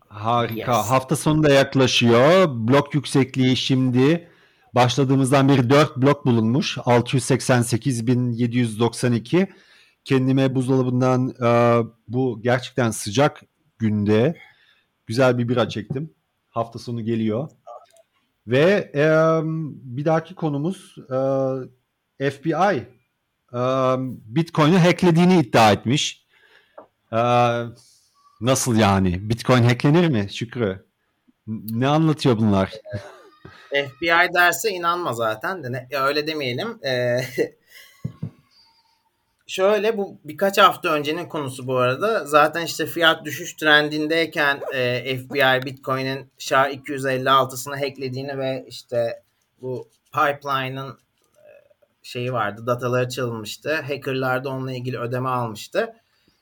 Harika. 0.08 0.76
Yes. 0.76 0.90
Hafta 0.90 1.16
sonu 1.16 1.42
da 1.42 1.52
yaklaşıyor. 1.52 2.48
Blok 2.48 2.94
yüksekliği 2.94 3.56
şimdi 3.56 4.28
başladığımızdan 4.74 5.48
beri 5.48 5.70
4 5.70 5.96
blok 5.96 6.26
bulunmuş. 6.26 6.76
688.792. 6.76 9.46
Kendime 10.04 10.54
buzdolabından 10.54 11.34
e, 11.44 11.82
bu 12.08 12.40
gerçekten 12.42 12.90
sıcak 12.90 13.42
günde 13.78 14.36
güzel 15.06 15.38
bir 15.38 15.48
bira 15.48 15.68
çektim. 15.68 16.14
Hafta 16.50 16.78
sonu 16.78 17.04
geliyor. 17.04 17.48
Ve 18.46 18.92
e, 18.94 19.04
bir 19.96 20.04
dahaki 20.04 20.34
konumuz 20.34 20.96
e, 22.18 22.30
FBI 22.30 22.86
e, 23.52 23.58
Bitcoin'i 24.26 24.78
hacklediğini 24.78 25.40
iddia 25.40 25.72
etmiş. 25.72 26.27
E, 27.12 27.20
Nasıl 28.40 28.76
yani? 28.76 29.28
Bitcoin 29.30 29.62
hacklenir 29.62 30.08
mi 30.08 30.26
Şükrü? 30.32 30.86
Ne 31.46 31.88
anlatıyor 31.88 32.38
bunlar? 32.38 32.72
FBI 33.68 34.34
derse 34.34 34.70
inanma 34.70 35.12
zaten 35.12 35.64
de 35.64 35.72
ne, 35.72 35.88
öyle 36.00 36.26
demeyelim. 36.26 36.78
Ee, 36.84 37.20
şöyle 39.46 39.96
bu 39.96 40.20
birkaç 40.24 40.58
hafta 40.58 40.88
öncenin 40.88 41.28
konusu 41.28 41.66
bu 41.66 41.76
arada. 41.76 42.24
Zaten 42.24 42.64
işte 42.64 42.86
fiyat 42.86 43.24
düşüş 43.24 43.54
trendindeyken 43.54 44.60
e, 44.74 45.16
FBI 45.16 45.66
Bitcoin'in 45.66 46.30
SHA-256'sını 46.38 47.80
hacklediğini 47.80 48.38
ve 48.38 48.64
işte 48.68 49.22
bu 49.60 49.88
pipeline'ın 50.12 50.90
e, 51.36 51.44
şeyi 52.02 52.32
vardı. 52.32 52.66
Dataları 52.66 53.08
çalınmıştı. 53.08 53.74
Hackerlar 53.74 54.44
da 54.44 54.48
onunla 54.48 54.72
ilgili 54.72 54.98
ödeme 54.98 55.28
almıştı 55.28 55.94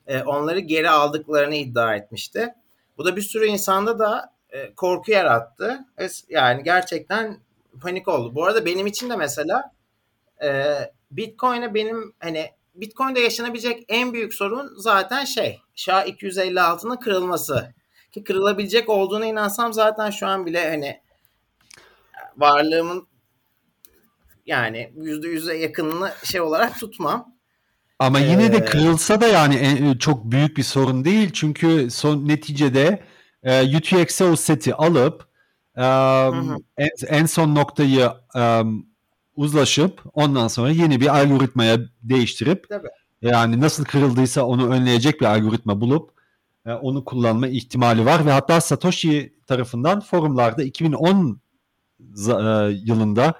e, 0.07 0.21
onları 0.21 0.59
geri 0.59 0.89
aldıklarını 0.89 1.55
iddia 1.55 1.95
etmişti. 1.95 2.53
Bu 2.97 3.05
da 3.05 3.15
bir 3.15 3.21
sürü 3.21 3.45
insanda 3.45 3.99
da 3.99 4.33
e, 4.49 4.73
korku 4.73 5.11
yarattı. 5.11 5.85
Yani 6.29 6.63
gerçekten 6.63 7.39
panik 7.81 8.07
oldu. 8.07 8.35
Bu 8.35 8.45
arada 8.45 8.65
benim 8.65 8.87
için 8.87 9.09
de 9.09 9.15
mesela 9.15 9.71
e, 10.43 10.77
Bitcoin'e 11.11 11.73
benim 11.73 12.13
hani 12.19 12.51
Bitcoin'de 12.75 13.19
yaşanabilecek 13.19 13.85
en 13.89 14.13
büyük 14.13 14.33
sorun 14.33 14.73
zaten 14.77 15.25
şey 15.25 15.59
SHA-256'nın 15.75 16.95
kırılması. 16.95 17.73
Ki 18.11 18.23
kırılabilecek 18.23 18.89
olduğuna 18.89 19.25
inansam 19.25 19.73
zaten 19.73 20.09
şu 20.09 20.27
an 20.27 20.45
bile 20.45 20.69
hani 20.69 21.01
varlığımın 22.37 23.07
yani 24.45 24.93
yüzde 24.95 25.27
yüze 25.27 25.57
yakınını 25.57 26.11
şey 26.23 26.41
olarak 26.41 26.79
tutmam. 26.79 27.36
Ama 27.99 28.19
yine 28.19 28.53
de 28.53 28.65
kırılsa 28.65 29.21
da 29.21 29.27
yani 29.27 29.95
çok 29.99 30.31
büyük 30.31 30.57
bir 30.57 30.63
sorun 30.63 31.05
değil. 31.05 31.29
Çünkü 31.33 31.87
son 31.91 32.27
neticede 32.27 33.03
e, 33.43 33.77
UTX'e 33.77 34.23
o 34.23 34.35
seti 34.35 34.75
alıp 34.75 35.27
um, 35.77 36.63
en, 36.77 36.89
en 37.07 37.25
son 37.25 37.55
noktayı 37.55 38.11
um, 38.35 38.85
uzlaşıp 39.35 40.01
ondan 40.13 40.47
sonra 40.47 40.69
yeni 40.69 41.01
bir 41.01 41.17
algoritmaya 41.17 41.79
değiştirip 42.03 42.69
Tabii. 42.69 42.87
yani 43.21 43.61
nasıl 43.61 43.85
kırıldıysa 43.85 44.43
onu 44.43 44.69
önleyecek 44.69 45.21
bir 45.21 45.25
algoritma 45.25 45.81
bulup 45.81 46.11
e, 46.65 46.71
onu 46.71 47.05
kullanma 47.05 47.47
ihtimali 47.47 48.05
var 48.05 48.25
ve 48.25 48.31
hatta 48.31 48.61
Satoshi 48.61 49.33
tarafından 49.47 49.99
forumlarda 49.99 50.63
2010 50.63 51.41
e, 51.99 52.33
yılında 52.83 53.33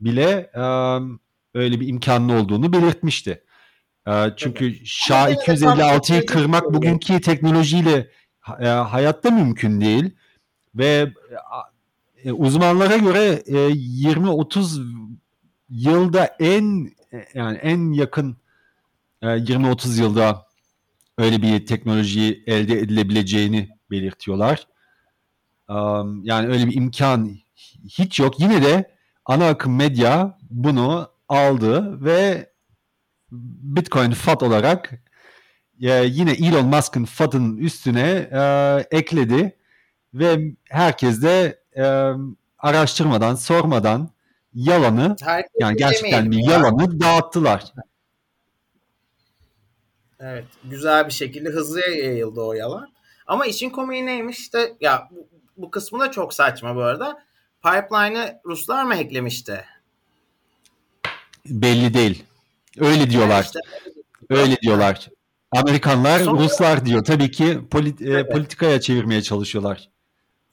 bile 0.00 0.50
e, 0.54 0.62
öyle 1.54 1.80
bir 1.80 1.88
imkanlı 1.88 2.32
olduğunu 2.32 2.72
belirtmişti. 2.72 3.44
E, 4.08 4.32
çünkü. 4.36 4.74
SHA 4.84 5.30
256'yı 5.30 6.26
kırmak 6.26 6.74
bugünkü 6.74 7.20
teknolojiyle 7.20 8.10
e, 8.60 8.66
hayatta 8.66 9.30
mümkün 9.30 9.80
değil 9.80 10.10
ve 10.74 11.12
e, 12.24 12.32
uzmanlara 12.32 12.96
göre 12.96 13.42
e, 13.46 13.54
20-30 13.54 15.08
yılda 15.70 16.36
en 16.40 16.90
yani 17.34 17.58
en 17.58 17.92
yakın 17.92 18.36
e, 19.22 19.26
20-30 19.26 20.00
yılda 20.00 20.46
öyle 21.18 21.42
bir 21.42 21.66
teknolojiyi 21.66 22.44
elde 22.46 22.78
edilebileceğini 22.78 23.68
belirtiyorlar. 23.90 24.66
Yani 26.22 26.48
öyle 26.48 26.66
bir 26.66 26.76
imkan 26.76 27.36
hiç 27.88 28.20
yok. 28.20 28.40
Yine 28.40 28.62
de 28.62 28.90
ana 29.24 29.48
akım 29.48 29.76
medya 29.76 30.38
bunu 30.50 31.10
aldı 31.28 32.04
ve 32.04 32.50
Bitcoin 33.32 34.10
FAT 34.10 34.42
olarak 34.42 34.90
e, 35.82 36.04
yine 36.04 36.32
Elon 36.32 36.66
Musk'ın 36.66 37.04
FAT'ın 37.04 37.56
üstüne 37.56 38.28
e, 38.32 38.96
ekledi 38.98 39.56
ve 40.14 40.54
herkes 40.70 41.22
de 41.22 41.62
e, 41.76 42.12
araştırmadan, 42.58 43.34
sormadan 43.34 44.10
yalanı 44.54 45.16
Herkes 45.22 45.52
yani 45.60 45.76
gerçekten 45.76 46.30
bir 46.30 46.48
yalanı 46.48 47.00
dağıttılar. 47.00 47.64
Evet. 50.20 50.44
Güzel 50.64 51.06
bir 51.06 51.12
şekilde 51.12 51.48
hızlı 51.48 51.80
yayıldı 51.80 52.40
o 52.40 52.52
yalan. 52.52 52.88
Ama 53.26 53.46
işin 53.46 53.70
komiği 53.70 54.06
neymiş 54.06 54.38
işte 54.38 54.76
ya 54.80 55.08
bu, 55.10 55.28
bu 55.56 55.70
kısmı 55.70 56.00
da 56.00 56.10
çok 56.10 56.34
saçma 56.34 56.76
bu 56.76 56.82
arada. 56.82 57.22
Pipeline'ı 57.62 58.40
Ruslar 58.44 58.84
mı 58.84 58.94
hacklemişti? 58.94 59.64
Belli 61.46 61.94
değil. 61.94 62.24
Öyle 62.80 63.10
diyorlar. 63.10 63.42
işte, 63.44 63.58
öyle 64.30 64.56
diyorlar. 64.56 65.08
Amerikanlar 65.52 66.20
Sonra, 66.20 66.42
Ruslar 66.42 66.86
diyor. 66.86 67.04
Tabii 67.04 67.30
ki 67.30 67.60
polit, 67.70 68.02
e, 68.02 68.28
politikaya 68.28 68.80
çevirmeye 68.80 69.22
çalışıyorlar. 69.22 69.88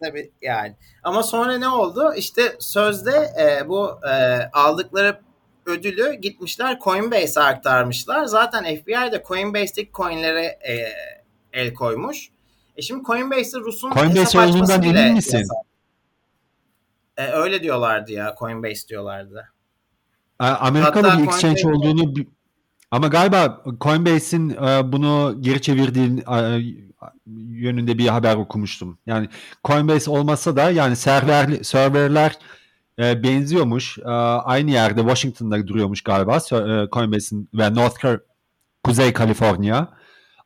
Tabii 0.04 0.32
yani. 0.42 0.76
Ama 1.04 1.24
sonra 1.24 1.58
ne 1.58 1.70
oldu? 1.70 2.14
İşte 2.16 2.56
sözde 2.60 3.12
e, 3.12 3.70
bu 3.70 4.00
e, 4.08 4.44
aldıkları 4.54 5.20
ödülü 5.66 6.14
gitmişler 6.14 6.80
Coinbase'e 6.80 7.44
aktarmışlar. 7.44 8.26
Zaten 8.26 8.64
FBI 8.64 9.12
de 9.12 9.24
Coinbase'deki 9.28 9.92
coinlere 9.94 10.46
e, 10.46 10.94
el 11.54 11.74
koymuş. 11.74 12.30
E 12.78 12.82
şimdi 12.82 13.04
Coinbase'de 13.04 13.60
Rus'un 13.60 13.92
Coinbase 13.92 14.40
olduğundan 14.40 14.84
emin 14.84 15.14
misin? 15.14 15.48
E, 17.18 17.28
öyle 17.28 17.64
diyorlardı 17.64 18.12
ya. 18.12 18.36
Coinbase 18.40 18.88
diyorlardı. 18.88 19.55
Amerikalı 20.40 21.08
Hatta 21.08 21.24
bir 21.24 21.28
exchange 21.28 21.62
Coinbase... 21.62 21.88
olduğunu 21.88 22.14
ama 22.92 23.08
galiba 23.08 23.64
Coinbase'in 23.82 24.50
e, 24.50 24.92
bunu 24.92 25.38
geri 25.40 25.62
çevirdiği 25.62 26.24
yönünde 27.50 27.98
bir 27.98 28.08
haber 28.08 28.36
okumuştum. 28.36 28.98
Yani 29.06 29.30
Coinbase 29.64 30.12
olmasa 30.12 30.56
da 30.56 30.72
yani 30.72 30.96
server 30.96 31.64
serverler 31.64 32.38
e, 33.00 33.24
benziyormuş. 33.24 33.98
E, 33.98 34.10
aynı 34.10 34.72
yerde 34.72 35.02
Washington'da 35.02 35.68
duruyormuş 35.68 36.02
galiba 36.02 36.40
Coinbase'in 36.92 37.50
ve 37.54 37.76
North 37.76 38.02
Car 38.02 38.20
Kuzey 38.84 39.14
Kaliforniya. 39.14 39.90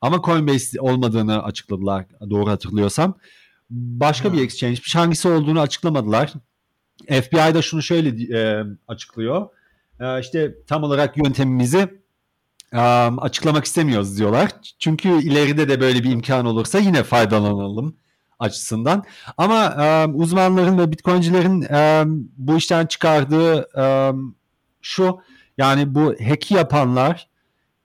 Ama 0.01 0.21
Coinbase 0.21 0.81
olmadığını 0.81 1.43
açıkladılar 1.43 2.05
doğru 2.29 2.49
hatırlıyorsam. 2.49 3.13
Başka 3.69 4.29
hmm. 4.29 4.37
bir 4.37 4.43
exchange'miş. 4.43 4.95
Hangisi 4.95 5.27
olduğunu 5.27 5.59
açıklamadılar. 5.59 6.33
FBI 7.07 7.53
da 7.53 7.61
şunu 7.61 7.81
şöyle 7.81 8.35
açıklıyor. 8.87 9.49
E, 9.99 10.19
işte 10.19 10.55
tam 10.67 10.83
olarak 10.83 11.17
yöntemimizi 11.17 11.99
açıklamak 13.17 13.65
istemiyoruz 13.65 14.17
diyorlar. 14.17 14.51
Çünkü 14.79 15.09
ileride 15.23 15.69
de 15.69 15.81
böyle 15.81 16.03
bir 16.03 16.11
imkan 16.11 16.45
olursa 16.45 16.79
yine 16.79 17.03
faydalanalım 17.03 17.95
açısından. 18.39 19.03
Ama 19.37 19.75
uzmanların 20.13 20.77
ve 20.77 20.91
bitcoincilerin 20.91 21.61
bu 22.37 22.57
işten 22.57 22.85
çıkardığı 22.85 23.69
şu 24.81 25.19
yani 25.57 25.95
bu 25.95 26.15
hack'i 26.29 26.53
yapanlar 26.53 27.29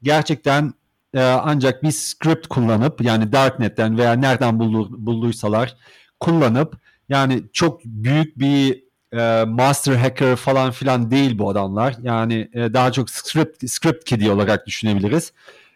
gerçekten 0.02 0.72
e, 1.14 1.22
ancak 1.22 1.82
bir 1.82 1.90
script 1.90 2.46
kullanıp 2.46 3.00
yani 3.00 3.32
darknet'ten 3.32 3.98
veya 3.98 4.12
nereden 4.12 4.58
buldu, 4.58 4.88
bulduysalar 5.06 5.76
kullanıp 6.20 6.76
yani 7.08 7.42
çok 7.52 7.84
büyük 7.84 8.38
bir 8.38 8.83
e, 9.14 9.44
master 9.44 9.94
hacker 9.94 10.36
falan 10.36 10.70
filan 10.70 11.10
değil 11.10 11.38
bu 11.38 11.50
adamlar. 11.50 11.96
Yani 12.02 12.48
e, 12.54 12.74
daha 12.74 12.92
çok 12.92 13.10
script 13.10 13.70
script 13.70 14.04
kidi 14.04 14.30
olarak 14.30 14.66
düşünebiliriz. 14.66 15.32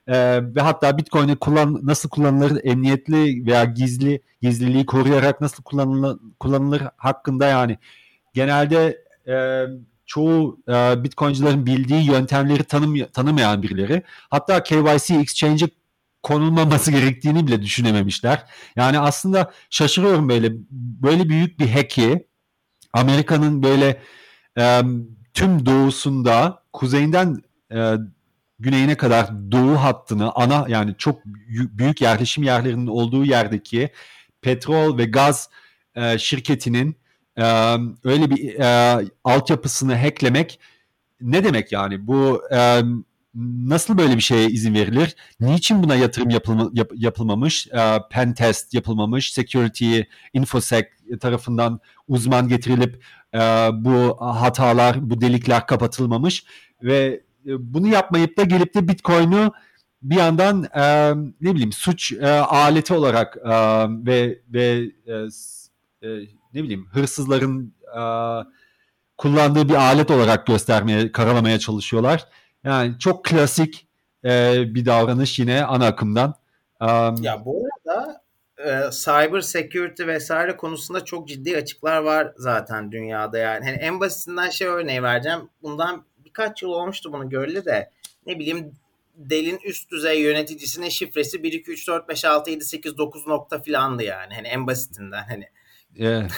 E, 0.07 0.15
ve 0.55 0.61
hatta 0.61 0.99
Bitcoin'i 0.99 1.37
kullan 1.37 1.81
nasıl 1.83 2.09
kullanılır, 2.09 2.61
emniyetli 2.65 3.47
veya 3.47 3.65
gizli 3.65 4.23
gizliliği 4.43 4.87
koruyarak 4.87 5.41
nasıl 5.41 5.63
kullanılır, 5.63 6.19
kullanılır 6.41 6.83
hakkında 6.97 7.47
yani 7.47 7.79
genelde 8.35 9.09
çoğu 10.07 10.59
Bitcoin'cilerin 11.05 11.67
bildiği 11.67 12.07
yöntemleri 12.07 12.65
tanım, 12.65 13.07
tanımayan 13.13 13.63
birileri. 13.63 14.03
Hatta 14.31 14.63
KYC 14.63 15.15
Exchange'e 15.15 15.69
konulmaması 16.23 16.91
gerektiğini 16.91 17.47
bile 17.47 17.63
düşünememişler. 17.63 18.45
Yani 18.77 18.99
aslında 18.99 19.53
şaşırıyorum 19.71 20.29
böyle 20.29 20.53
böyle 20.73 21.29
büyük 21.29 21.61
bir 21.61 21.69
hack'i 21.69 22.28
Amerika'nın 22.93 23.63
böyle 23.63 24.03
e, 24.59 24.83
tüm 25.35 25.67
doğusunda 25.67 26.63
kuzeyinden 26.73 27.43
e, 27.73 27.95
güneyine 28.59 28.97
kadar 28.97 29.53
doğu 29.53 29.77
hattını 29.77 30.33
ana 30.35 30.67
yani 30.69 30.95
çok 30.99 31.25
büyük 31.49 32.01
yerleşim 32.01 32.45
yerlerinin 32.45 32.87
olduğu 32.87 33.25
yerdeki 33.25 33.91
petrol 34.43 34.99
ve 34.99 35.05
gaz 35.05 35.51
e, 35.95 36.19
şirketinin 36.19 36.97
e, 37.37 37.45
öyle 38.05 38.31
bir 38.31 38.55
e, 38.61 39.05
altyapısını 39.25 39.95
hacklemek 39.97 40.61
ne 41.21 41.45
demek 41.45 41.73
yani? 41.73 42.07
Bu 42.07 42.43
e, 42.55 42.83
nasıl 43.35 43.99
böyle 43.99 44.17
bir 44.17 44.21
şeye 44.21 44.49
izin 44.49 44.75
verilir? 44.75 45.17
Niçin 45.41 45.83
buna 45.83 45.95
yatırım 45.95 46.31
yapılma, 46.31 46.71
yap, 46.73 46.91
yapılmamış? 46.95 47.67
E, 47.67 47.99
pen 48.11 48.35
test 48.35 48.75
yapılmamış, 48.75 49.33
security, 49.33 50.01
infosec 50.33 50.87
tarafından 51.21 51.81
uzman 52.09 52.49
getirilip 52.49 53.05
e, 53.35 53.39
bu 53.73 54.17
hatalar, 54.21 55.11
bu 55.11 55.21
delikler 55.21 55.67
kapatılmamış 55.67 56.45
ve 56.83 57.23
e, 57.47 57.75
bunu 57.75 57.89
yapmayıp 57.89 58.37
da 58.39 58.45
gelip 58.45 58.75
de 58.75 58.89
Bitcoin'u 58.89 59.53
bir 60.03 60.17
yandan 60.17 60.65
e, 60.75 61.15
ne 61.41 61.55
bileyim 61.55 61.73
suç 61.73 62.13
e, 62.13 62.29
aleti 62.31 62.95
olarak 62.95 63.37
e, 63.37 63.51
ve 63.89 64.41
ve 64.49 64.91
e, 65.07 65.13
e, 66.03 66.09
ne 66.55 66.63
bileyim 66.63 66.87
hırsızların 66.93 67.75
e, 67.99 68.03
kullandığı 69.17 69.69
bir 69.69 69.75
alet 69.75 70.11
olarak 70.11 70.47
göstermeye, 70.47 71.13
karalamaya 71.13 71.59
çalışıyorlar. 71.59 72.27
Yani 72.69 72.99
çok 72.99 73.25
klasik 73.25 73.87
e, 74.25 74.63
bir 74.75 74.87
davranış 74.87 75.39
yine 75.39 75.65
ana 75.65 75.87
akımdan. 75.87 76.35
Um, 76.81 77.23
ya 77.23 77.45
bu 77.45 77.65
arada 77.87 78.23
e, 78.59 78.91
cyber 78.91 79.41
security 79.41 80.07
vesaire 80.07 80.57
konusunda 80.57 81.05
çok 81.05 81.29
ciddi 81.29 81.57
açıklar 81.57 81.99
var 81.99 82.33
zaten 82.37 82.93
dünyada 82.93 83.39
yani. 83.39 83.65
Hani 83.65 83.77
en 83.77 84.01
basitinden 84.01 84.51
şey 84.51 84.69
örneği 84.69 85.03
vereceğim. 85.03 85.41
Bundan 85.63 86.05
birkaç 86.25 86.63
yıl 86.63 86.71
olmuştu 86.71 87.13
bunu 87.13 87.29
görülü 87.29 87.65
de 87.65 87.91
ne 88.27 88.39
bileyim 88.39 88.73
Dell'in 89.17 89.61
üst 89.65 89.91
düzey 89.91 90.21
yöneticisinin 90.21 90.89
şifresi 90.89 91.43
1 91.43 91.53
2 91.53 91.71
3 91.71 91.89
4 91.89 92.09
5 92.09 92.25
6 92.25 92.51
7 92.51 92.65
8 92.65 92.99
9 92.99 93.27
nokta 93.27 93.59
filandı 93.59 94.03
yani. 94.03 94.35
Hani 94.35 94.49
en 94.49 94.67
basitinden 94.67 95.25
hani. 95.29 95.49
Yeah. 95.95 96.29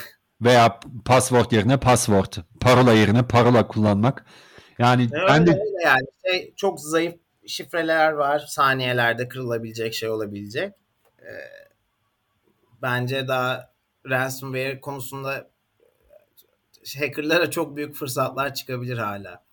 Veya 0.41 0.81
password 1.05 1.51
yerine 1.53 1.77
password, 1.77 2.33
parola 2.61 2.93
yerine 2.93 3.23
parola 3.23 3.69
kullanmak. 3.69 4.25
Yani 4.81 5.09
evet, 5.13 5.29
ben 5.29 5.47
de 5.47 5.51
öyle 5.51 5.83
yani 5.85 6.07
şey, 6.27 6.55
çok 6.57 6.81
zayıf 6.81 7.15
şifreler 7.47 8.13
var. 8.13 8.39
Saniyelerde 8.49 9.29
kırılabilecek 9.29 9.95
şey 9.95 10.09
olabilecek. 10.09 10.73
Ee, 11.19 11.27
bence 12.83 13.29
daha 13.29 13.73
ransomware 14.09 14.81
konusunda 14.81 15.51
hackerlara 16.99 17.51
çok 17.51 17.77
büyük 17.77 17.95
fırsatlar 17.95 18.55
çıkabilir 18.55 18.99
hala. 18.99 19.45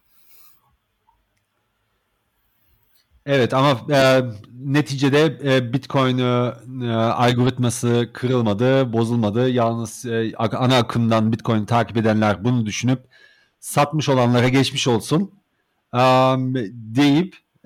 Evet 3.25 3.53
ama 3.53 3.95
e, 3.95 4.21
neticede 4.53 5.39
e, 5.43 5.73
Bitcoin 5.73 6.17
e, 6.17 6.53
e, 6.84 6.91
algoritması 6.95 8.09
kırılmadı, 8.13 8.93
bozulmadı. 8.93 9.49
Yalnız 9.49 10.05
e, 10.05 10.34
ana 10.38 10.78
akımdan 10.78 11.32
Bitcoin 11.32 11.65
takip 11.65 11.97
edenler 11.97 12.43
bunu 12.43 12.65
düşünüp 12.65 13.16
satmış 13.68 14.09
olanlara 14.09 14.49
geçmiş 14.49 14.88
olsun 14.88 15.32
um, 15.93 16.55
deyip 16.74 17.36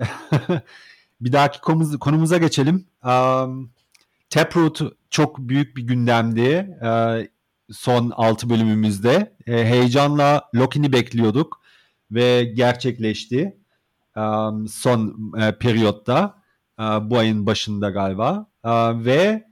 bir 1.20 1.32
dahaki 1.32 1.60
konumuz, 1.60 1.98
konumuza 1.98 2.38
geçelim. 2.38 2.86
Um, 3.04 3.70
Taproot 4.30 4.80
çok 5.10 5.38
büyük 5.38 5.76
bir 5.76 5.82
gündemdi 5.82 6.78
e, 6.84 7.28
son 7.72 8.10
6 8.10 8.50
bölümümüzde. 8.50 9.36
E, 9.46 9.64
heyecanla 9.64 10.48
Lokin'i 10.54 10.92
bekliyorduk 10.92 11.60
ve 12.10 12.44
gerçekleşti 12.44 13.56
um, 14.16 14.68
son 14.68 15.32
e, 15.38 15.58
periyotta 15.58 16.42
e, 16.78 16.82
bu 16.82 17.18
ayın 17.18 17.46
başında 17.46 17.90
galiba 17.90 18.46
e, 18.64 18.70
ve 19.04 19.44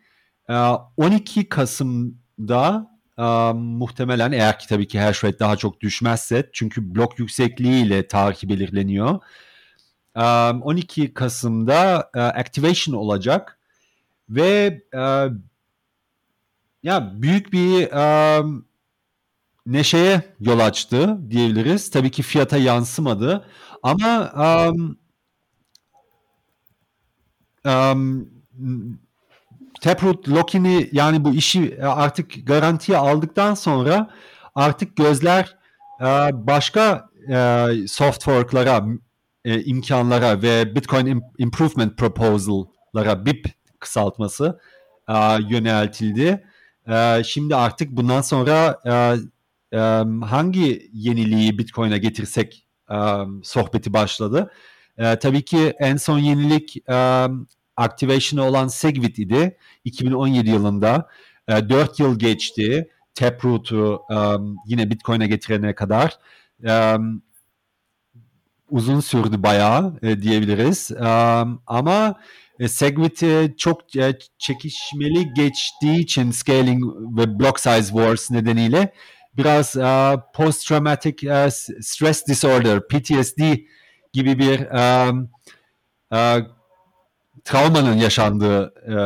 e, 0.48 0.54
12 0.96 1.48
Kasım'da 1.48 2.89
e, 3.20 3.52
muhtemelen 3.52 4.32
eğer 4.32 4.58
ki 4.58 4.68
tabii 4.68 4.88
ki 4.88 5.00
hash 5.00 5.24
rate 5.24 5.38
daha 5.38 5.56
çok 5.56 5.80
düşmezse 5.80 6.50
çünkü 6.52 6.94
blok 6.94 7.18
yüksekliğiyle 7.18 8.08
tarihi 8.08 8.48
belirleniyor. 8.48 9.20
E, 10.16 10.22
12 10.22 11.14
Kasım'da 11.14 12.10
e, 12.14 12.20
activation 12.20 12.94
olacak 12.94 13.58
ve 14.28 14.82
e, 14.94 15.28
ya 16.82 17.22
büyük 17.22 17.52
bir 17.52 17.92
um, 18.40 18.66
neşeye 19.66 20.22
yol 20.40 20.58
açtı 20.58 21.18
diyebiliriz. 21.30 21.90
Tabii 21.90 22.10
ki 22.10 22.22
fiyata 22.22 22.56
yansımadı 22.56 23.46
ama 23.82 24.32
um, 24.70 24.98
um, 27.64 28.30
Taproot 29.80 30.28
Lokin'i 30.28 30.88
yani 30.92 31.24
bu 31.24 31.34
işi 31.34 31.84
artık 31.84 32.46
garantiye 32.46 32.98
aldıktan 32.98 33.54
sonra 33.54 34.10
artık 34.54 34.96
gözler 34.96 35.56
e, 36.00 36.06
başka 36.32 37.10
e, 37.28 37.66
soft 37.88 38.24
fork'lara, 38.24 38.84
e, 39.44 39.62
imkanlara 39.62 40.42
ve 40.42 40.74
Bitcoin 40.74 41.22
Improvement 41.38 41.98
Proposal'lara 41.98 43.26
BIP 43.26 43.46
kısaltması 43.78 44.60
yöneltildi. 45.48 46.44
Şimdi 47.24 47.56
artık 47.56 47.90
bundan 47.90 48.20
sonra 48.20 48.80
hangi 50.26 50.90
yeniliği 50.92 51.58
Bitcoin'e 51.58 51.98
getirsek 51.98 52.66
sohbeti 53.42 53.92
başladı. 53.92 54.50
Tabii 54.96 55.44
ki 55.44 55.74
en 55.78 55.96
son 55.96 56.18
yenilik 56.18 56.76
activation'ı 57.80 58.44
olan 58.44 58.68
Segwit 58.68 59.18
idi 59.18 59.56
2017 59.84 60.50
yılında. 60.50 61.08
4 61.48 62.00
yıl 62.00 62.18
geçti. 62.18 62.90
Taproot'u 63.14 64.02
yine 64.66 64.90
Bitcoin'e 64.90 65.26
getirene 65.26 65.74
kadar. 65.74 66.18
Uzun 68.70 69.00
sürdü 69.00 69.42
bayağı 69.42 69.98
e, 70.02 70.22
diyebiliriz. 70.22 70.90
Ama 71.66 72.14
e, 72.60 72.68
Segwit 72.68 73.22
e, 73.22 73.54
çok 73.56 73.96
e, 73.96 74.18
çekişmeli 74.38 75.34
geçtiği 75.34 75.98
için 75.98 76.30
scaling 76.30 76.84
ve 77.18 77.38
block 77.38 77.60
size 77.60 77.82
wars 77.82 78.30
nedeniyle 78.30 78.94
biraz 79.36 79.76
e, 79.76 80.16
post 80.34 80.68
traumatic 80.68 81.30
e, 81.30 81.50
stress 81.80 82.26
disorder 82.26 82.88
PTSD 82.88 83.40
gibi 84.12 84.38
bir 84.38 84.60
e, 84.60 85.12
e, 86.12 86.40
travmanın 87.44 87.96
yaşandığı 87.96 88.74
e, 88.86 88.96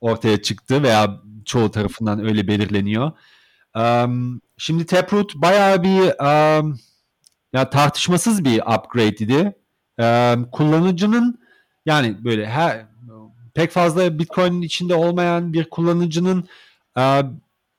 ortaya 0.00 0.42
çıktı 0.42 0.82
veya 0.82 1.20
çoğu 1.44 1.70
tarafından 1.70 2.24
öyle 2.24 2.48
belirleniyor. 2.48 3.12
E, 3.76 4.06
şimdi 4.58 4.86
Taproot 4.86 5.34
bayağı 5.34 5.82
bir 5.82 6.24
e, 6.24 6.62
ya 7.52 7.70
tartışmasız 7.70 8.44
bir 8.44 8.60
upgrade 8.60 9.24
idi. 9.24 9.52
E, 10.00 10.36
kullanıcının 10.52 11.40
yani 11.86 12.24
böyle 12.24 12.46
her 12.46 12.86
pek 13.54 13.70
fazla 13.70 14.18
Bitcoin 14.18 14.62
içinde 14.62 14.94
olmayan 14.94 15.52
bir 15.52 15.70
kullanıcının 15.70 16.48
e, 16.98 17.22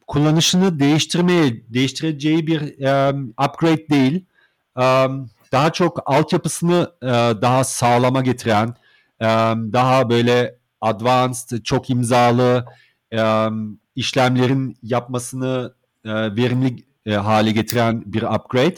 kullanışını 0.07 0.79
değiştirmeye 0.79 1.63
değiştireceği 1.69 2.47
bir 2.47 2.61
e, 2.61 3.09
upgrade 3.47 3.89
değil. 3.89 4.25
E, 4.79 5.07
daha 5.51 5.73
çok 5.73 5.99
altyapısını 6.05 6.91
e, 7.01 7.07
daha 7.41 7.63
sağlama 7.63 8.21
getiren, 8.21 8.75
daha 9.73 10.09
böyle 10.09 10.55
advanced, 10.81 11.63
çok 11.63 11.89
imzalı 11.89 12.65
işlemlerin 13.95 14.77
yapmasını 14.83 15.73
e, 16.05 16.09
verimli 16.13 16.85
e, 17.05 17.13
hale 17.13 17.51
getiren 17.51 18.03
bir 18.05 18.23
upgrade. 18.23 18.75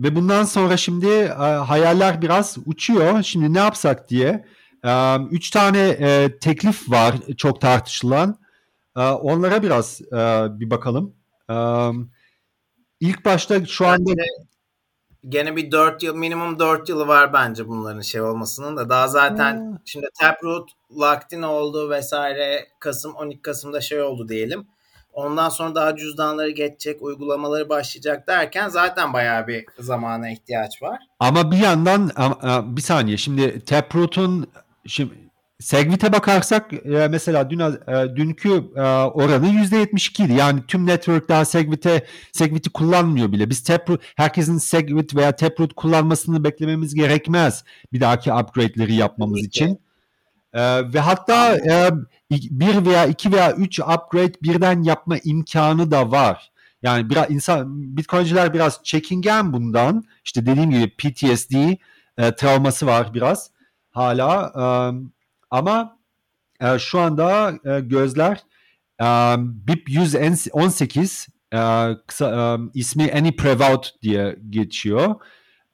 Ve 0.00 0.16
bundan 0.16 0.44
sonra 0.44 0.76
şimdi 0.76 1.06
e, 1.06 1.32
hayaller 1.34 2.22
biraz 2.22 2.56
uçuyor. 2.66 3.22
Şimdi 3.22 3.54
ne 3.54 3.58
yapsak 3.58 4.08
diye. 4.08 4.44
Üç 5.30 5.50
tane 5.50 5.98
teklif 6.40 6.90
var 6.90 7.14
çok 7.36 7.60
tartışılan. 7.60 8.38
Onlara 8.96 9.62
biraz 9.62 10.00
bir 10.60 10.70
bakalım. 10.70 11.14
İlk 13.00 13.24
başta 13.24 13.66
şu 13.66 13.86
anda... 13.86 14.12
Gene 15.28 15.56
bir 15.56 15.70
4 15.70 16.02
yıl 16.02 16.16
minimum 16.16 16.58
4 16.58 16.88
yılı 16.88 17.08
var 17.08 17.32
bence 17.32 17.68
bunların 17.68 18.00
şey 18.00 18.20
olmasının 18.20 18.76
da 18.76 18.88
daha 18.88 19.08
zaten 19.08 19.56
hmm. 19.56 19.76
şimdi 19.84 20.06
Taproot 20.20 20.70
Locked 20.98 21.42
oldu 21.42 21.90
vesaire 21.90 22.68
Kasım 22.78 23.14
12 23.14 23.42
Kasım'da 23.42 23.80
şey 23.80 24.02
oldu 24.02 24.28
diyelim. 24.28 24.66
Ondan 25.12 25.48
sonra 25.48 25.74
daha 25.74 25.96
cüzdanları 25.96 26.50
geçecek, 26.50 27.02
uygulamaları 27.02 27.68
başlayacak 27.68 28.26
derken 28.26 28.68
zaten 28.68 29.12
bayağı 29.12 29.46
bir 29.46 29.64
zamana 29.78 30.30
ihtiyaç 30.30 30.82
var. 30.82 30.98
Ama 31.20 31.50
bir 31.50 31.58
yandan 31.58 32.10
bir 32.76 32.82
saniye 32.82 33.16
şimdi 33.16 33.64
Taproot'un 33.64 34.46
şimdi 34.86 35.29
Segwit'e 35.60 36.12
bakarsak 36.12 36.72
e, 36.72 37.08
mesela 37.10 37.50
dün 37.50 37.58
e, 37.58 38.16
dünkü 38.16 38.48
e, 38.76 38.80
oranı 38.90 39.46
%72 39.46 40.24
idi. 40.26 40.32
Yani 40.32 40.60
tüm 40.68 40.86
network 40.86 41.28
daha 41.28 41.44
Segwit'e 41.44 42.06
Segwit'i 42.32 42.70
kullanmıyor 42.70 43.32
bile. 43.32 43.50
Biz 43.50 43.62
Taproot 43.62 44.02
herkesin 44.16 44.58
Segwit 44.58 45.16
veya 45.16 45.36
Taproot 45.36 45.74
kullanmasını 45.74 46.44
beklememiz 46.44 46.94
gerekmez. 46.94 47.64
Bir 47.92 48.00
dahaki 48.00 48.32
upgrade'leri 48.32 48.94
yapmamız 48.94 49.44
için. 49.44 49.80
Ee, 50.52 50.92
ve 50.92 51.00
hatta 51.00 51.56
e, 51.56 51.90
bir 52.30 52.86
veya 52.86 53.06
iki 53.06 53.32
veya 53.32 53.52
üç 53.52 53.80
upgrade 53.80 54.34
birden 54.42 54.82
yapma 54.82 55.16
imkanı 55.24 55.90
da 55.90 56.10
var. 56.10 56.50
Yani 56.82 57.10
biraz 57.10 57.30
insan 57.30 57.96
Bitcoin'ciler 57.96 58.54
biraz 58.54 58.80
çekingen 58.84 59.52
bundan. 59.52 60.04
İşte 60.24 60.46
dediğim 60.46 60.70
gibi 60.70 60.90
PTSD 60.90 61.54
e, 62.18 62.34
travması 62.34 62.86
var 62.86 63.14
biraz 63.14 63.50
hala. 63.90 64.52
E, 64.56 64.62
ama 65.50 65.98
e, 66.60 66.78
şu 66.78 67.00
anda 67.00 67.52
e, 67.64 67.80
gözler 67.80 68.40
e, 69.00 69.06
BIP 69.38 69.88
118 69.88 71.28
e, 71.54 71.58
kısa, 72.06 72.58
e, 72.64 72.78
ismi 72.78 73.12
Any 73.12 73.36
Prevout 73.36 74.02
diye 74.02 74.36
geçiyor. 74.50 75.14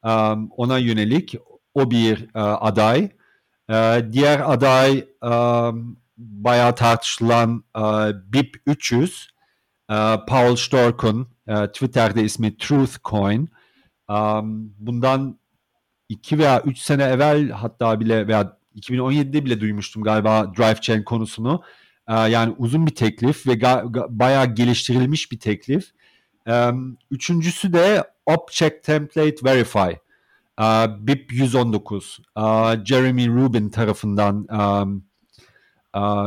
E, 0.04 0.10
ona 0.56 0.78
yönelik 0.78 1.34
o 1.74 1.90
bir 1.90 2.28
e, 2.34 2.38
aday. 2.40 3.10
E, 3.70 4.06
diğer 4.12 4.52
aday 4.52 4.98
e, 4.98 5.32
bayağı 6.16 6.74
tartışılan 6.74 7.64
e, 7.76 7.82
BIP 8.32 8.56
300 8.66 9.28
e, 9.90 9.94
Paul 10.28 10.56
Stork'un 10.56 11.28
e, 11.48 11.66
Twitter'de 11.66 12.24
ismi 12.24 12.56
Truthcoin. 12.56 13.48
Um, 14.08 14.74
bundan 14.78 15.38
2 16.08 16.38
veya 16.38 16.60
3 16.62 16.78
sene 16.78 17.02
evvel 17.02 17.50
hatta 17.50 18.00
bile 18.00 18.28
veya 18.28 18.58
2017'de 18.76 19.44
bile 19.44 19.60
duymuştum 19.60 20.02
galiba 20.02 20.52
Drive 20.56 20.80
Chain 20.80 21.02
konusunu. 21.02 21.62
E, 22.08 22.14
yani 22.14 22.54
uzun 22.58 22.86
bir 22.86 22.94
teklif 22.94 23.46
ve 23.46 23.60
bayağı 24.08 24.54
geliştirilmiş 24.54 25.32
bir 25.32 25.40
teklif. 25.40 25.84
Üçüncüsü 27.10 27.72
de 27.72 28.04
Object 28.26 28.84
Template 28.84 29.36
Verify. 29.44 30.06
Uh, 30.60 30.86
BIP 31.06 31.32
119. 31.32 32.20
Uh, 32.36 32.84
Jeremy 32.84 33.28
Rubin 33.28 33.68
tarafından 33.68 34.46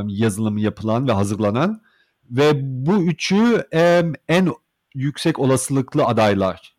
yazılımı 0.08 0.62
yapılan 0.62 1.08
ve 1.08 1.12
hazırlanan 1.12 1.82
ve 2.32 2.52
bu 2.62 3.04
üçü 3.04 3.68
en 4.28 4.54
yüksek 4.96 5.40
olasılıklı 5.40 6.06
adaylar. 6.06 6.76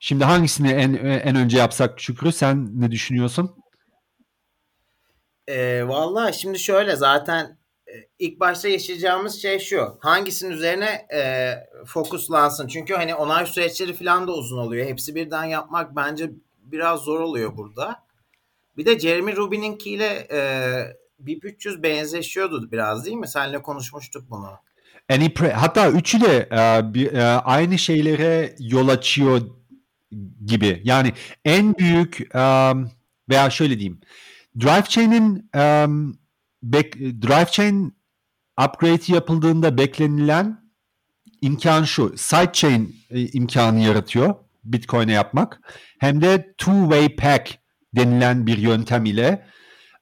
Şimdi 0.00 0.24
hangisini 0.24 0.70
en 0.70 0.94
en 0.94 1.36
önce 1.36 1.58
yapsak 1.58 2.00
Şükrü 2.00 2.32
sen 2.32 2.80
ne 2.80 2.90
düşünüyorsun? 2.90 3.61
E, 5.48 5.88
Valla 5.88 6.32
şimdi 6.32 6.58
şöyle 6.58 6.96
zaten 6.96 7.58
ilk 8.18 8.40
başta 8.40 8.68
yaşayacağımız 8.68 9.42
şey 9.42 9.58
şu. 9.58 9.98
Hangisinin 10.00 10.50
üzerine 10.50 11.06
e, 11.14 11.54
fokuslansın? 11.86 12.66
Çünkü 12.68 12.94
hani 12.94 13.14
onay 13.14 13.46
süreçleri 13.46 13.92
falan 13.94 14.28
da 14.28 14.32
uzun 14.32 14.58
oluyor. 14.58 14.86
Hepsi 14.86 15.14
birden 15.14 15.44
yapmak 15.44 15.96
bence 15.96 16.30
biraz 16.58 17.00
zor 17.00 17.20
oluyor 17.20 17.56
burada. 17.56 18.02
Bir 18.76 18.86
de 18.86 18.98
Jeremy 18.98 19.36
Rubin'inkiyle 19.36 20.28
e, 20.32 20.40
BIP 21.18 21.44
300 21.44 21.82
benzeşiyordu 21.82 22.72
biraz 22.72 23.06
değil 23.06 23.16
mi? 23.16 23.28
Seninle 23.28 23.62
konuşmuştuk 23.62 24.30
bunu. 24.30 24.50
Hatta 25.54 25.90
üçü 25.90 26.20
de 26.20 26.48
e, 26.52 26.94
bir, 26.94 27.12
e, 27.12 27.24
aynı 27.24 27.78
şeylere 27.78 28.54
yol 28.58 28.88
açıyor 28.88 29.40
gibi. 30.46 30.80
Yani 30.84 31.12
en 31.44 31.78
büyük 31.78 32.34
um, 32.34 32.90
veya 33.28 33.50
şöyle 33.50 33.78
diyeyim. 33.78 34.00
DriveChain'in 34.60 35.48
um, 35.54 36.18
DriveChain 37.22 37.96
upgrade 38.64 39.12
yapıldığında 39.12 39.78
beklenilen 39.78 40.62
imkan 41.42 41.84
şu. 41.84 42.14
Sidechain 42.16 42.96
e, 43.10 43.28
imkanı 43.28 43.80
yaratıyor 43.80 44.34
Bitcoin'e 44.64 45.12
yapmak. 45.12 45.60
Hem 45.98 46.22
de 46.22 46.54
two-way 46.58 47.16
pack 47.16 47.58
denilen 47.96 48.46
bir 48.46 48.58
yöntem 48.58 49.04
ile 49.04 49.46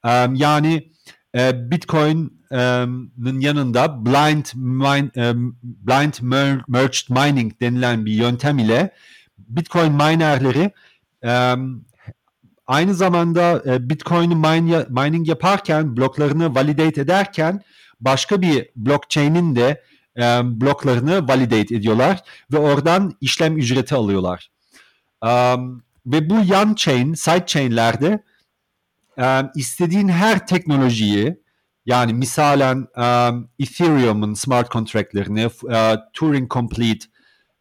um, 0.05 0.35
yani 0.35 0.91
e, 1.37 1.71
Bitcoin'ın 1.71 3.41
yanında 3.41 4.07
blind 4.07 4.47
mine, 4.55 5.31
um, 5.31 5.59
blind 5.63 6.15
merged 6.69 7.09
mining 7.09 7.61
denilen 7.61 8.07
bir 8.07 8.13
yöntem 8.13 8.59
ile 8.59 8.95
Bitcoin 9.39 9.93
minerleri 9.93 10.73
um, 11.23 11.85
aynı 12.71 12.95
zamanda 12.95 13.63
e, 13.67 13.91
Bitcoin'i 13.91 14.37
mine, 14.37 14.87
mining 14.89 15.29
yaparken 15.29 15.97
bloklarını 15.97 16.55
validate 16.55 17.01
ederken 17.01 17.61
başka 18.01 18.43
bir 18.43 18.69
blockchain'in 18.77 19.57
de 19.57 19.83
e, 20.17 20.23
bloklarını 20.45 21.29
validate 21.29 21.75
ediyorlar 21.75 22.19
ve 22.53 22.59
oradan 22.59 23.13
işlem 23.21 23.59
ücreti 23.59 23.95
alıyorlar. 23.95 24.51
Um, 25.23 25.83
ve 26.07 26.31
bu 26.31 26.35
yan 26.45 26.75
chain, 26.75 27.15
side 27.15 27.47
chain'lerde 27.47 28.23
um, 29.17 29.51
istediğin 29.55 30.09
her 30.09 30.47
teknolojiyi 30.47 31.41
yani 31.87 32.15
misalen 32.15 32.77
um, 32.77 33.49
Ethereum'un 33.59 34.35
smart 34.35 34.71
contract'lerini, 34.71 35.47
uh, 35.47 35.97
Turing 36.13 36.53
Complete 36.53 37.07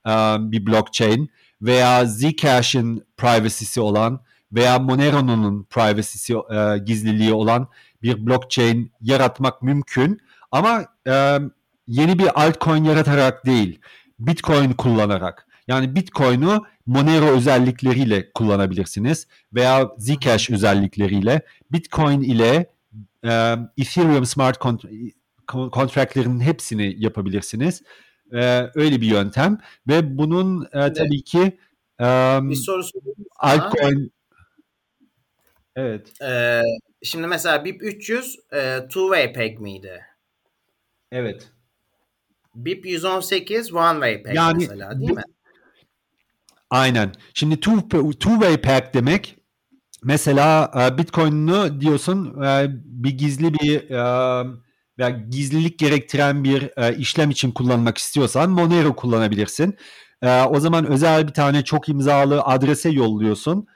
um, 0.06 0.52
bir 0.52 0.66
blockchain 0.66 1.30
veya 1.62 2.06
Zcash'in 2.06 3.04
privacy'si 3.18 3.82
olan 3.82 4.29
veya 4.52 4.80
Monero'nun 4.80 5.64
privacy'si 5.64 6.34
e, 6.34 6.78
gizliliği 6.78 7.34
olan 7.34 7.68
bir 8.04 8.26
blockchain 8.28 8.92
yaratmak 9.02 9.62
mümkün. 9.62 10.20
Ama 10.52 10.86
e, 11.08 11.40
yeni 11.88 12.20
bir 12.20 12.46
altcoin 12.46 12.84
yaratarak 12.84 13.46
değil, 13.46 13.80
Bitcoin 14.20 14.74
kullanarak. 14.74 15.48
Yani 15.68 15.96
Bitcoin'u 15.96 16.66
Monero 16.86 17.26
özellikleriyle 17.26 18.32
kullanabilirsiniz 18.32 19.28
veya 19.54 19.90
Zcash 19.98 20.50
özellikleriyle 20.50 21.42
Bitcoin 21.72 22.22
ile 22.22 22.72
e, 23.26 23.56
Ethereum 23.78 24.26
smart 24.26 24.62
contract'lerin 25.74 26.40
hepsini 26.40 26.96
yapabilirsiniz. 26.98 27.82
E, 28.34 28.70
öyle 28.76 29.02
bir 29.02 29.08
yöntem 29.08 29.58
ve 29.88 30.18
bunun 30.18 30.66
e, 30.74 30.94
tabii 30.94 31.24
ki 31.24 31.58
e, 32.00 32.06
bir 32.42 32.56
soru 32.56 32.84
altcoin 33.40 34.12
Evet. 35.80 36.22
Ee, 36.22 36.62
şimdi 37.04 37.28
mesela 37.28 37.66
BIP 37.66 37.84
300 37.84 38.36
e, 38.52 38.58
two-way 38.58 39.34
peg 39.34 39.60
miydi? 39.60 40.06
Evet. 41.12 41.50
BIP 42.56 42.86
118 42.86 43.72
one-way 43.72 44.24
peg 44.24 44.36
yani, 44.36 44.58
mesela 44.58 45.00
değil 45.00 45.12
mi? 45.12 45.24
Aynen. 46.70 47.12
Şimdi 47.34 47.60
two, 47.60 47.72
two-way 48.12 48.62
peg 48.62 48.94
demek 48.94 49.36
mesela 50.04 50.72
e, 50.76 50.98
Bitcoin'unu 50.98 51.82
diyorsun 51.82 52.42
e, 52.44 52.68
bir 52.84 53.18
gizli 53.18 53.54
bir 53.54 53.90
veya 55.00 55.10
gizlilik 55.30 55.80
gerektiren 55.80 56.44
bir 56.44 56.92
işlem 56.98 57.30
için 57.30 57.52
kullanmak 57.52 57.98
istiyorsan 57.98 58.50
Monero 58.50 58.96
kullanabilirsin. 58.96 59.78
O 60.50 60.60
zaman 60.60 60.86
özel 60.86 61.28
bir 61.28 61.34
tane 61.34 61.64
çok 61.64 61.90
imzalı 61.90 62.42
adrese 62.42 62.90
yolluyorsun 62.90 63.68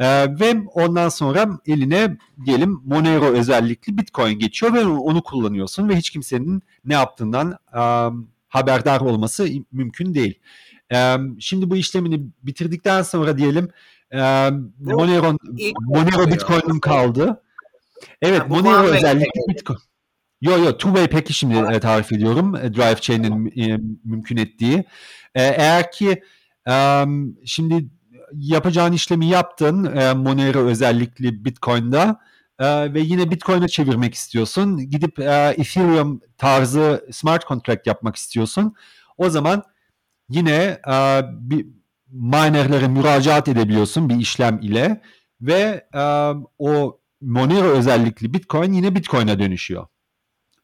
ee, 0.00 0.26
ve 0.40 0.54
ondan 0.74 1.08
sonra 1.08 1.48
eline 1.66 2.16
diyelim 2.46 2.80
Monero 2.84 3.24
özellikli 3.24 3.98
Bitcoin 3.98 4.38
geçiyor 4.38 4.74
ve 4.74 4.86
onu 4.86 5.22
kullanıyorsun 5.22 5.88
ve 5.88 5.96
hiç 5.96 6.10
kimsenin 6.10 6.62
ne 6.84 6.94
yaptığından 6.94 7.58
um, 7.74 8.28
haberdar 8.48 9.00
olması 9.00 9.48
mümkün 9.72 10.14
değil. 10.14 10.38
Um, 10.94 11.40
şimdi 11.40 11.70
bu 11.70 11.76
işlemini 11.76 12.20
bitirdikten 12.42 13.02
sonra 13.02 13.38
diyelim 13.38 13.68
um, 14.12 14.74
Monero, 14.78 15.36
Monero 15.80 16.30
Bitcoin'im 16.30 16.80
kaldı. 16.80 17.42
Evet 18.22 18.48
Monero 18.48 18.82
özellikli 18.82 19.40
Bitcoin. 19.48 19.78
Yo 20.40 20.58
yo 20.58 20.70
two-way 20.70 21.08
peki 21.08 21.32
şimdi 21.32 21.54
evet. 21.54 21.82
tarif 21.82 22.12
ediyorum. 22.12 22.56
E, 22.56 22.74
Drive 22.74 23.00
Chain'in 23.00 23.52
e, 23.60 23.80
mümkün 24.04 24.36
ettiği. 24.36 24.84
E, 25.34 25.42
eğer 25.42 25.92
ki 25.92 26.22
um, 26.68 27.36
şimdi 27.44 27.88
yapacağın 28.34 28.92
işlemi 28.92 29.26
yaptın 29.26 29.96
e, 29.96 30.14
Monero 30.14 30.58
özellikle 30.58 31.44
Bitcoin'da 31.44 32.20
e, 32.58 32.94
ve 32.94 33.00
yine 33.00 33.30
Bitcoin'e 33.30 33.68
çevirmek 33.68 34.14
istiyorsun. 34.14 34.90
Gidip 34.90 35.18
e, 35.18 35.54
Ethereum 35.58 36.20
tarzı 36.38 37.08
smart 37.12 37.46
contract 37.48 37.86
yapmak 37.86 38.16
istiyorsun. 38.16 38.74
O 39.18 39.30
zaman 39.30 39.62
yine 40.28 40.80
e, 40.88 41.22
bir 41.32 41.66
minerlere 42.08 42.88
müracaat 42.88 43.48
edebiliyorsun 43.48 44.08
bir 44.08 44.16
işlem 44.16 44.60
ile 44.62 45.00
ve 45.40 45.88
e, 45.94 46.00
o 46.58 47.00
Monero 47.20 47.68
özellikli 47.68 48.34
Bitcoin 48.34 48.72
yine 48.72 48.94
Bitcoin'e 48.94 49.38
dönüşüyor. 49.38 49.86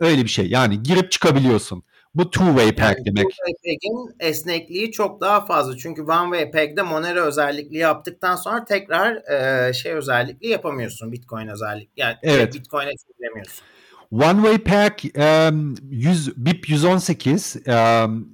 Öyle 0.01 0.25
bir 0.25 0.29
şey. 0.29 0.51
Yani 0.51 0.83
girip 0.83 1.13
çıkabiliyorsun. 1.13 1.83
Bu 2.17 2.23
two-way 2.23 2.75
pack 2.75 2.99
yani 2.99 3.07
demek. 3.07 3.27
Two-way 3.27 3.55
pack'in 3.65 4.17
esnekliği 4.21 4.93
çok 4.93 5.21
daha 5.21 5.41
fazla. 5.41 5.77
Çünkü 5.77 6.03
one-way 6.03 6.51
pack'de 6.51 6.83
Monero 6.83 7.21
özellikliği 7.21 7.83
yaptıktan 7.83 8.37
sonra 8.37 8.65
tekrar 8.65 9.33
e, 9.33 9.73
şey 9.73 9.93
özellikli 9.93 10.49
yapamıyorsun. 10.49 11.13
Bitcoin 11.13 11.49
özellik. 11.49 11.91
Yani 11.97 12.17
evet. 12.23 12.55
Bitcoin'e 12.55 12.93
çeviremiyorsun. 12.97 13.65
One 14.11 14.43
Way 14.43 14.59
Pack 14.59 15.05
um, 15.51 15.75
100, 15.91 16.37
BIP 16.37 16.69
118 16.69 17.57
um, 17.67 18.29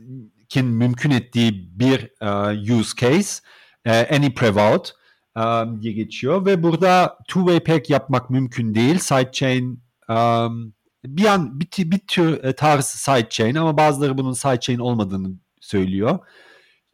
kin 0.48 0.66
mümkün 0.66 1.10
ettiği 1.10 1.78
bir 1.78 2.10
uh, 2.20 2.78
use 2.78 2.96
case 2.96 3.42
uh, 3.86 4.16
any 4.16 4.34
prevout 4.34 4.92
um, 5.36 5.82
diye 5.82 5.92
geçiyor 5.92 6.46
ve 6.46 6.62
burada 6.62 7.18
two 7.28 7.40
way 7.40 7.60
pack 7.60 7.90
yapmak 7.90 8.30
mümkün 8.30 8.74
değil. 8.74 8.98
Sidechain 8.98 9.82
um, 10.08 10.74
bir 11.04 11.24
an 11.24 11.60
bir, 11.60 11.90
bir 11.90 11.98
tür 11.98 12.44
e, 12.44 12.52
tarz 12.52 12.84
sidechain 12.84 13.54
ama 13.54 13.76
bazıları 13.76 14.18
bunun 14.18 14.32
sidechain 14.32 14.78
olmadığını 14.78 15.28
söylüyor. 15.60 16.18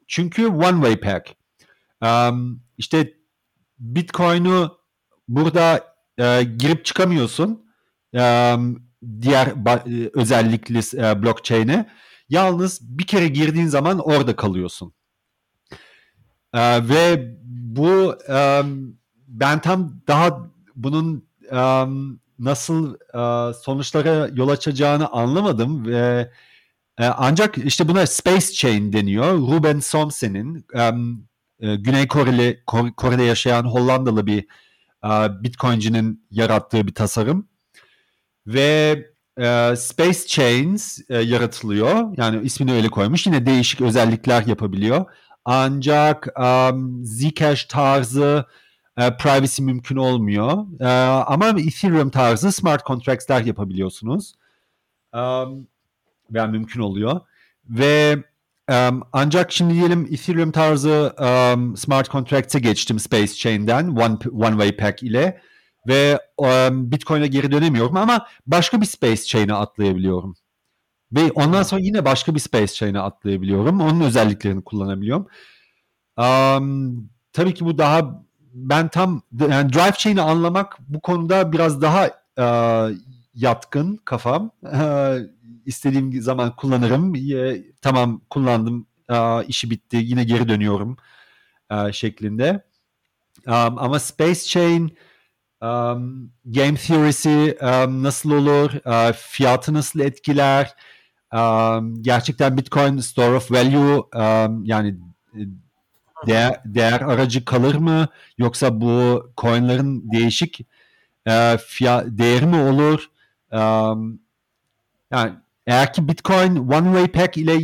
Çünkü 0.06 0.46
one 0.46 0.88
way 0.88 1.00
pack. 1.00 1.34
Um, 2.02 2.62
işte 2.78 3.14
Bitcoin'u 3.78 4.78
burada 5.28 5.94
e, 6.18 6.42
girip 6.42 6.84
çıkamıyorsun. 6.84 7.68
Um, 8.12 8.88
diğer 9.20 9.46
ba- 9.46 10.04
e, 10.04 10.10
özellikli 10.14 10.78
e, 10.78 11.22
blockchain'e. 11.22 11.90
Yalnız 12.28 12.98
bir 12.98 13.06
kere 13.06 13.28
girdiğin 13.28 13.66
zaman 13.66 13.98
orada 13.98 14.36
kalıyorsun. 14.36 14.92
E, 16.54 16.88
ve 16.88 17.34
bu 17.44 18.16
um, 18.28 18.98
ben 19.28 19.60
tam 19.60 20.00
daha 20.06 20.50
bunun 20.76 21.28
um, 21.52 22.20
nasıl 22.38 22.94
e, 22.94 23.54
sonuçlara 23.54 24.28
yol 24.34 24.48
açacağını 24.48 25.08
anlamadım 25.08 25.86
ve 25.86 26.30
e, 26.98 27.04
ancak 27.04 27.58
işte 27.58 27.88
buna 27.88 28.06
Space 28.06 28.52
Chain 28.52 28.92
deniyor. 28.92 29.32
Ruben 29.32 29.80
Somsen'in 29.80 30.66
e, 30.74 31.76
Güney 31.76 32.08
Koreli 32.08 32.62
Kore'de 32.96 33.22
yaşayan 33.22 33.64
Hollandalı 33.64 34.26
bir 34.26 34.46
e, 35.04 35.42
Bitcoin'cinin 35.42 36.26
yarattığı 36.30 36.86
bir 36.86 36.94
tasarım 36.94 37.48
ve 38.46 39.06
e, 39.38 39.76
Space 39.76 40.26
Chains 40.26 40.98
e, 41.08 41.18
yaratılıyor. 41.18 42.16
Yani 42.16 42.46
ismini 42.46 42.72
öyle 42.72 42.88
koymuş. 42.88 43.26
Yine 43.26 43.46
değişik 43.46 43.80
özellikler 43.80 44.46
yapabiliyor. 44.46 45.04
Ancak 45.44 46.28
um, 46.40 47.04
Zcash 47.04 47.64
tarzı 47.64 48.44
e, 48.98 49.16
privacy 49.16 49.62
mümkün 49.62 49.96
olmuyor. 49.96 50.80
E, 50.80 50.88
ama 51.22 51.48
Ethereum 51.48 52.10
tarzı 52.10 52.52
smart 52.52 52.86
contracts'ler 52.86 53.40
yapabiliyorsunuz. 53.40 54.34
Um, 55.14 55.68
veya 56.30 56.46
mümkün 56.46 56.80
oluyor. 56.80 57.20
Ve 57.68 58.16
um, 58.70 59.02
ancak 59.12 59.52
şimdi 59.52 59.74
diyelim 59.74 60.08
Ethereum 60.12 60.52
tarzı 60.52 61.14
um, 61.20 61.76
smart 61.76 62.10
contracts'e 62.10 62.58
geçtim 62.58 62.98
Space 62.98 63.34
Chain'den 63.34 63.88
one, 63.88 64.18
one 64.32 64.50
way 64.50 64.76
pack 64.76 65.02
ile 65.02 65.40
ve 65.88 66.20
um, 66.38 66.90
Bitcoin'e 66.90 67.26
geri 67.26 67.52
dönemiyorum 67.52 67.96
ama 67.96 68.26
başka 68.46 68.80
bir 68.80 68.86
Space 68.86 69.24
Chain'e 69.24 69.54
atlayabiliyorum. 69.54 70.36
Ve 71.12 71.32
ondan 71.32 71.62
sonra 71.62 71.80
yine 71.80 72.04
başka 72.04 72.34
bir 72.34 72.40
Space 72.40 72.74
Chain'e 72.74 73.00
atlayabiliyorum. 73.00 73.80
Onun 73.80 74.00
özelliklerini 74.00 74.64
kullanabiliyorum. 74.64 75.26
Um, 76.16 77.10
tabii 77.32 77.54
ki 77.54 77.64
bu 77.64 77.78
daha 77.78 78.24
ben 78.54 78.88
tam 78.88 79.22
yani 79.40 79.72
drive 79.72 79.96
chain'i 79.98 80.20
anlamak 80.20 80.76
bu 80.88 81.00
konuda 81.00 81.52
biraz 81.52 81.82
daha 81.82 82.10
e, 82.38 82.46
yatkın 83.34 83.96
kafam. 83.96 84.50
E, 84.74 85.16
istediğim 85.66 86.22
zaman 86.22 86.56
kullanırım. 86.56 87.14
E, 87.14 87.62
tamam 87.82 88.20
kullandım 88.30 88.86
e, 89.10 89.44
işi 89.44 89.70
bitti 89.70 89.96
yine 89.96 90.24
geri 90.24 90.48
dönüyorum 90.48 90.96
e, 91.70 91.92
şeklinde. 91.92 92.68
Um, 93.46 93.78
ama 93.78 93.98
Space 93.98 94.40
Chain 94.40 94.96
um, 95.62 96.32
game 96.44 96.74
theory'si 96.74 97.58
um, 97.62 98.02
nasıl 98.02 98.30
olur, 98.30 98.70
uh, 98.86 99.12
fiyatı 99.12 99.74
nasıl 99.74 100.00
etkiler, 100.00 100.74
um, 101.34 102.02
gerçekten 102.02 102.56
Bitcoin 102.56 102.98
store 102.98 103.36
of 103.36 103.52
value 103.52 104.02
um, 104.14 104.64
yani 104.64 104.98
değer, 106.26 106.60
değer 106.64 107.00
aracı 107.00 107.44
kalır 107.44 107.74
mı 107.74 108.08
yoksa 108.38 108.80
bu 108.80 109.30
coinlerin 109.36 110.12
değişik 110.12 110.60
e, 111.26 111.58
fiyat, 111.66 112.06
değeri 112.06 112.46
mi 112.46 112.56
olur? 112.56 113.10
Um, 113.52 114.20
yani 115.10 115.32
eğer 115.66 115.92
ki 115.92 116.08
Bitcoin 116.08 116.56
One 116.56 116.84
Way 116.84 117.08
Pack 117.08 117.36
ile 117.36 117.54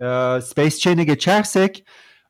e, 0.00 0.40
Space 0.40 0.78
Chain'e 0.78 1.04
geçersek 1.04 1.84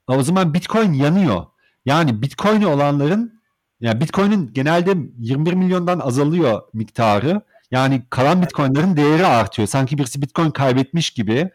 o 0.07 0.22
zaman 0.22 0.55
Bitcoin 0.55 0.93
yanıyor. 0.93 1.47
Yani 1.85 2.22
Bitcoin'i 2.22 2.66
olanların 2.66 3.41
yani 3.81 4.01
Bitcoin'in 4.01 4.53
genelde 4.53 4.97
21 5.18 5.53
milyondan 5.53 5.99
azalıyor 6.01 6.62
miktarı. 6.72 7.41
Yani 7.70 8.03
kalan 8.11 8.43
Bitcoin'lerin 8.43 8.97
değeri 8.97 9.26
artıyor. 9.26 9.68
Sanki 9.68 9.99
birisi 9.99 10.22
Bitcoin 10.22 10.51
kaybetmiş 10.51 11.11
gibi. 11.11 11.51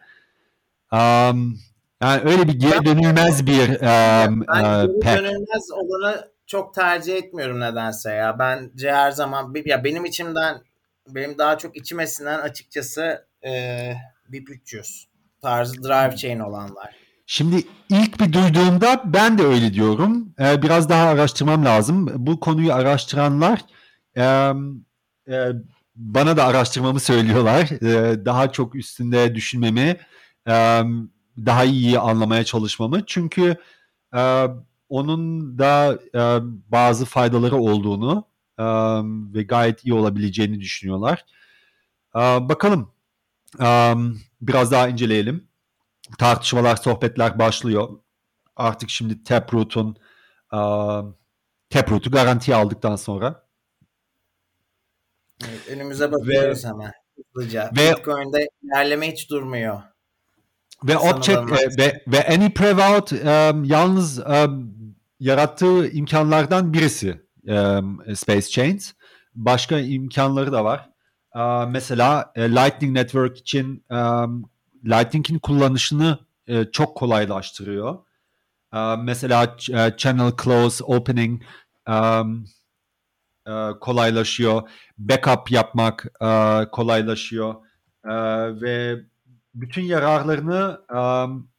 Um, 0.92 1.58
yani 2.02 2.22
öyle 2.24 2.48
bir 2.48 2.52
geri 2.52 2.84
dönülmez 2.84 3.46
bir 3.46 3.68
um, 3.68 4.44
ben 4.48 4.86
geri 5.02 5.24
dönülmez 5.24 5.70
olanı 5.72 6.28
çok 6.46 6.74
tercih 6.74 7.16
etmiyorum 7.16 7.60
nedense 7.60 8.12
ya. 8.12 8.38
Bence 8.38 8.92
her 8.92 9.10
zaman 9.10 9.54
ya 9.64 9.84
benim 9.84 10.04
içimden 10.04 10.62
benim 11.08 11.38
daha 11.38 11.58
çok 11.58 11.76
içime 11.76 12.06
sinen 12.06 12.38
açıkçası 12.38 13.26
e, 13.44 13.92
BIP 14.28 14.50
300 14.50 15.08
tarzı 15.42 15.82
drive 15.82 16.16
chain 16.16 16.38
olanlar. 16.38 16.96
Şimdi 17.26 17.56
ilk 17.88 18.20
bir 18.20 18.32
duyduğumda 18.32 19.02
ben 19.04 19.38
de 19.38 19.42
öyle 19.42 19.74
diyorum. 19.74 20.34
Ee, 20.40 20.62
biraz 20.62 20.88
daha 20.88 21.08
araştırmam 21.08 21.64
lazım. 21.64 22.26
Bu 22.26 22.40
konuyu 22.40 22.72
araştıranlar 22.72 23.60
e, 24.16 24.22
e, 25.28 25.52
bana 25.96 26.36
da 26.36 26.44
araştırmamı 26.44 27.00
söylüyorlar. 27.00 27.62
E, 27.82 28.24
daha 28.24 28.52
çok 28.52 28.74
üstünde 28.74 29.34
düşünmemi, 29.34 29.96
e, 30.48 30.82
daha 31.38 31.64
iyi 31.64 31.98
anlamaya 31.98 32.44
çalışmamı. 32.44 33.06
Çünkü 33.06 33.56
e, 34.16 34.46
onun 34.88 35.58
da 35.58 35.98
e, 36.14 36.20
bazı 36.72 37.04
faydaları 37.04 37.56
olduğunu 37.56 38.24
e, 38.58 38.64
ve 39.34 39.42
gayet 39.42 39.84
iyi 39.84 39.94
olabileceğini 39.94 40.60
düşünüyorlar. 40.60 41.24
E, 42.14 42.18
bakalım. 42.20 42.92
E, 43.60 43.94
biraz 44.40 44.72
daha 44.72 44.88
inceleyelim 44.88 45.48
tartışmalar, 46.18 46.76
sohbetler 46.76 47.38
başlıyor. 47.38 47.88
Artık 48.56 48.90
şimdi 48.90 49.22
Taproot'un 49.22 49.96
uh, 50.52 51.04
Taproot'u 51.70 52.10
garantiye 52.10 52.56
aldıktan 52.56 52.96
sonra. 52.96 53.46
Evet, 55.48 55.68
önümüze 55.68 56.12
bakıyoruz 56.12 56.64
ve, 56.64 56.68
hemen 56.68 56.92
hızlıca. 57.16 57.70
Ve, 57.78 57.92
Bitcoin'de 57.92 58.48
ilerleme 58.62 59.12
hiç 59.12 59.30
durmuyor. 59.30 59.82
Ve 60.88 60.98
Object 60.98 61.38
e, 61.38 61.82
ve, 61.82 62.02
ve 62.06 62.26
Any 62.28 62.50
Prevout 62.50 63.12
um, 63.12 63.64
yalnız 63.64 64.18
um, 64.18 64.74
yarattığı 65.20 65.88
imkanlardan 65.90 66.72
birisi 66.72 67.20
um, 67.48 68.16
Space 68.16 68.48
Chains. 68.50 68.92
Başka 69.34 69.78
imkanları 69.78 70.52
da 70.52 70.64
var. 70.64 70.90
Uh, 71.34 71.70
mesela 71.70 72.32
uh, 72.36 72.42
Lightning 72.42 72.96
Network 72.96 73.38
için 73.38 73.84
um, 73.90 74.50
Lightning'in 74.84 75.38
kullanışını 75.38 76.18
e, 76.46 76.64
çok 76.64 76.96
kolaylaştırıyor. 76.96 77.98
E, 78.74 78.96
mesela 78.96 79.56
e, 79.72 79.96
channel 79.96 80.32
close 80.44 80.84
opening 80.84 81.42
um, 81.88 82.44
e, 83.46 83.70
kolaylaşıyor. 83.80 84.68
Backup 84.98 85.50
yapmak 85.50 86.06
e, 86.20 86.62
kolaylaşıyor. 86.72 87.54
E, 88.04 88.14
ve 88.60 89.00
bütün 89.56 89.82
yararlarını 89.82 90.80
um, 90.90 91.50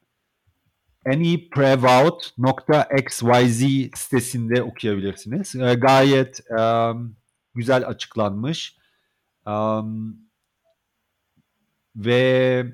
anyprevout.xyz 1.05 3.89
sitesinde 3.95 4.63
okuyabilirsiniz. 4.63 5.55
E, 5.55 5.73
gayet 5.73 6.39
um, 6.59 7.15
güzel 7.55 7.87
açıklanmış. 7.87 8.77
Um, 9.45 10.17
ve 11.95 12.65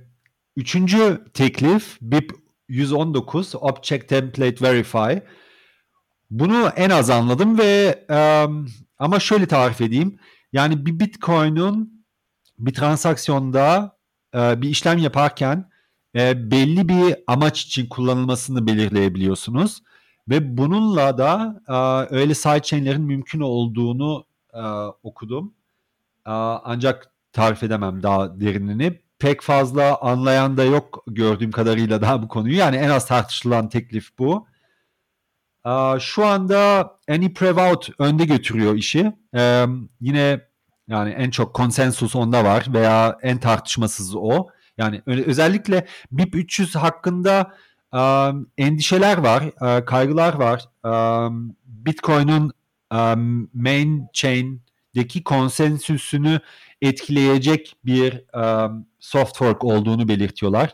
Üçüncü 0.55 1.23
teklif 1.33 1.97
BIP 2.01 2.31
119 2.67 3.55
Object 3.55 4.09
Template 4.09 4.61
Verify. 4.61 5.25
Bunu 6.29 6.69
en 6.75 6.89
az 6.89 7.09
anladım 7.09 7.57
ve 7.57 8.05
um, 8.09 8.67
ama 8.97 9.19
şöyle 9.19 9.45
tarif 9.45 9.81
edeyim. 9.81 10.19
Yani 10.51 10.85
bir 10.85 10.99
Bitcoin'un 10.99 12.05
bir 12.59 12.73
transaksiyonda 12.73 13.97
e, 14.35 14.61
bir 14.61 14.69
işlem 14.69 14.97
yaparken 14.97 15.69
e, 16.15 16.51
belli 16.51 16.89
bir 16.89 17.15
amaç 17.27 17.61
için 17.61 17.89
kullanılmasını 17.89 18.67
belirleyebiliyorsunuz. 18.67 19.83
Ve 20.29 20.57
bununla 20.57 21.17
da 21.17 21.61
e, 21.67 22.15
öyle 22.15 22.33
sidechain'lerin 22.33 23.01
mümkün 23.01 23.39
olduğunu 23.39 24.25
e, 24.53 24.61
okudum. 25.03 25.53
Ancak 26.25 27.11
tarif 27.33 27.63
edemem 27.63 28.03
daha 28.03 28.39
derinini 28.39 29.01
pek 29.19 29.41
fazla 29.41 29.97
anlayan 30.01 30.57
da 30.57 30.63
yok 30.63 31.03
gördüğüm 31.07 31.51
kadarıyla 31.51 32.01
daha 32.01 32.23
bu 32.23 32.27
konuyu. 32.27 32.55
Yani 32.55 32.75
en 32.75 32.89
az 32.89 33.07
tartışılan 33.07 33.69
teklif 33.69 34.19
bu. 34.19 34.47
Şu 35.99 36.25
anda 36.25 36.91
Any 37.09 37.33
Prevout 37.33 37.89
önde 37.99 38.25
götürüyor 38.25 38.75
işi. 38.75 39.13
Yine 40.01 40.41
yani 40.87 41.09
en 41.09 41.29
çok 41.29 41.53
konsensus 41.53 42.15
onda 42.15 42.43
var 42.43 42.65
veya 42.73 43.17
en 43.21 43.37
tartışmasız 43.37 44.15
o. 44.15 44.47
Yani 44.77 45.01
özellikle 45.05 45.87
BIP 46.11 46.35
300 46.35 46.75
hakkında 46.75 47.53
endişeler 48.57 49.17
var, 49.17 49.43
kaygılar 49.85 50.33
var. 50.33 50.65
Bitcoin'in 51.65 52.51
main 53.53 54.07
chain'deki 54.13 55.23
konsensüsünü 55.23 56.39
etkileyecek 56.81 57.75
bir 57.85 58.23
um, 58.33 58.85
soft 58.99 59.37
fork 59.37 59.63
olduğunu 59.63 60.07
belirtiyorlar. 60.07 60.73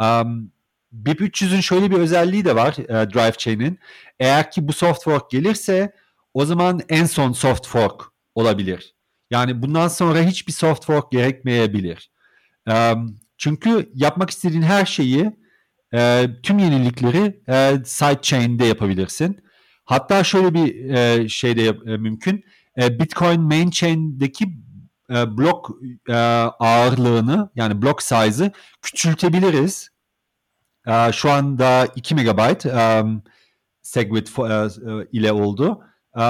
Um, 0.00 0.50
BIP 0.92 1.20
300'ün 1.20 1.60
şöyle 1.60 1.90
bir 1.90 1.96
özelliği 1.96 2.44
de 2.44 2.56
var 2.56 2.76
uh, 2.78 3.12
Drive 3.14 3.32
Chain'in. 3.38 3.78
Eğer 4.20 4.50
ki 4.50 4.68
bu 4.68 4.72
soft 4.72 5.04
fork 5.04 5.30
gelirse 5.30 5.92
o 6.34 6.44
zaman 6.44 6.80
en 6.88 7.04
son 7.04 7.32
soft 7.32 7.66
fork 7.66 8.02
olabilir. 8.34 8.94
Yani 9.30 9.62
bundan 9.62 9.88
sonra 9.88 10.22
hiçbir 10.22 10.52
soft 10.52 10.84
fork 10.84 11.12
gerekmeyebilir. 11.12 12.10
Çünkü 13.38 13.90
yapmak 13.94 14.30
istediğin 14.30 14.62
her 14.62 14.86
şeyi 14.86 15.32
tüm 16.42 16.58
yenilikleri 16.58 17.42
e, 17.48 17.78
sidechain'de 17.84 18.64
yapabilirsin. 18.64 19.40
Hatta 19.84 20.24
şöyle 20.24 20.54
bir 20.54 20.90
e, 20.90 21.28
şey 21.28 21.56
de 21.56 21.66
e, 21.66 21.96
mümkün. 21.96 22.44
Bitcoin 22.76 23.40
main 23.40 23.70
chain'deki 23.70 24.44
e, 25.10 25.36
blok 25.36 25.70
ağırlığını 26.58 27.50
yani 27.54 27.82
blok 27.82 28.02
size'ı 28.02 28.52
küçültebiliriz. 28.82 29.88
E, 30.86 31.12
şu 31.12 31.30
anda 31.30 31.86
2 31.96 32.14
MB 32.14 32.60
Segwit 33.82 34.30
ile 35.12 35.32
oldu. 35.32 35.84
E, 36.16 36.22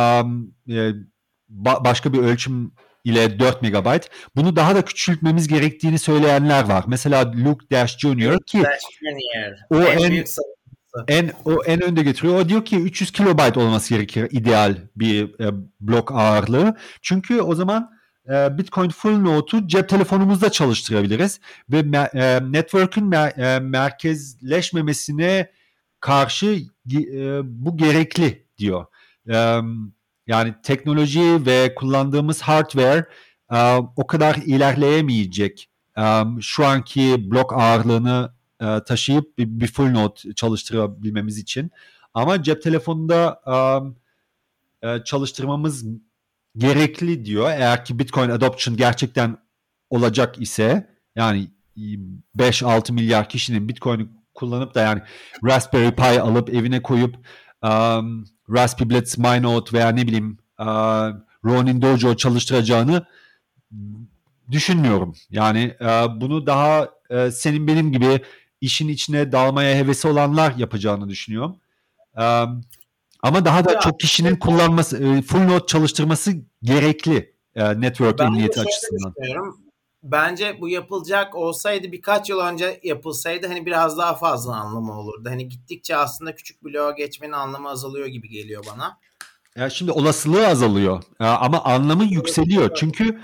ba- 1.50 1.84
başka 1.84 2.12
bir 2.12 2.18
ölçüm 2.18 2.72
ile 3.04 3.38
4 3.38 3.62
MB. 3.62 4.00
Bunu 4.36 4.56
daha 4.56 4.74
da 4.74 4.84
küçültmemiz 4.84 5.48
gerektiğini 5.48 5.98
söyleyenler 5.98 6.64
var. 6.64 6.84
Mesela 6.86 7.32
Luke 7.32 7.66
Dash 7.72 7.98
Jr. 7.98 8.38
ki 8.46 8.62
o 9.70 9.76
en, 9.82 10.24
en 11.08 11.30
o 11.44 11.64
en 11.64 11.82
önde 11.82 12.02
getiriyor. 12.02 12.34
O 12.40 12.48
diyor 12.48 12.64
ki 12.64 12.76
300 12.76 13.10
kilobayt 13.10 13.56
olması 13.56 13.94
gerekir 13.94 14.28
ideal 14.30 14.76
bir 14.96 15.40
e, 15.40 15.50
blok 15.80 16.12
ağırlığı. 16.12 16.76
Çünkü 17.02 17.40
o 17.40 17.54
zaman 17.54 17.90
e, 18.28 18.58
Bitcoin 18.58 18.88
Full 18.90 19.18
Node'u 19.18 19.66
cep 19.68 19.88
telefonumuzda 19.88 20.50
çalıştırabiliriz 20.52 21.40
ve 21.70 21.78
e, 22.14 22.52
network'ün 22.52 23.10
mer- 23.10 23.56
e, 23.56 23.60
merkezleşmemesine 23.60 25.50
karşı 26.00 26.46
e, 26.94 27.40
bu 27.44 27.76
gerekli 27.76 28.46
diyor. 28.58 28.86
E, 29.30 29.60
yani 30.28 30.54
teknoloji 30.62 31.46
ve 31.46 31.74
kullandığımız 31.74 32.42
hardware 32.42 33.06
e, 33.52 33.76
o 33.96 34.06
kadar 34.06 34.34
ilerleyemeyecek. 34.34 35.70
E, 35.98 36.22
şu 36.40 36.66
anki 36.66 37.30
blok 37.30 37.52
ağırlığını 37.52 38.32
e, 38.60 38.84
taşıyıp 38.86 39.38
bir, 39.38 39.46
bir 39.46 39.66
full 39.66 39.90
node 39.90 40.34
çalıştırabilmemiz 40.34 41.38
için. 41.38 41.70
Ama 42.14 42.42
cep 42.42 42.62
telefonunda 42.62 43.40
um, 43.46 43.96
e, 44.82 45.04
çalıştırmamız 45.04 45.84
gerekli 46.56 47.24
diyor. 47.24 47.50
Eğer 47.50 47.84
ki 47.84 47.98
Bitcoin 47.98 48.30
adoption 48.30 48.76
gerçekten 48.76 49.38
olacak 49.90 50.40
ise 50.40 50.94
yani 51.16 51.48
5-6 52.36 52.92
milyar 52.92 53.28
kişinin 53.28 53.68
Bitcoin'i 53.68 54.08
kullanıp 54.34 54.74
da 54.74 54.80
yani 54.80 55.02
Raspberry 55.44 55.94
Pi 55.94 56.20
alıp 56.20 56.54
evine 56.54 56.82
koyup 56.82 57.16
um, 57.62 58.24
Raspberry 58.50 58.90
Blitz 58.90 59.18
Minot 59.18 59.72
veya 59.74 59.88
ne 59.88 60.06
bileyim 60.06 60.38
uh, 60.60 61.10
Ronin 61.44 61.82
Dojo 61.82 62.16
çalıştıracağını 62.16 63.06
düşünmüyorum. 64.50 65.14
Yani 65.30 65.74
uh, 65.80 66.20
bunu 66.20 66.46
daha 66.46 66.88
uh, 67.10 67.30
senin 67.30 67.66
benim 67.66 67.92
gibi 67.92 68.20
işin 68.60 68.88
içine 68.88 69.32
dalmaya 69.32 69.76
hevesi 69.76 70.08
olanlar 70.08 70.54
yapacağını 70.56 71.08
düşünüyorum. 71.08 71.56
Um, 72.16 72.60
ama 73.22 73.44
daha 73.44 73.64
da 73.64 73.72
ya, 73.72 73.80
çok 73.80 74.00
kişinin 74.00 74.36
kullanması, 74.36 75.22
full 75.22 75.40
node 75.40 75.66
çalıştırması 75.66 76.32
gerekli 76.62 77.34
network 77.56 78.20
emniyeti 78.20 78.60
açısından. 78.60 79.14
Bence 80.02 80.60
bu 80.60 80.68
yapılacak 80.68 81.34
olsaydı 81.34 81.92
birkaç 81.92 82.30
yıl 82.30 82.38
önce 82.38 82.80
yapılsaydı 82.82 83.46
hani 83.46 83.66
biraz 83.66 83.98
daha 83.98 84.14
fazla 84.14 84.56
anlamı 84.56 85.00
olurdu. 85.00 85.28
Hani 85.30 85.48
gittikçe 85.48 85.96
aslında 85.96 86.34
küçük 86.34 86.64
bloğa 86.64 86.90
geçmenin 86.90 87.32
anlamı 87.32 87.68
azalıyor 87.68 88.06
gibi 88.06 88.28
geliyor 88.28 88.64
bana. 88.72 88.98
Ya 89.56 89.70
şimdi 89.70 89.92
olasılığı 89.92 90.46
azalıyor 90.46 91.02
ama 91.18 91.64
anlamı 91.64 92.04
yükseliyor. 92.04 92.74
Çünkü 92.74 93.20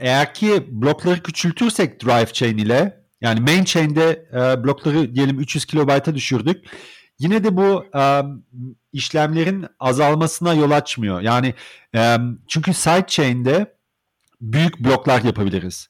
eğer 0.00 0.34
ki 0.34 0.66
blokları 0.70 1.22
küçültürsek 1.22 2.04
drive 2.04 2.32
chain 2.32 2.58
ile 2.58 3.06
yani 3.20 3.40
main 3.40 3.64
chain'de 3.64 4.28
blokları 4.64 5.14
diyelim 5.14 5.40
300 5.40 5.64
kilobayta 5.64 6.14
düşürdük 6.14 6.64
yine 7.18 7.44
de 7.44 7.56
bu 7.56 7.84
e, 7.98 8.22
işlemlerin 8.92 9.66
azalmasına 9.80 10.54
yol 10.54 10.70
açmıyor. 10.70 11.20
Yani 11.20 11.54
e, 11.94 12.16
çünkü 12.48 12.74
sidechain'de 12.74 13.75
büyük 14.40 14.80
bloklar 14.80 15.22
yapabiliriz. 15.22 15.88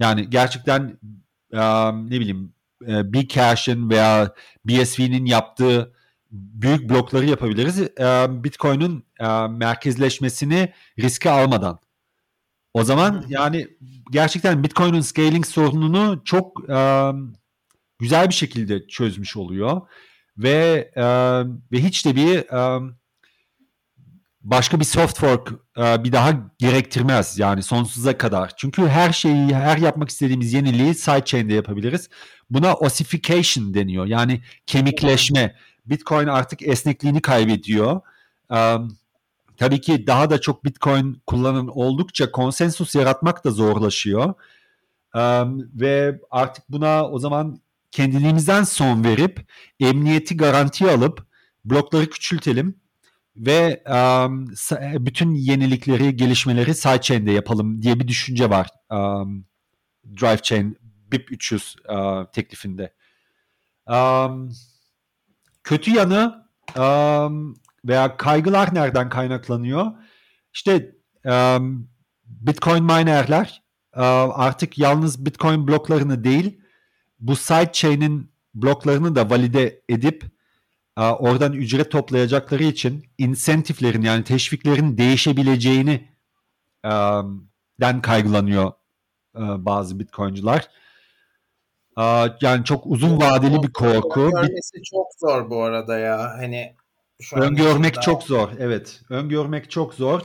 Yani 0.00 0.30
gerçekten 0.30 0.98
e, 1.52 1.60
ne 1.92 2.20
bileyim 2.20 2.54
e, 2.86 3.12
Bcash'in 3.12 3.90
veya 3.90 4.34
BSV'nin 4.64 5.24
yaptığı 5.26 5.92
büyük 6.30 6.90
blokları 6.90 7.26
yapabiliriz. 7.26 7.80
E, 7.80 8.26
Bitcoin'in 8.44 9.04
e, 9.20 9.26
merkezleşmesini 9.48 10.72
riske 10.98 11.30
almadan. 11.30 11.78
O 12.74 12.84
zaman 12.84 13.24
yani 13.28 13.68
gerçekten 14.10 14.62
Bitcoin'in 14.64 15.00
scaling 15.00 15.46
sorununu 15.46 16.22
çok 16.24 16.70
e, 16.70 17.10
güzel 17.98 18.28
bir 18.28 18.34
şekilde 18.34 18.86
çözmüş 18.86 19.36
oluyor 19.36 19.80
ve 20.38 20.90
e, 20.96 21.04
ve 21.72 21.82
hiç 21.82 22.06
de 22.06 22.16
bir 22.16 22.38
e, 22.38 22.92
başka 24.42 24.80
bir 24.80 24.84
soft 24.84 25.18
fork 25.18 25.52
e, 25.78 26.04
bir 26.04 26.12
daha 26.12 26.32
gerektirmez 26.58 27.38
yani 27.38 27.62
sonsuza 27.62 28.18
kadar. 28.18 28.52
Çünkü 28.56 28.86
her 28.86 29.12
şeyi, 29.12 29.54
her 29.54 29.76
yapmak 29.78 30.08
istediğimiz 30.08 30.52
yeniliği 30.52 30.94
sidechain'de 30.94 31.54
yapabiliriz. 31.54 32.08
Buna 32.50 32.74
ossification 32.74 33.74
deniyor. 33.74 34.06
Yani 34.06 34.42
kemikleşme. 34.66 35.56
Bitcoin 35.86 36.26
artık 36.26 36.62
esnekliğini 36.62 37.20
kaybediyor. 37.20 38.00
E, 38.52 38.76
tabii 39.56 39.80
ki 39.80 40.06
daha 40.06 40.30
da 40.30 40.40
çok 40.40 40.64
Bitcoin 40.64 41.22
kullanın 41.26 41.68
oldukça 41.68 42.32
konsensus 42.32 42.94
yaratmak 42.94 43.44
da 43.44 43.50
zorlaşıyor. 43.50 44.34
E, 45.14 45.20
ve 45.74 46.20
artık 46.30 46.64
buna 46.68 47.08
o 47.08 47.18
zaman 47.18 47.60
kendiliğimizden 47.90 48.64
son 48.64 49.04
verip 49.04 49.46
emniyeti 49.80 50.36
garantiye 50.36 50.90
alıp 50.90 51.26
blokları 51.64 52.10
küçültelim 52.10 52.80
ve 53.36 53.82
um, 53.88 54.46
bütün 55.06 55.34
yenilikleri, 55.34 56.16
gelişmeleri 56.16 56.74
sidechain'de 56.74 57.32
yapalım 57.32 57.82
diye 57.82 58.00
bir 58.00 58.08
düşünce 58.08 58.50
var 58.50 58.68
um, 58.90 59.44
Drive 60.04 60.42
Chain 60.42 60.78
BIP 61.12 61.32
300 61.32 61.76
uh, 61.88 62.24
teklifinde. 62.24 62.94
Um, 63.86 64.52
kötü 65.64 65.90
yanı 65.90 66.46
um, 66.76 67.56
veya 67.84 68.16
kaygılar 68.16 68.74
nereden 68.74 69.08
kaynaklanıyor? 69.08 69.86
İşte 70.54 70.96
um, 71.24 71.88
Bitcoin 72.24 72.84
minerler 72.84 73.62
uh, 73.96 74.30
artık 74.34 74.78
yalnız 74.78 75.26
Bitcoin 75.26 75.68
bloklarını 75.68 76.24
değil 76.24 76.60
bu 77.20 77.36
sidechain'in 77.36 78.32
bloklarını 78.54 79.16
da 79.16 79.30
valide 79.30 79.82
edip 79.88 80.24
oradan 81.00 81.52
ücret 81.52 81.90
toplayacakları 81.90 82.62
için 82.62 83.06
insentiflerin 83.18 84.02
yani 84.02 84.24
teşviklerin 84.24 84.98
değişebileceğini 84.98 86.08
den 87.80 88.02
kaygılanıyor 88.02 88.72
bazı 89.34 89.98
bitcoin'cular. 89.98 90.68
Yani 92.40 92.64
çok 92.64 92.86
uzun 92.86 93.20
vadeli 93.20 93.62
bir 93.62 93.72
korku. 93.72 94.20
Öngörmesi 94.20 94.82
çok 94.82 95.06
zor 95.18 95.50
bu 95.50 95.62
arada 95.62 95.98
ya. 95.98 96.32
Hani 96.38 96.74
şu 97.20 97.36
Öngörmek 97.36 97.94
daha... 97.94 98.02
çok 98.02 98.22
zor. 98.22 98.48
Evet. 98.58 99.00
Öngörmek 99.10 99.70
çok 99.70 99.94
zor. 99.94 100.20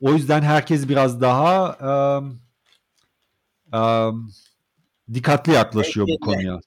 O 0.00 0.12
yüzden 0.12 0.42
herkes 0.42 0.88
biraz 0.88 1.20
daha 1.20 1.78
dikkatli 5.14 5.52
yaklaşıyor 5.52 6.06
Tedbirli. 6.06 6.20
bu 6.20 6.26
konuya. 6.26 6.60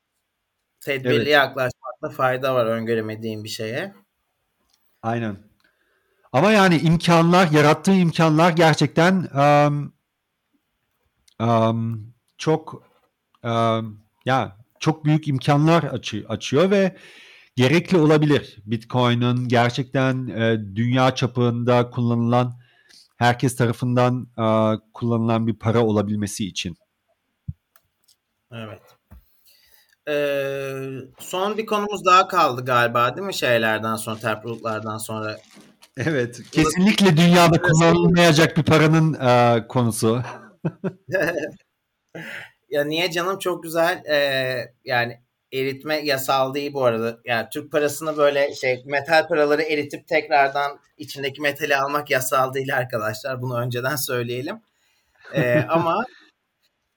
Tedbirli 0.82 1.30
evet. 1.30 1.72
Yaklaşmakta 2.06 2.10
fayda 2.10 2.56
var 2.56 2.66
öngöremediğim 2.66 3.44
bir 3.44 3.50
şeye. 3.50 3.94
Aynen. 5.02 5.38
Ama 6.34 6.52
yani 6.52 6.78
imkanlar, 6.78 7.52
yarattığı 7.52 7.94
imkanlar 7.94 8.52
gerçekten 8.52 9.30
um, 9.34 9.94
um, 11.40 12.14
çok 12.38 12.84
um, 13.44 14.02
ya 14.26 14.58
çok 14.80 15.06
büyük 15.06 15.28
imkanlar 15.28 15.84
açı, 15.84 16.26
açıyor 16.30 16.72
ve 16.72 16.98
gerekli 17.56 17.98
olabilir. 17.98 18.58
Bitcoin'in 18.66 19.48
gerçekten 19.48 20.28
e, 20.28 20.58
dünya 20.76 21.16
çapında 21.16 21.90
kullanılan 21.90 22.54
herkes 23.18 23.56
tarafından 23.56 24.28
e, 24.38 24.46
kullanılan 24.94 25.48
bir 25.48 25.60
para 25.60 25.80
olabilmesi 25.80 26.46
için. 26.48 26.76
Evet. 28.52 28.95
Ee, 30.10 30.74
son 31.20 31.58
bir 31.58 31.66
konumuz 31.66 32.06
daha 32.06 32.28
kaldı 32.28 32.66
galiba 32.66 33.16
değil 33.16 33.28
mi 33.28 33.34
şeylerden 33.34 33.96
sonra, 33.96 34.20
taprootlardan 34.20 34.98
sonra? 34.98 35.38
Evet. 35.98 36.42
Kesinlikle 36.52 37.18
dünyada 37.18 37.62
kullanılmayacak 37.62 38.58
bir 38.58 38.64
paranın 38.64 39.14
e, 39.14 39.68
konusu. 39.68 40.22
ya 42.70 42.84
niye 42.84 43.12
canım 43.12 43.40
çok 43.40 43.64
güzel. 43.64 44.04
Ee, 44.10 44.74
yani 44.86 45.20
eritme 45.54 45.96
yasal 45.96 46.54
değil 46.54 46.74
bu 46.74 46.86
arada. 46.86 47.18
Yani 47.26 47.48
Türk 47.54 47.72
parasını 47.72 48.18
böyle 48.18 48.56
şey 48.56 48.84
metal 48.86 49.28
paraları 49.28 49.62
eritip 49.62 50.08
tekrardan 50.08 50.80
içindeki 50.98 51.42
metali 51.42 51.76
almak 51.76 52.12
yasal 52.12 52.54
değil 52.54 52.78
arkadaşlar. 52.78 53.42
Bunu 53.42 53.60
önceden 53.60 53.96
söyleyelim. 53.96 54.62
Ee, 55.34 55.66
ama 55.70 56.06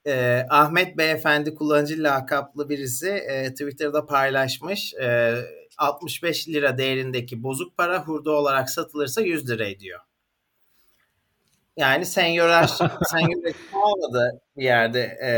e, 0.06 0.46
Ahmet 0.50 0.98
Beyefendi 0.98 1.54
kullanıcı 1.54 2.02
lakaplı 2.02 2.68
birisi 2.68 3.08
e, 3.08 3.50
Twitter'da 3.50 4.06
paylaşmış. 4.06 4.94
E, 4.94 5.34
65 5.78 6.48
lira 6.48 6.78
değerindeki 6.78 7.42
bozuk 7.42 7.76
para 7.76 8.02
hurda 8.02 8.30
olarak 8.30 8.70
satılırsa 8.70 9.20
100 9.20 9.50
lira 9.50 9.66
ediyor. 9.66 10.00
Yani 11.76 12.06
senyoraj, 12.06 12.70
senyoraj 13.10 13.54
olmadı 13.72 14.40
bir 14.56 14.64
yerde 14.64 15.00
e, 15.22 15.30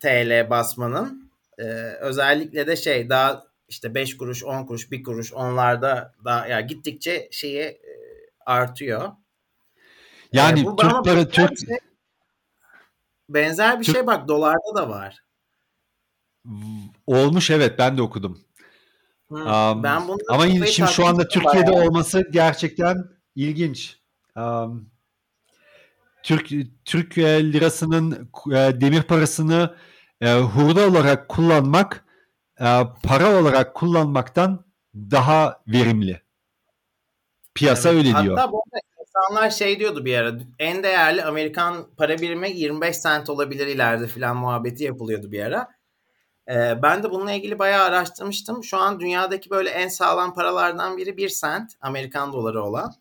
TL 0.00 0.50
basmanın. 0.50 1.30
E, 1.58 1.62
özellikle 2.00 2.66
de 2.66 2.76
şey 2.76 3.10
daha 3.10 3.44
işte 3.68 3.94
5 3.94 4.16
kuruş, 4.16 4.44
10 4.44 4.66
kuruş, 4.66 4.90
1 4.90 5.02
kuruş 5.02 5.32
onlarda 5.32 6.14
daha 6.24 6.46
ya 6.46 6.60
gittikçe 6.60 7.28
şeyi 7.30 7.62
e, 7.62 7.80
artıyor. 8.46 9.12
Yani 10.32 10.60
e, 10.60 10.64
Türk 10.64 11.04
para 11.04 11.28
Türk 11.28 11.58
şey, 11.58 11.78
Benzer 13.28 13.80
bir 13.80 13.84
Türk... 13.84 13.96
şey 13.96 14.06
bak 14.06 14.28
dolarda 14.28 14.74
da 14.76 14.88
var. 14.88 15.18
Olmuş 17.06 17.50
evet 17.50 17.78
ben 17.78 17.96
de 17.96 18.02
okudum. 18.02 18.38
Hı, 19.28 19.34
um, 19.34 19.82
ben 19.82 20.08
bunu 20.08 20.18
ama 20.30 20.66
şimdi 20.66 20.90
şu 20.92 21.06
anda 21.06 21.28
Türkiye'de 21.28 21.72
bayağı. 21.72 21.88
olması 21.88 22.28
gerçekten 22.30 23.04
ilginç. 23.34 23.98
Um, 24.36 24.90
Türk 26.22 26.50
Türk 26.84 27.18
lirasının 27.18 28.30
e, 28.50 28.80
demir 28.80 29.02
parasını 29.02 29.76
e, 30.20 30.32
hurda 30.34 30.88
olarak 30.88 31.28
kullanmak 31.28 32.04
e, 32.60 32.66
para 33.02 33.40
olarak 33.40 33.74
kullanmaktan 33.74 34.64
daha 34.94 35.62
verimli. 35.66 36.22
Piyasa 37.54 37.88
evet. 37.88 37.98
öyle 37.98 38.10
Hatta 38.10 38.24
diyor. 38.24 38.38
Hatta 38.38 38.52
bu 38.52 38.64
insanlar 39.18 39.50
şey 39.50 39.80
diyordu 39.80 40.04
bir 40.04 40.18
ara 40.18 40.38
en 40.58 40.82
değerli 40.82 41.24
Amerikan 41.24 41.86
para 41.96 42.18
birimi 42.18 42.50
25 42.50 42.96
sent 42.96 43.30
olabilir 43.30 43.66
ileride 43.66 44.06
filan 44.06 44.36
muhabbeti 44.36 44.84
yapılıyordu 44.84 45.32
bir 45.32 45.42
ara. 45.42 45.68
Ee, 46.50 46.82
ben 46.82 47.02
de 47.02 47.10
bununla 47.10 47.32
ilgili 47.32 47.58
bayağı 47.58 47.84
araştırmıştım. 47.84 48.64
Şu 48.64 48.76
an 48.78 49.00
dünyadaki 49.00 49.50
böyle 49.50 49.70
en 49.70 49.88
sağlam 49.88 50.34
paralardan 50.34 50.96
biri 50.96 51.16
1 51.16 51.28
sent 51.28 51.70
Amerikan 51.80 52.32
doları 52.32 52.62
olan. 52.62 52.94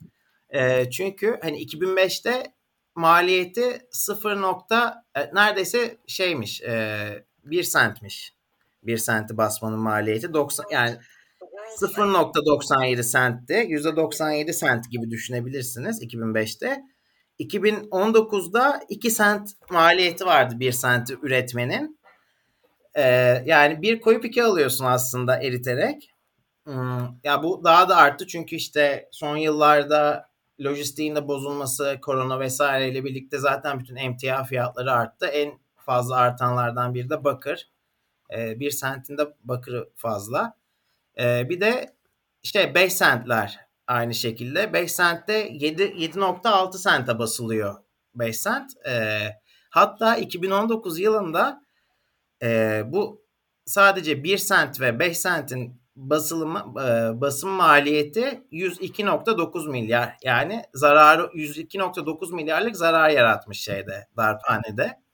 Ee, 0.49 0.89
çünkü 0.89 1.39
hani 1.41 1.65
2005'te 1.65 2.43
maliyeti 2.95 3.87
0. 3.91 4.41
Nokta, 4.41 5.05
e, 5.15 5.35
neredeyse 5.35 5.97
şeymiş 6.07 6.61
e, 6.61 7.07
1 7.43 7.63
sentmiş. 7.63 8.33
1 8.83 8.97
senti 8.97 9.37
basmanın 9.37 9.79
maliyeti 9.79 10.33
90 10.33 10.65
yani 10.71 10.97
0.97 11.81 13.03
sentti. 13.03 13.53
%97 13.53 14.53
sent 14.53 14.91
gibi 14.91 15.11
düşünebilirsiniz 15.11 16.03
2005'te. 16.03 16.83
2019'da 17.39 18.81
2 18.89 19.11
sent 19.11 19.49
maliyeti 19.71 20.25
vardı 20.25 20.59
1 20.59 20.71
senti 20.71 21.17
üretmenin. 21.21 21.99
Ee, 22.95 23.03
yani 23.45 23.81
bir 23.81 24.01
koyup 24.01 24.25
iki 24.25 24.43
alıyorsun 24.43 24.85
aslında 24.85 25.43
eriterek. 25.43 26.09
Hmm, 26.63 26.99
ya 27.23 27.43
bu 27.43 27.61
daha 27.63 27.89
da 27.89 27.95
arttı 27.95 28.27
çünkü 28.27 28.55
işte 28.55 29.09
son 29.11 29.37
yıllarda 29.37 30.29
lojistiğin 30.59 31.15
de 31.15 31.27
bozulması, 31.27 31.97
korona 32.01 32.39
vesaireyle 32.39 33.03
birlikte 33.05 33.37
zaten 33.37 33.79
bütün 33.79 33.95
emtia 33.95 34.43
fiyatları 34.43 34.91
arttı. 34.91 35.25
En 35.25 35.59
fazla 35.75 36.15
artanlardan 36.15 36.93
biri 36.93 37.09
de 37.09 37.23
bakır. 37.23 37.69
Ee, 38.37 38.59
bir 38.59 38.71
sentinde 38.71 39.21
bakırı 39.43 39.89
fazla. 39.95 40.56
Ee, 41.19 41.49
bir 41.49 41.61
de 41.61 41.95
işte 42.43 42.75
5 42.75 42.97
centler 42.99 43.59
aynı 43.87 44.13
şekilde. 44.13 44.73
5 44.73 44.95
centte 44.95 45.49
7.6 45.49 46.77
sente 46.77 47.19
basılıyor 47.19 47.75
5 48.15 48.43
cent. 48.43 48.71
Ee, 48.87 49.19
hatta 49.69 50.15
2019 50.17 50.99
yılında 50.99 51.61
e, 52.43 52.81
bu 52.85 53.25
sadece 53.65 54.23
1 54.23 54.37
sent 54.37 54.81
ve 54.81 54.99
5 54.99 55.17
sentin 55.17 55.81
basılımı 55.95 56.59
e, 56.59 57.21
basım 57.21 57.49
maliyeti 57.49 58.43
102.9 58.51 59.69
milyar. 59.69 60.15
Yani 60.23 60.63
zararı 60.73 61.21
102.9 61.23 62.35
milyarlık 62.35 62.77
zarar 62.77 63.09
yaratmış 63.09 63.59
şeyde 63.59 64.07
darphanede. 64.17 65.06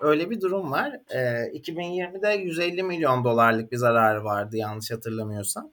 Öyle 0.00 0.30
bir 0.30 0.40
durum 0.40 0.72
var. 0.72 1.00
E, 1.10 1.18
2020'de 1.58 2.28
150 2.28 2.82
milyon 2.82 3.24
dolarlık 3.24 3.72
bir 3.72 3.76
zararı 3.76 4.24
vardı 4.24 4.56
yanlış 4.56 4.90
hatırlamıyorsam. 4.90 5.72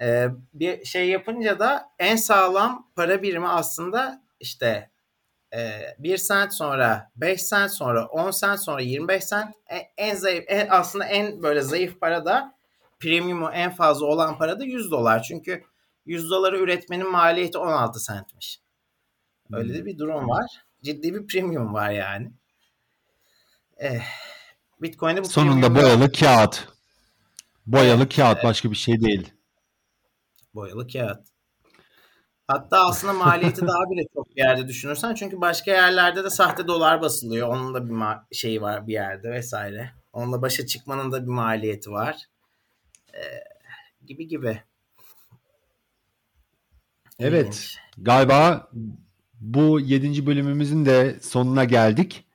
E, 0.00 0.28
bir 0.54 0.84
şey 0.84 1.08
yapınca 1.08 1.58
da 1.58 1.88
en 1.98 2.16
sağlam 2.16 2.90
para 2.96 3.22
birimi 3.22 3.48
aslında 3.48 4.22
işte 4.40 4.90
e, 5.54 5.80
1 5.98 6.16
sent 6.16 6.54
sonra 6.54 7.10
5 7.16 7.42
sent 7.42 7.70
sonra 7.70 8.06
10 8.06 8.30
sent 8.30 8.60
sonra 8.60 8.80
25 8.80 9.24
sent 9.24 9.54
en, 9.66 9.82
en 9.96 10.14
zayıf 10.14 10.44
en, 10.48 10.68
aslında 10.70 11.04
en 11.04 11.42
böyle 11.42 11.60
zayıf 11.60 12.00
para 12.00 12.24
da 12.24 12.54
premiumu 13.00 13.50
en 13.50 13.70
fazla 13.70 14.06
olan 14.06 14.38
para 14.38 14.60
da 14.60 14.64
100 14.64 14.90
dolar. 14.90 15.22
Çünkü 15.22 15.64
100 16.06 16.30
doları 16.30 16.58
üretmenin 16.58 17.10
maliyeti 17.10 17.58
16 17.58 17.98
centmiş. 18.00 18.60
Öyle 19.52 19.74
de 19.74 19.84
bir 19.84 19.98
durum 19.98 20.28
var. 20.28 20.46
Ciddi 20.82 21.14
bir 21.14 21.26
premium 21.26 21.74
var 21.74 21.90
yani. 21.90 22.32
Eh, 23.76 24.02
Bitcoin'de 24.82 25.20
bu 25.24 25.28
Sonunda 25.28 25.74
boyalı 25.74 26.12
kağıt. 26.12 26.68
Boyalı 27.66 28.08
kağıt 28.08 28.44
başka 28.44 28.70
bir 28.70 28.76
şey 28.76 29.00
değil. 29.00 29.32
Boyalı 30.54 30.88
kağıt. 30.88 31.26
Hatta 32.48 32.86
aslında 32.86 33.12
maliyeti 33.12 33.60
daha 33.66 33.90
bile 33.90 34.02
çok 34.14 34.36
bir 34.36 34.42
yerde 34.42 34.68
düşünürsen 34.68 35.14
çünkü 35.14 35.40
başka 35.40 35.70
yerlerde 35.70 36.24
de 36.24 36.30
sahte 36.30 36.66
dolar 36.68 37.00
basılıyor. 37.02 37.48
Onun 37.48 37.74
da 37.74 37.86
bir 37.88 37.94
ma- 37.94 38.34
şeyi 38.34 38.62
var 38.62 38.86
bir 38.86 38.92
yerde 38.92 39.30
vesaire. 39.30 39.90
Onunla 40.12 40.42
başa 40.42 40.66
çıkmanın 40.66 41.12
da 41.12 41.22
bir 41.22 41.30
maliyeti 41.30 41.90
var. 41.90 42.16
Ee, 43.14 43.20
gibi 44.06 44.28
gibi. 44.28 44.62
Evet. 47.18 47.46
İlginç. 47.46 47.76
Galiba 47.98 48.70
bu 49.40 49.80
yedinci 49.80 50.26
bölümümüzün 50.26 50.86
de 50.86 51.20
sonuna 51.22 51.64
geldik. 51.64 52.25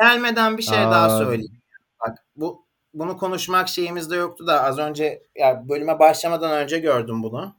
Gelmeden 0.00 0.58
bir 0.58 0.62
şey 0.62 0.78
Aa, 0.78 0.90
daha 0.90 1.18
söyleyeyim. 1.18 1.62
Bak 2.00 2.18
bu 2.36 2.66
bunu 2.94 3.16
konuşmak 3.16 3.68
şeyimizde 3.68 4.16
yoktu 4.16 4.46
da 4.46 4.62
az 4.64 4.78
önce 4.78 5.22
ya 5.36 5.68
bölüme 5.68 5.98
başlamadan 5.98 6.52
önce 6.52 6.78
gördüm 6.78 7.22
bunu. 7.22 7.54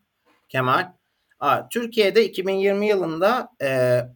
Kemal. 0.49 0.91
Aa, 1.39 1.69
Türkiye'de 1.69 2.26
2020 2.26 2.88
yılında 2.88 3.49
e, 3.61 3.68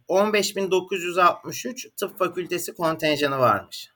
15.963 0.08 1.90
tıp 1.96 2.18
fakültesi 2.18 2.74
kontenjanı 2.74 3.38
varmış. 3.38 3.90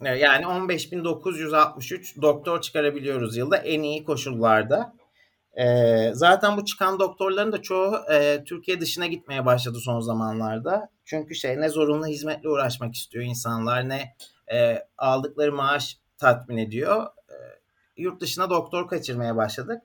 Yani 0.00 0.44
15.963 0.44 2.22
doktor 2.22 2.60
çıkarabiliyoruz 2.60 3.36
yılda 3.36 3.56
en 3.56 3.82
iyi 3.82 4.04
koşullarda. 4.04 4.99
E, 5.60 6.10
zaten 6.14 6.56
bu 6.56 6.64
çıkan 6.64 6.98
doktorların 6.98 7.52
da 7.52 7.62
çoğu 7.62 7.96
e, 8.12 8.44
Türkiye 8.44 8.80
dışına 8.80 9.06
gitmeye 9.06 9.46
başladı 9.46 9.78
son 9.78 10.00
zamanlarda. 10.00 10.90
Çünkü 11.04 11.34
şey 11.34 11.60
ne 11.60 11.68
zorunlu 11.68 12.06
hizmetle 12.06 12.48
uğraşmak 12.48 12.94
istiyor 12.94 13.24
insanlar 13.24 13.88
ne 13.88 14.16
e, 14.52 14.86
aldıkları 14.98 15.52
maaş 15.52 15.98
tatmin 16.18 16.56
ediyor. 16.56 17.06
E, 17.28 17.34
yurt 17.96 18.20
dışına 18.20 18.50
doktor 18.50 18.88
kaçırmaya 18.88 19.36
başladık. 19.36 19.82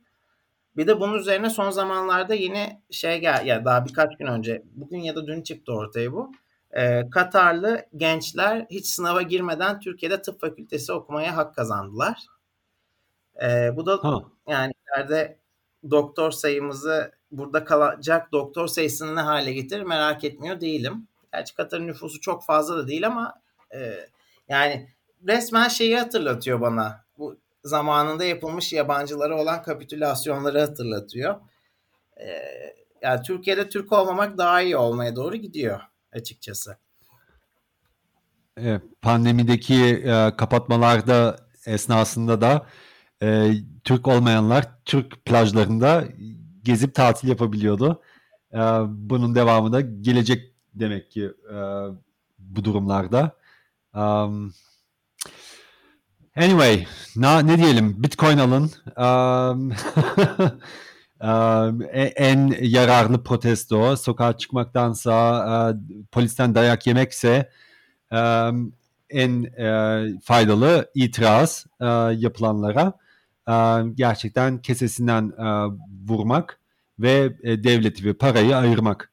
Bir 0.77 0.87
de 0.87 0.99
bunun 0.99 1.13
üzerine 1.13 1.49
son 1.49 1.69
zamanlarda 1.69 2.33
yeni 2.33 2.81
şey 2.91 3.19
gel 3.19 3.45
ya 3.45 3.65
daha 3.65 3.85
birkaç 3.85 4.17
gün 4.17 4.27
önce 4.27 4.63
bugün 4.73 4.99
ya 4.99 5.15
da 5.15 5.27
dün 5.27 5.41
çıktı 5.41 5.73
ortaya 5.73 6.11
bu. 6.11 6.31
Ee, 6.77 7.09
Katarlı 7.09 7.85
gençler 7.95 8.65
hiç 8.69 8.87
sınava 8.87 9.21
girmeden 9.21 9.79
Türkiye'de 9.79 10.21
tıp 10.21 10.41
fakültesi 10.41 10.93
okumaya 10.93 11.37
hak 11.37 11.55
kazandılar. 11.55 12.25
Ee, 13.43 13.75
bu 13.75 13.85
da 13.85 13.99
ha. 14.03 14.21
yani 14.47 14.73
ileride 14.87 15.44
doktor 15.91 16.31
sayımızı 16.31 17.11
burada 17.31 17.63
kalacak 17.65 18.31
doktor 18.31 18.67
sayısını 18.67 19.15
ne 19.15 19.21
hale 19.21 19.53
getirir 19.53 19.83
merak 19.83 20.23
etmiyor 20.23 20.61
değilim. 20.61 21.07
Gerçi 21.33 21.55
Katar'ın 21.55 21.87
nüfusu 21.87 22.21
çok 22.21 22.43
fazla 22.43 22.77
da 22.77 22.87
değil 22.87 23.07
ama 23.07 23.41
e, 23.75 24.09
yani 24.49 24.89
resmen 25.27 25.67
şeyi 25.67 25.97
hatırlatıyor 25.97 26.61
bana. 26.61 27.05
Bu 27.17 27.37
zamanında 27.63 28.23
yapılmış 28.23 28.73
yabancılara 28.73 29.41
olan 29.41 29.63
kapitülasyonları 29.63 30.59
hatırlatıyor. 30.59 31.35
Ee, 32.17 32.75
yani 33.01 33.21
Türkiye'de 33.21 33.69
Türk 33.69 33.91
olmamak 33.91 34.37
daha 34.37 34.61
iyi 34.61 34.77
olmaya 34.77 35.15
doğru 35.15 35.35
gidiyor 35.35 35.81
açıkçası. 36.11 36.77
pandemideki 39.01 39.83
e, 39.83 40.35
kapatmalarda 40.37 41.35
esnasında 41.65 42.41
da 42.41 42.65
e, 43.23 43.51
Türk 43.83 44.07
olmayanlar 44.07 44.65
Türk 44.85 45.25
plajlarında 45.25 46.05
gezip 46.63 46.95
tatil 46.95 47.27
yapabiliyordu. 47.27 48.01
E, 48.53 48.59
bunun 48.87 49.35
devamı 49.35 49.73
da 49.73 49.81
gelecek 49.81 50.53
demek 50.73 51.11
ki 51.11 51.31
e, 51.51 51.57
bu 52.39 52.65
durumlarda. 52.65 53.31
Um, 53.95 54.53
Anyway, 56.37 56.87
na, 57.15 57.39
ne 57.39 57.57
diyelim? 57.57 58.03
Bitcoin 58.03 58.37
alın. 58.37 58.71
Um, 58.97 59.71
um, 61.21 61.81
en 62.15 62.55
yararlı 62.61 63.23
protesto, 63.23 63.95
sokağa 63.95 64.37
çıkmaktansa 64.37 65.45
uh, 65.71 65.77
polisten 66.11 66.55
dayak 66.55 66.87
yemekse 66.87 67.49
um, 68.11 68.73
en 69.09 69.43
uh, 69.43 70.21
faydalı 70.21 70.91
itiraz 70.95 71.65
uh, 71.81 72.21
yapılanlara 72.21 72.93
uh, 73.47 73.95
gerçekten 73.95 74.61
kesesinden 74.61 75.23
uh, 75.23 75.73
vurmak 76.07 76.59
ve 76.99 77.27
uh, 77.27 77.63
devleti 77.63 78.05
ve 78.05 78.13
parayı 78.13 78.57
ayırmak. 78.57 79.11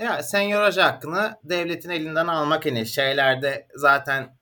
Ya 0.00 0.22
senyoraj 0.22 0.76
hakkını 0.76 1.38
devletin 1.44 1.90
elinden 1.90 2.26
almak 2.26 2.66
hani 2.66 2.86
şeylerde 2.86 3.66
zaten 3.76 4.36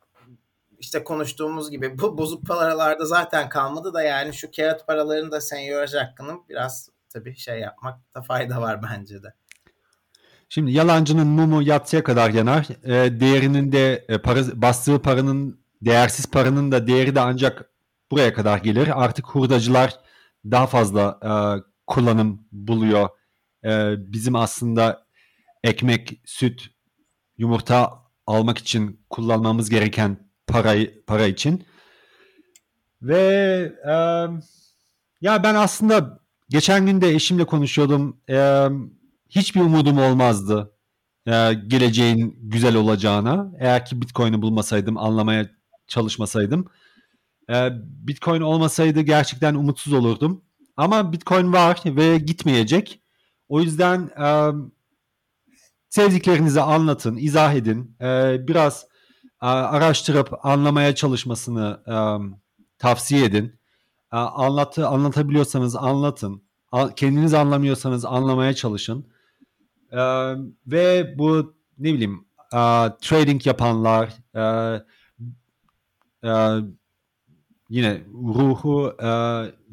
işte 0.78 1.04
konuştuğumuz 1.04 1.70
gibi 1.70 1.98
bu 1.98 2.18
bozuk 2.18 2.46
paralarda 2.46 3.04
zaten 3.04 3.48
kalmadı 3.48 3.94
da 3.94 4.02
yani 4.02 4.34
şu 4.34 4.50
kağıt 4.50 4.86
paraların 4.86 5.32
da 5.32 5.40
senyoraj 5.40 5.94
hakkını 5.94 6.38
biraz 6.48 6.88
tabii 7.08 7.36
şey 7.36 7.60
yapmakta 7.60 8.22
fayda 8.22 8.60
var 8.60 8.80
bence 8.82 9.22
de. 9.22 9.34
Şimdi 10.48 10.72
yalancının 10.72 11.26
mumu 11.26 11.62
yatsıya 11.62 12.04
kadar 12.04 12.30
yanar. 12.30 12.66
E, 12.84 13.20
değerinin 13.20 13.72
de 13.72 14.04
e, 14.08 14.18
para, 14.18 14.40
bastığı 14.54 15.02
paranın 15.02 15.60
değersiz 15.82 16.30
paranın 16.30 16.72
da 16.72 16.86
değeri 16.86 17.14
de 17.14 17.20
ancak 17.20 17.69
buraya 18.10 18.34
kadar 18.34 18.58
gelir. 18.58 19.04
Artık 19.04 19.26
hurdacılar 19.26 20.00
daha 20.44 20.66
fazla 20.66 21.18
e, 21.22 21.32
kullanım 21.86 22.46
buluyor. 22.52 23.08
E, 23.64 23.94
bizim 24.12 24.36
aslında 24.36 25.06
ekmek, 25.64 26.20
süt, 26.24 26.70
yumurta 27.38 27.98
almak 28.26 28.58
için 28.58 29.06
kullanmamız 29.10 29.70
gereken 29.70 30.30
parayı 30.46 31.04
para 31.06 31.26
için. 31.26 31.64
Ve 33.02 33.72
e, 33.86 33.94
ya 35.20 35.42
ben 35.42 35.54
aslında 35.54 36.20
geçen 36.48 36.86
gün 36.86 37.00
de 37.00 37.10
eşimle 37.10 37.44
konuşuyordum. 37.44 38.20
E, 38.30 38.68
hiçbir 39.28 39.60
umudum 39.60 39.98
olmazdı 39.98 40.72
e, 41.26 41.52
geleceğin 41.66 42.38
güzel 42.42 42.76
olacağına. 42.76 43.52
Eğer 43.58 43.84
ki 43.84 44.02
Bitcoin'i 44.02 44.42
bulmasaydım, 44.42 44.98
anlamaya 44.98 45.50
çalışmasaydım. 45.88 46.66
Ee, 47.50 47.70
Bitcoin 47.82 48.40
olmasaydı 48.40 49.00
gerçekten 49.00 49.54
umutsuz 49.54 49.92
olurdum. 49.92 50.44
Ama 50.76 51.12
Bitcoin 51.12 51.52
var 51.52 51.82
ve 51.86 52.18
gitmeyecek. 52.18 53.00
O 53.48 53.60
yüzden 53.60 54.10
e, 54.22 54.28
sevdiklerinizi 55.88 56.60
anlatın, 56.60 57.16
izah 57.16 57.54
edin. 57.54 57.96
E, 58.00 58.38
biraz 58.48 58.86
e, 59.42 59.46
araştırıp 59.46 60.46
anlamaya 60.46 60.94
çalışmasını 60.94 61.80
e, 61.86 61.96
tavsiye 62.78 63.24
edin. 63.24 63.58
E, 64.12 64.16
anlatı, 64.16 64.88
anlatabiliyorsanız 64.88 65.76
anlatın. 65.76 66.42
Kendiniz 66.96 67.34
anlamıyorsanız 67.34 68.04
anlamaya 68.04 68.54
çalışın. 68.54 69.06
E, 69.92 70.00
ve 70.66 71.14
bu 71.18 71.54
ne 71.78 71.94
bileyim 71.94 72.24
e, 72.52 72.58
trading 73.00 73.46
yapanlar, 73.46 74.14
e, 74.34 74.42
e, 76.24 76.30
yine 77.70 78.00
ruhu 78.12 78.96
e, 79.02 79.10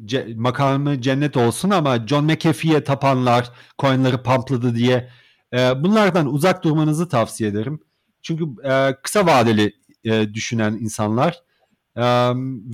ce, 0.06 0.34
makamı 0.36 1.00
cennet 1.00 1.36
olsun 1.36 1.70
ama 1.70 2.06
John 2.06 2.24
McAfee'ye 2.24 2.84
tapanlar 2.84 3.50
coinleri 3.78 4.22
pumpladı 4.22 4.74
diye 4.74 5.08
e, 5.52 5.82
bunlardan 5.82 6.26
uzak 6.26 6.64
durmanızı 6.64 7.08
tavsiye 7.08 7.50
ederim. 7.50 7.80
Çünkü 8.22 8.44
e, 8.64 8.96
kısa 9.02 9.26
vadeli 9.26 9.72
e, 10.04 10.34
düşünen 10.34 10.72
insanlar 10.72 11.42
e, 11.96 12.04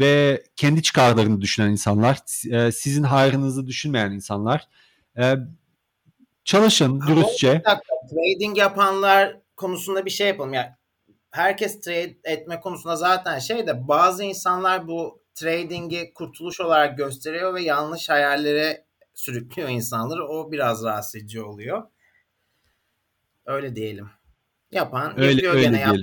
ve 0.01 0.43
kendi 0.57 0.83
çıkarlarını 0.83 1.41
düşünen 1.41 1.71
insanlar, 1.71 2.19
e, 2.51 2.73
sizin 2.73 3.03
hayrınızı 3.03 3.67
düşünmeyen 3.67 4.13
insanlar. 4.13 4.69
E, 5.19 5.35
çalışın 6.45 7.01
dürüstçe. 7.01 7.63
Trading 8.11 8.59
yapanlar 8.59 9.37
konusunda 9.57 10.05
bir 10.05 10.11
şey 10.11 10.29
yapalım. 10.29 10.53
Yani 10.55 10.69
herkes 11.35 11.81
trade 11.81 12.17
etme 12.25 12.61
konusunda 12.61 12.97
zaten 12.97 13.39
şey 13.39 13.67
de 13.67 13.89
bazı 13.89 14.25
insanlar 14.25 14.89
bu 14.89 15.23
trading'i 15.35 16.13
kurtuluş 16.15 16.61
olarak 16.61 16.99
gösteriyor 16.99 17.55
ve 17.55 17.63
yanlış 17.63 18.09
hayallere 18.09 18.85
sürüklüyor 19.15 19.69
insanları. 19.69 20.29
O 20.29 20.53
biraz 20.53 20.85
rahatsız 20.85 21.15
edici 21.15 21.43
oluyor. 21.43 21.83
Öyle 23.47 23.77
diyelim. 23.77 24.11
Yapan 24.71 25.21
öyle, 25.21 25.31
yapıyor 25.31 25.55
öyle 25.55 25.79
gene. 25.79 26.03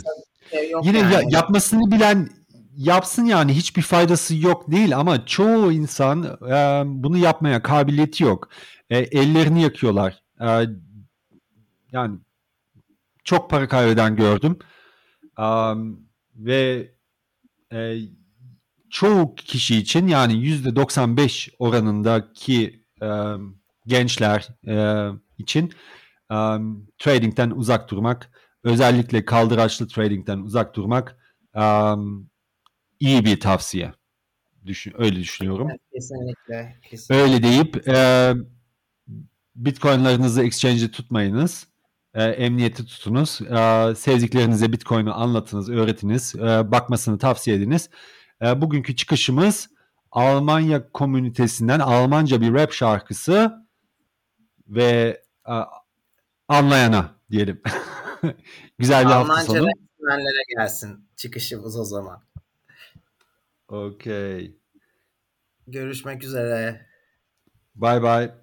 Şey 0.50 0.70
yok 0.70 0.86
Yine 0.86 0.98
yani. 0.98 1.14
ya, 1.14 1.22
yapmasını 1.30 1.92
bilen 1.92 2.30
yapsın 2.78 3.26
yani 3.26 3.54
hiçbir 3.54 3.82
faydası 3.82 4.36
yok 4.36 4.72
değil 4.72 4.98
ama 4.98 5.26
çoğu 5.26 5.72
insan 5.72 6.24
e, 6.50 6.84
bunu 6.86 7.18
yapmaya 7.18 7.62
kabiliyeti 7.62 8.24
yok. 8.24 8.50
E, 8.90 8.98
ellerini 8.98 9.62
yakıyorlar. 9.62 10.24
E, 10.42 10.66
yani 11.92 12.20
çok 13.24 13.50
para 13.50 13.68
kaybeden 13.68 14.16
gördüm. 14.16 14.60
Um, 15.42 16.10
ve 16.36 16.92
e, 17.74 17.98
çoğu 18.90 19.36
kişi 19.36 19.78
için 19.78 20.08
yani 20.08 20.34
yüzde 20.34 20.76
95 20.76 21.50
oranındaki 21.60 22.86
e, 23.02 23.08
gençler 23.86 24.48
e, 24.68 25.08
için 25.38 25.74
e, 26.32 26.38
tradingten 26.98 27.50
uzak 27.50 27.90
durmak, 27.90 28.32
özellikle 28.64 29.26
kaldıraçlı 29.26 29.88
tradingten 29.88 30.38
uzak 30.38 30.76
durmak 30.76 31.18
e, 31.56 31.64
iyi 33.00 33.26
bir 33.26 33.40
tavsiye. 33.40 33.94
Düşün, 34.66 34.94
öyle 34.98 35.16
düşünüyorum. 35.16 35.68
Kesinlikle. 35.94 36.80
kesinlikle. 36.90 37.24
Öyle 37.24 37.44
deyip 37.44 37.88
e, 37.88 38.34
Bitcoin'larınızı 39.56 40.44
exchange'e 40.44 40.92
tutmayınız 40.92 41.71
e, 42.14 42.24
emniyeti 42.24 42.86
tutunuz. 42.86 43.42
E, 43.42 43.96
sevdiklerinize 43.96 44.72
Bitcoin'i 44.72 45.12
anlatınız, 45.12 45.70
öğretiniz. 45.70 46.36
E, 46.36 46.72
bakmasını 46.72 47.18
tavsiye 47.18 47.58
ediniz. 47.58 47.90
E, 48.42 48.62
bugünkü 48.62 48.96
çıkışımız 48.96 49.70
Almanya 50.12 50.92
komünitesinden 50.92 51.80
Almanca 51.80 52.42
bir 52.42 52.54
rap 52.54 52.74
şarkısı 52.74 53.66
ve 54.68 55.22
e, 55.48 55.54
anlayana 56.48 57.16
diyelim. 57.32 57.62
Güzel 58.80 59.06
bir 59.06 59.12
Almanca 59.12 59.34
hafta 59.34 59.54
sonu. 59.54 59.68
Almanca 60.02 60.30
gelsin 60.58 61.10
çıkışımız 61.16 61.80
o 61.80 61.84
zaman. 61.84 62.24
Okey. 63.68 64.58
Görüşmek 65.68 66.24
üzere. 66.24 66.88
Bye 67.76 68.04
bye. 68.04 68.42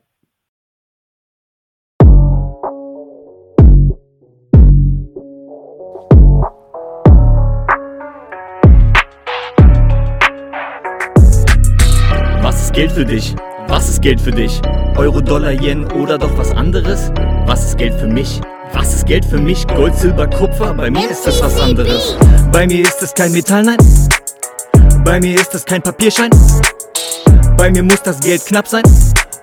Für 12.99 13.05
dich? 13.05 13.37
Was 13.69 13.89
ist 13.89 14.03
Geld 14.03 14.21
für 14.21 14.33
dich? 14.33 14.61
Euro, 14.97 15.21
Dollar, 15.21 15.53
Yen 15.53 15.87
oder 15.93 16.19
doch 16.19 16.37
was 16.37 16.51
anderes? 16.51 17.13
Was 17.47 17.67
ist 17.67 17.79
Geld 17.79 17.95
für 17.95 18.09
mich? 18.09 18.41
Was 18.73 18.93
ist 18.93 19.07
Geld 19.07 19.25
für 19.25 19.39
mich? 19.39 19.65
Gold, 19.69 19.95
Silber, 19.95 20.27
Kupfer? 20.27 20.75
Bei 20.75 20.91
mir 20.91 21.09
ist 21.09 21.25
das 21.25 21.41
was 21.41 21.61
anderes. 21.61 22.17
Bei 22.51 22.67
mir 22.67 22.81
ist 22.81 23.01
es 23.01 23.15
kein 23.15 23.31
Metall, 23.31 23.63
nein. 23.63 23.79
Bei 25.05 25.21
mir 25.21 25.41
ist 25.41 25.55
es 25.55 25.65
kein 25.65 25.81
Papierschein. 25.81 26.31
Bei 27.57 27.71
mir 27.71 27.85
muss 27.85 28.03
das 28.03 28.19
Geld 28.19 28.45
knapp 28.45 28.67
sein. 28.67 28.83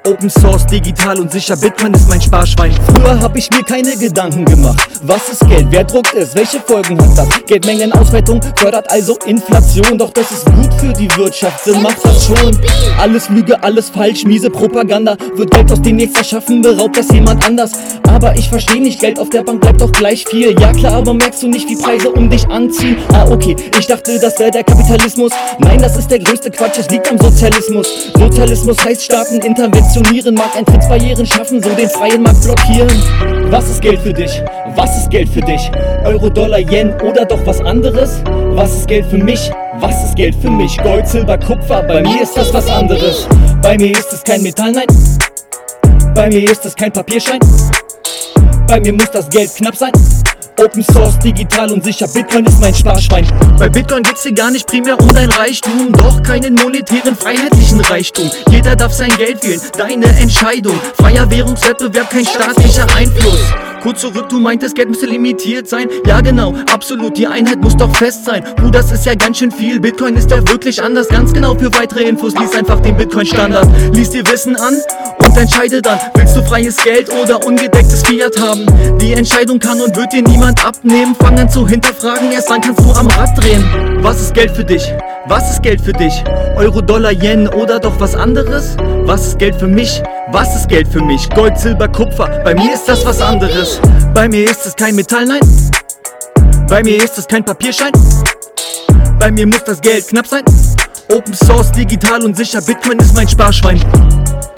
Open 0.05 0.29
Source, 0.29 0.67
digital 0.67 1.19
und 1.19 1.31
sicher, 1.31 1.57
Bitcoin 1.57 1.91
ist 1.95 2.07
mein 2.07 2.21
Sparschwein. 2.21 2.71
Früher 2.85 3.19
hab 3.19 3.35
ich 3.35 3.49
mir 3.49 3.63
keine 3.63 3.97
Gedanken 3.97 4.45
gemacht. 4.45 4.87
Was 5.01 5.29
ist 5.29 5.47
Geld? 5.47 5.65
Wer 5.71 5.83
druckt 5.83 6.13
es? 6.13 6.35
Welche 6.35 6.59
Folgen 6.59 7.01
hat 7.01 7.17
das? 7.17 7.27
Geldmengenausweitung 7.47 8.39
fördert 8.55 8.91
also 8.91 9.17
Inflation. 9.25 9.97
Doch 9.97 10.11
das 10.11 10.31
ist 10.31 10.45
gut 10.45 10.71
für 10.75 10.93
die 10.93 11.09
Wirtschaft, 11.17 11.63
Sinn 11.63 11.81
macht 11.81 12.05
das 12.05 12.27
schon. 12.27 12.55
Alles 12.99 13.29
Lüge, 13.29 13.61
alles 13.63 13.89
falsch, 13.89 14.25
miese 14.25 14.51
Propaganda. 14.51 15.17
Wird 15.35 15.49
Geld 15.49 15.71
aus 15.71 15.81
dem 15.81 15.95
nichts 15.95 16.17
erschaffen, 16.19 16.61
beraubt 16.61 16.97
das 16.97 17.09
jemand 17.09 17.43
anders. 17.43 17.71
Aber 18.07 18.35
ich 18.35 18.47
versteh 18.47 18.79
nicht, 18.79 18.99
Geld 18.99 19.19
auf 19.19 19.29
der 19.29 19.41
Bank 19.41 19.61
bleibt 19.61 19.81
doch 19.81 19.91
gleich 19.91 20.25
viel. 20.27 20.55
Ja 20.59 20.71
klar, 20.71 20.93
aber 20.93 21.15
merkst 21.15 21.41
du 21.41 21.47
nicht, 21.47 21.67
wie 21.67 21.77
Preise 21.77 22.11
um 22.11 22.29
dich 22.29 22.47
anziehen? 22.47 22.97
Ah, 23.11 23.25
okay, 23.29 23.55
ich 23.79 23.87
dachte, 23.87 24.19
das 24.19 24.37
wäre 24.39 24.51
der 24.51 24.63
Kapitalismus. 24.63 25.31
Nein, 25.57 25.79
das 25.81 25.97
ist 25.97 26.11
der 26.11 26.19
größte 26.19 26.51
Quatsch, 26.51 26.77
es 26.77 26.89
liegt 26.89 27.11
am 27.11 27.17
Sozialismus. 27.17 27.87
Sozialismus 28.17 28.85
heißt 28.85 29.03
Staaten 29.03 29.39
Intervention 29.39 29.94
funktionieren, 29.95 30.35
Markteintrittsbarrieren 30.35 31.25
schaffen, 31.25 31.63
so 31.63 31.69
den 31.69 31.89
freien 31.89 32.21
Markt 32.21 32.43
blockieren. 32.43 33.01
Was 33.49 33.69
ist 33.69 33.81
Geld 33.81 34.01
für 34.01 34.11
dich? 34.11 34.41
Was 34.75 34.97
ist 34.97 35.09
Geld 35.09 35.29
für 35.29 35.39
dich? 35.39 35.71
Euro, 36.03 36.29
Dollar, 36.29 36.59
Yen 36.59 36.93
oder 37.01 37.23
doch 37.23 37.39
was 37.45 37.61
anderes? 37.61 38.21
Was 38.25 38.75
ist 38.75 38.87
Geld 38.87 39.05
für 39.05 39.17
mich? 39.17 39.49
Was 39.79 40.03
ist 40.03 40.15
Geld 40.15 40.35
für 40.35 40.49
mich? 40.49 40.77
Gold, 40.83 41.07
Silber, 41.07 41.37
Kupfer, 41.37 41.81
bei 41.83 42.01
mir 42.01 42.21
ist 42.21 42.35
das 42.35 42.53
was 42.53 42.69
anderes. 42.69 43.27
Bei 43.61 43.77
mir 43.77 43.91
ist 43.91 44.11
es 44.11 44.21
kein 44.23 44.41
Metall, 44.41 44.73
nein. 44.73 44.87
Bei 46.13 46.27
mir 46.27 46.51
ist 46.51 46.65
es 46.65 46.75
kein 46.75 46.91
Papierschein. 46.91 47.39
Bei 48.67 48.81
mir 48.81 48.91
muss 48.91 49.11
das 49.11 49.29
Geld 49.29 49.55
knapp 49.55 49.77
sein. 49.77 49.91
Open 50.59 50.83
Source, 50.83 51.19
digital 51.19 51.71
und 51.71 51.83
sicher, 51.83 52.07
Bitcoin 52.07 52.45
ist 52.45 52.59
mein 52.61 52.73
Sparschwein. 52.73 53.27
Bei 53.57 53.69
Bitcoin 53.69 54.03
geht's 54.03 54.23
dir 54.23 54.33
gar 54.33 54.51
nicht 54.51 54.67
primär 54.67 54.99
um 54.99 55.13
dein 55.13 55.29
Reichtum, 55.29 55.91
doch 55.93 56.21
keinen 56.23 56.55
monetären, 56.55 57.15
freiheitlichen 57.15 57.81
Reichtum. 57.81 58.29
Jeder 58.49 58.75
darf 58.75 58.93
sein 58.93 59.11
Geld 59.17 59.43
wählen, 59.43 59.61
deine 59.77 60.07
Entscheidung. 60.19 60.79
Freier 60.97 61.29
Währungswettbewerb, 61.29 62.09
kein 62.09 62.25
staatlicher 62.25 62.87
Einfluss. 62.95 63.39
Kurz 63.85 64.01
zurück, 64.01 64.29
du 64.29 64.39
meintest, 64.39 64.75
Geld 64.75 64.89
müsste 64.89 65.05
limitiert 65.05 65.69
sein. 65.69 65.87
Ja, 66.07 66.19
genau, 66.19 66.55
absolut, 66.73 67.15
die 67.17 67.27
Einheit 67.27 67.61
muss 67.61 67.77
doch 67.77 67.95
fest 67.95 68.25
sein. 68.25 68.43
Puh, 68.55 68.71
das 68.71 68.91
ist 68.91 69.05
ja 69.05 69.13
ganz 69.13 69.37
schön 69.37 69.51
viel. 69.51 69.79
Bitcoin 69.79 70.15
ist 70.15 70.31
ja 70.31 70.37
wirklich 70.49 70.81
anders. 70.81 71.07
Ganz 71.07 71.31
genau 71.31 71.53
für 71.53 71.71
weitere 71.71 72.05
Infos, 72.05 72.33
lies 72.33 72.55
einfach 72.55 72.79
den 72.79 72.97
Bitcoin-Standard. 72.97 73.67
Lies 73.93 74.09
dir 74.09 74.25
Wissen 74.25 74.55
an 74.55 74.73
und 75.19 75.37
entscheide 75.37 75.83
dann, 75.83 75.99
willst 76.15 76.35
du 76.35 76.41
freies 76.41 76.77
Geld 76.77 77.11
oder 77.13 77.45
ungedecktes 77.45 78.01
Fiat 78.01 78.39
haben? 78.39 78.65
Die 78.99 79.13
Entscheidung 79.13 79.59
kann 79.59 79.79
und 79.79 79.95
wird 79.95 80.13
dir 80.13 80.23
niemand 80.35 80.65
abnehmen. 80.65 81.15
Fang 81.15 81.39
an 81.39 81.49
zu 81.49 81.67
hinterfragen, 81.67 82.31
erst 82.31 82.49
dann 82.49 82.61
kannst 82.61 82.81
du 82.81 82.91
am 82.93 83.07
Rad 83.07 83.29
drehen. 83.37 83.63
Was 84.01 84.21
ist 84.21 84.33
Geld 84.33 84.51
für 84.51 84.63
dich? 84.63 84.83
Was 85.27 85.51
ist 85.51 85.63
Geld 85.63 85.81
für 85.81 85.93
dich? 85.93 86.23
Euro, 86.57 86.81
Dollar, 86.81 87.11
Yen 87.11 87.47
oder 87.47 87.79
doch 87.79 87.99
was 87.99 88.15
anderes? 88.15 88.75
Was 89.05 89.27
ist 89.27 89.39
Geld 89.39 89.55
für 89.55 89.67
mich? 89.67 90.01
Was 90.31 90.55
ist 90.55 90.67
Geld 90.67 90.87
für 90.87 91.01
mich? 91.01 91.29
Gold, 91.29 91.57
Silber, 91.57 91.87
Kupfer, 91.87 92.27
bei 92.43 92.53
mir 92.53 92.73
ist 92.73 92.85
das 92.85 93.05
was 93.05 93.21
anderes. 93.21 93.79
Bei 94.13 94.27
mir 94.27 94.45
ist 94.45 94.65
es 94.65 94.75
kein 94.75 94.95
Metall, 94.95 95.25
nein. 95.25 95.41
Bei 96.67 96.83
mir 96.83 96.97
ist 97.03 97.17
es 97.17 97.27
kein 97.27 97.43
Papierschein. 97.43 97.91
Bei 99.19 99.31
mir 99.31 99.47
muss 99.47 99.63
das 99.63 99.79
Geld 99.81 100.07
knapp 100.07 100.27
sein. 100.27 100.43
Open 101.09 101.33
Source, 101.33 101.71
digital 101.71 102.23
und 102.23 102.35
sicher, 102.35 102.61
Bitcoin 102.61 102.99
ist 102.99 103.15
mein 103.15 103.27
Sparschwein. 103.27 103.79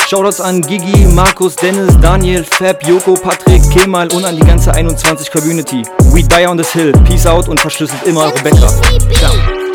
Shoutouts 0.07 0.40
an 0.40 0.61
Gigi, 0.61 1.06
Markus, 1.06 1.56
Dennis, 1.56 1.98
Daniel, 1.99 2.44
Fab, 2.44 2.86
Joko, 2.88 3.15
Patrick, 3.15 3.61
Kemal 3.72 4.07
und 4.14 4.24
an 4.24 4.36
die 4.36 4.45
ganze 4.45 4.74
21 4.74 5.30
Community. 5.30 5.84
We 6.14 6.24
die 6.24 6.48
on 6.48 6.57
this 6.57 6.72
hill. 6.72 6.94
Peace 7.03 7.26
out 7.26 7.49
und 7.49 7.60
verschlüsselt 7.60 8.03
immer 8.06 8.22
eure 8.22 8.41
Bäcker. 8.41 8.69
Ciao. 9.11 9.66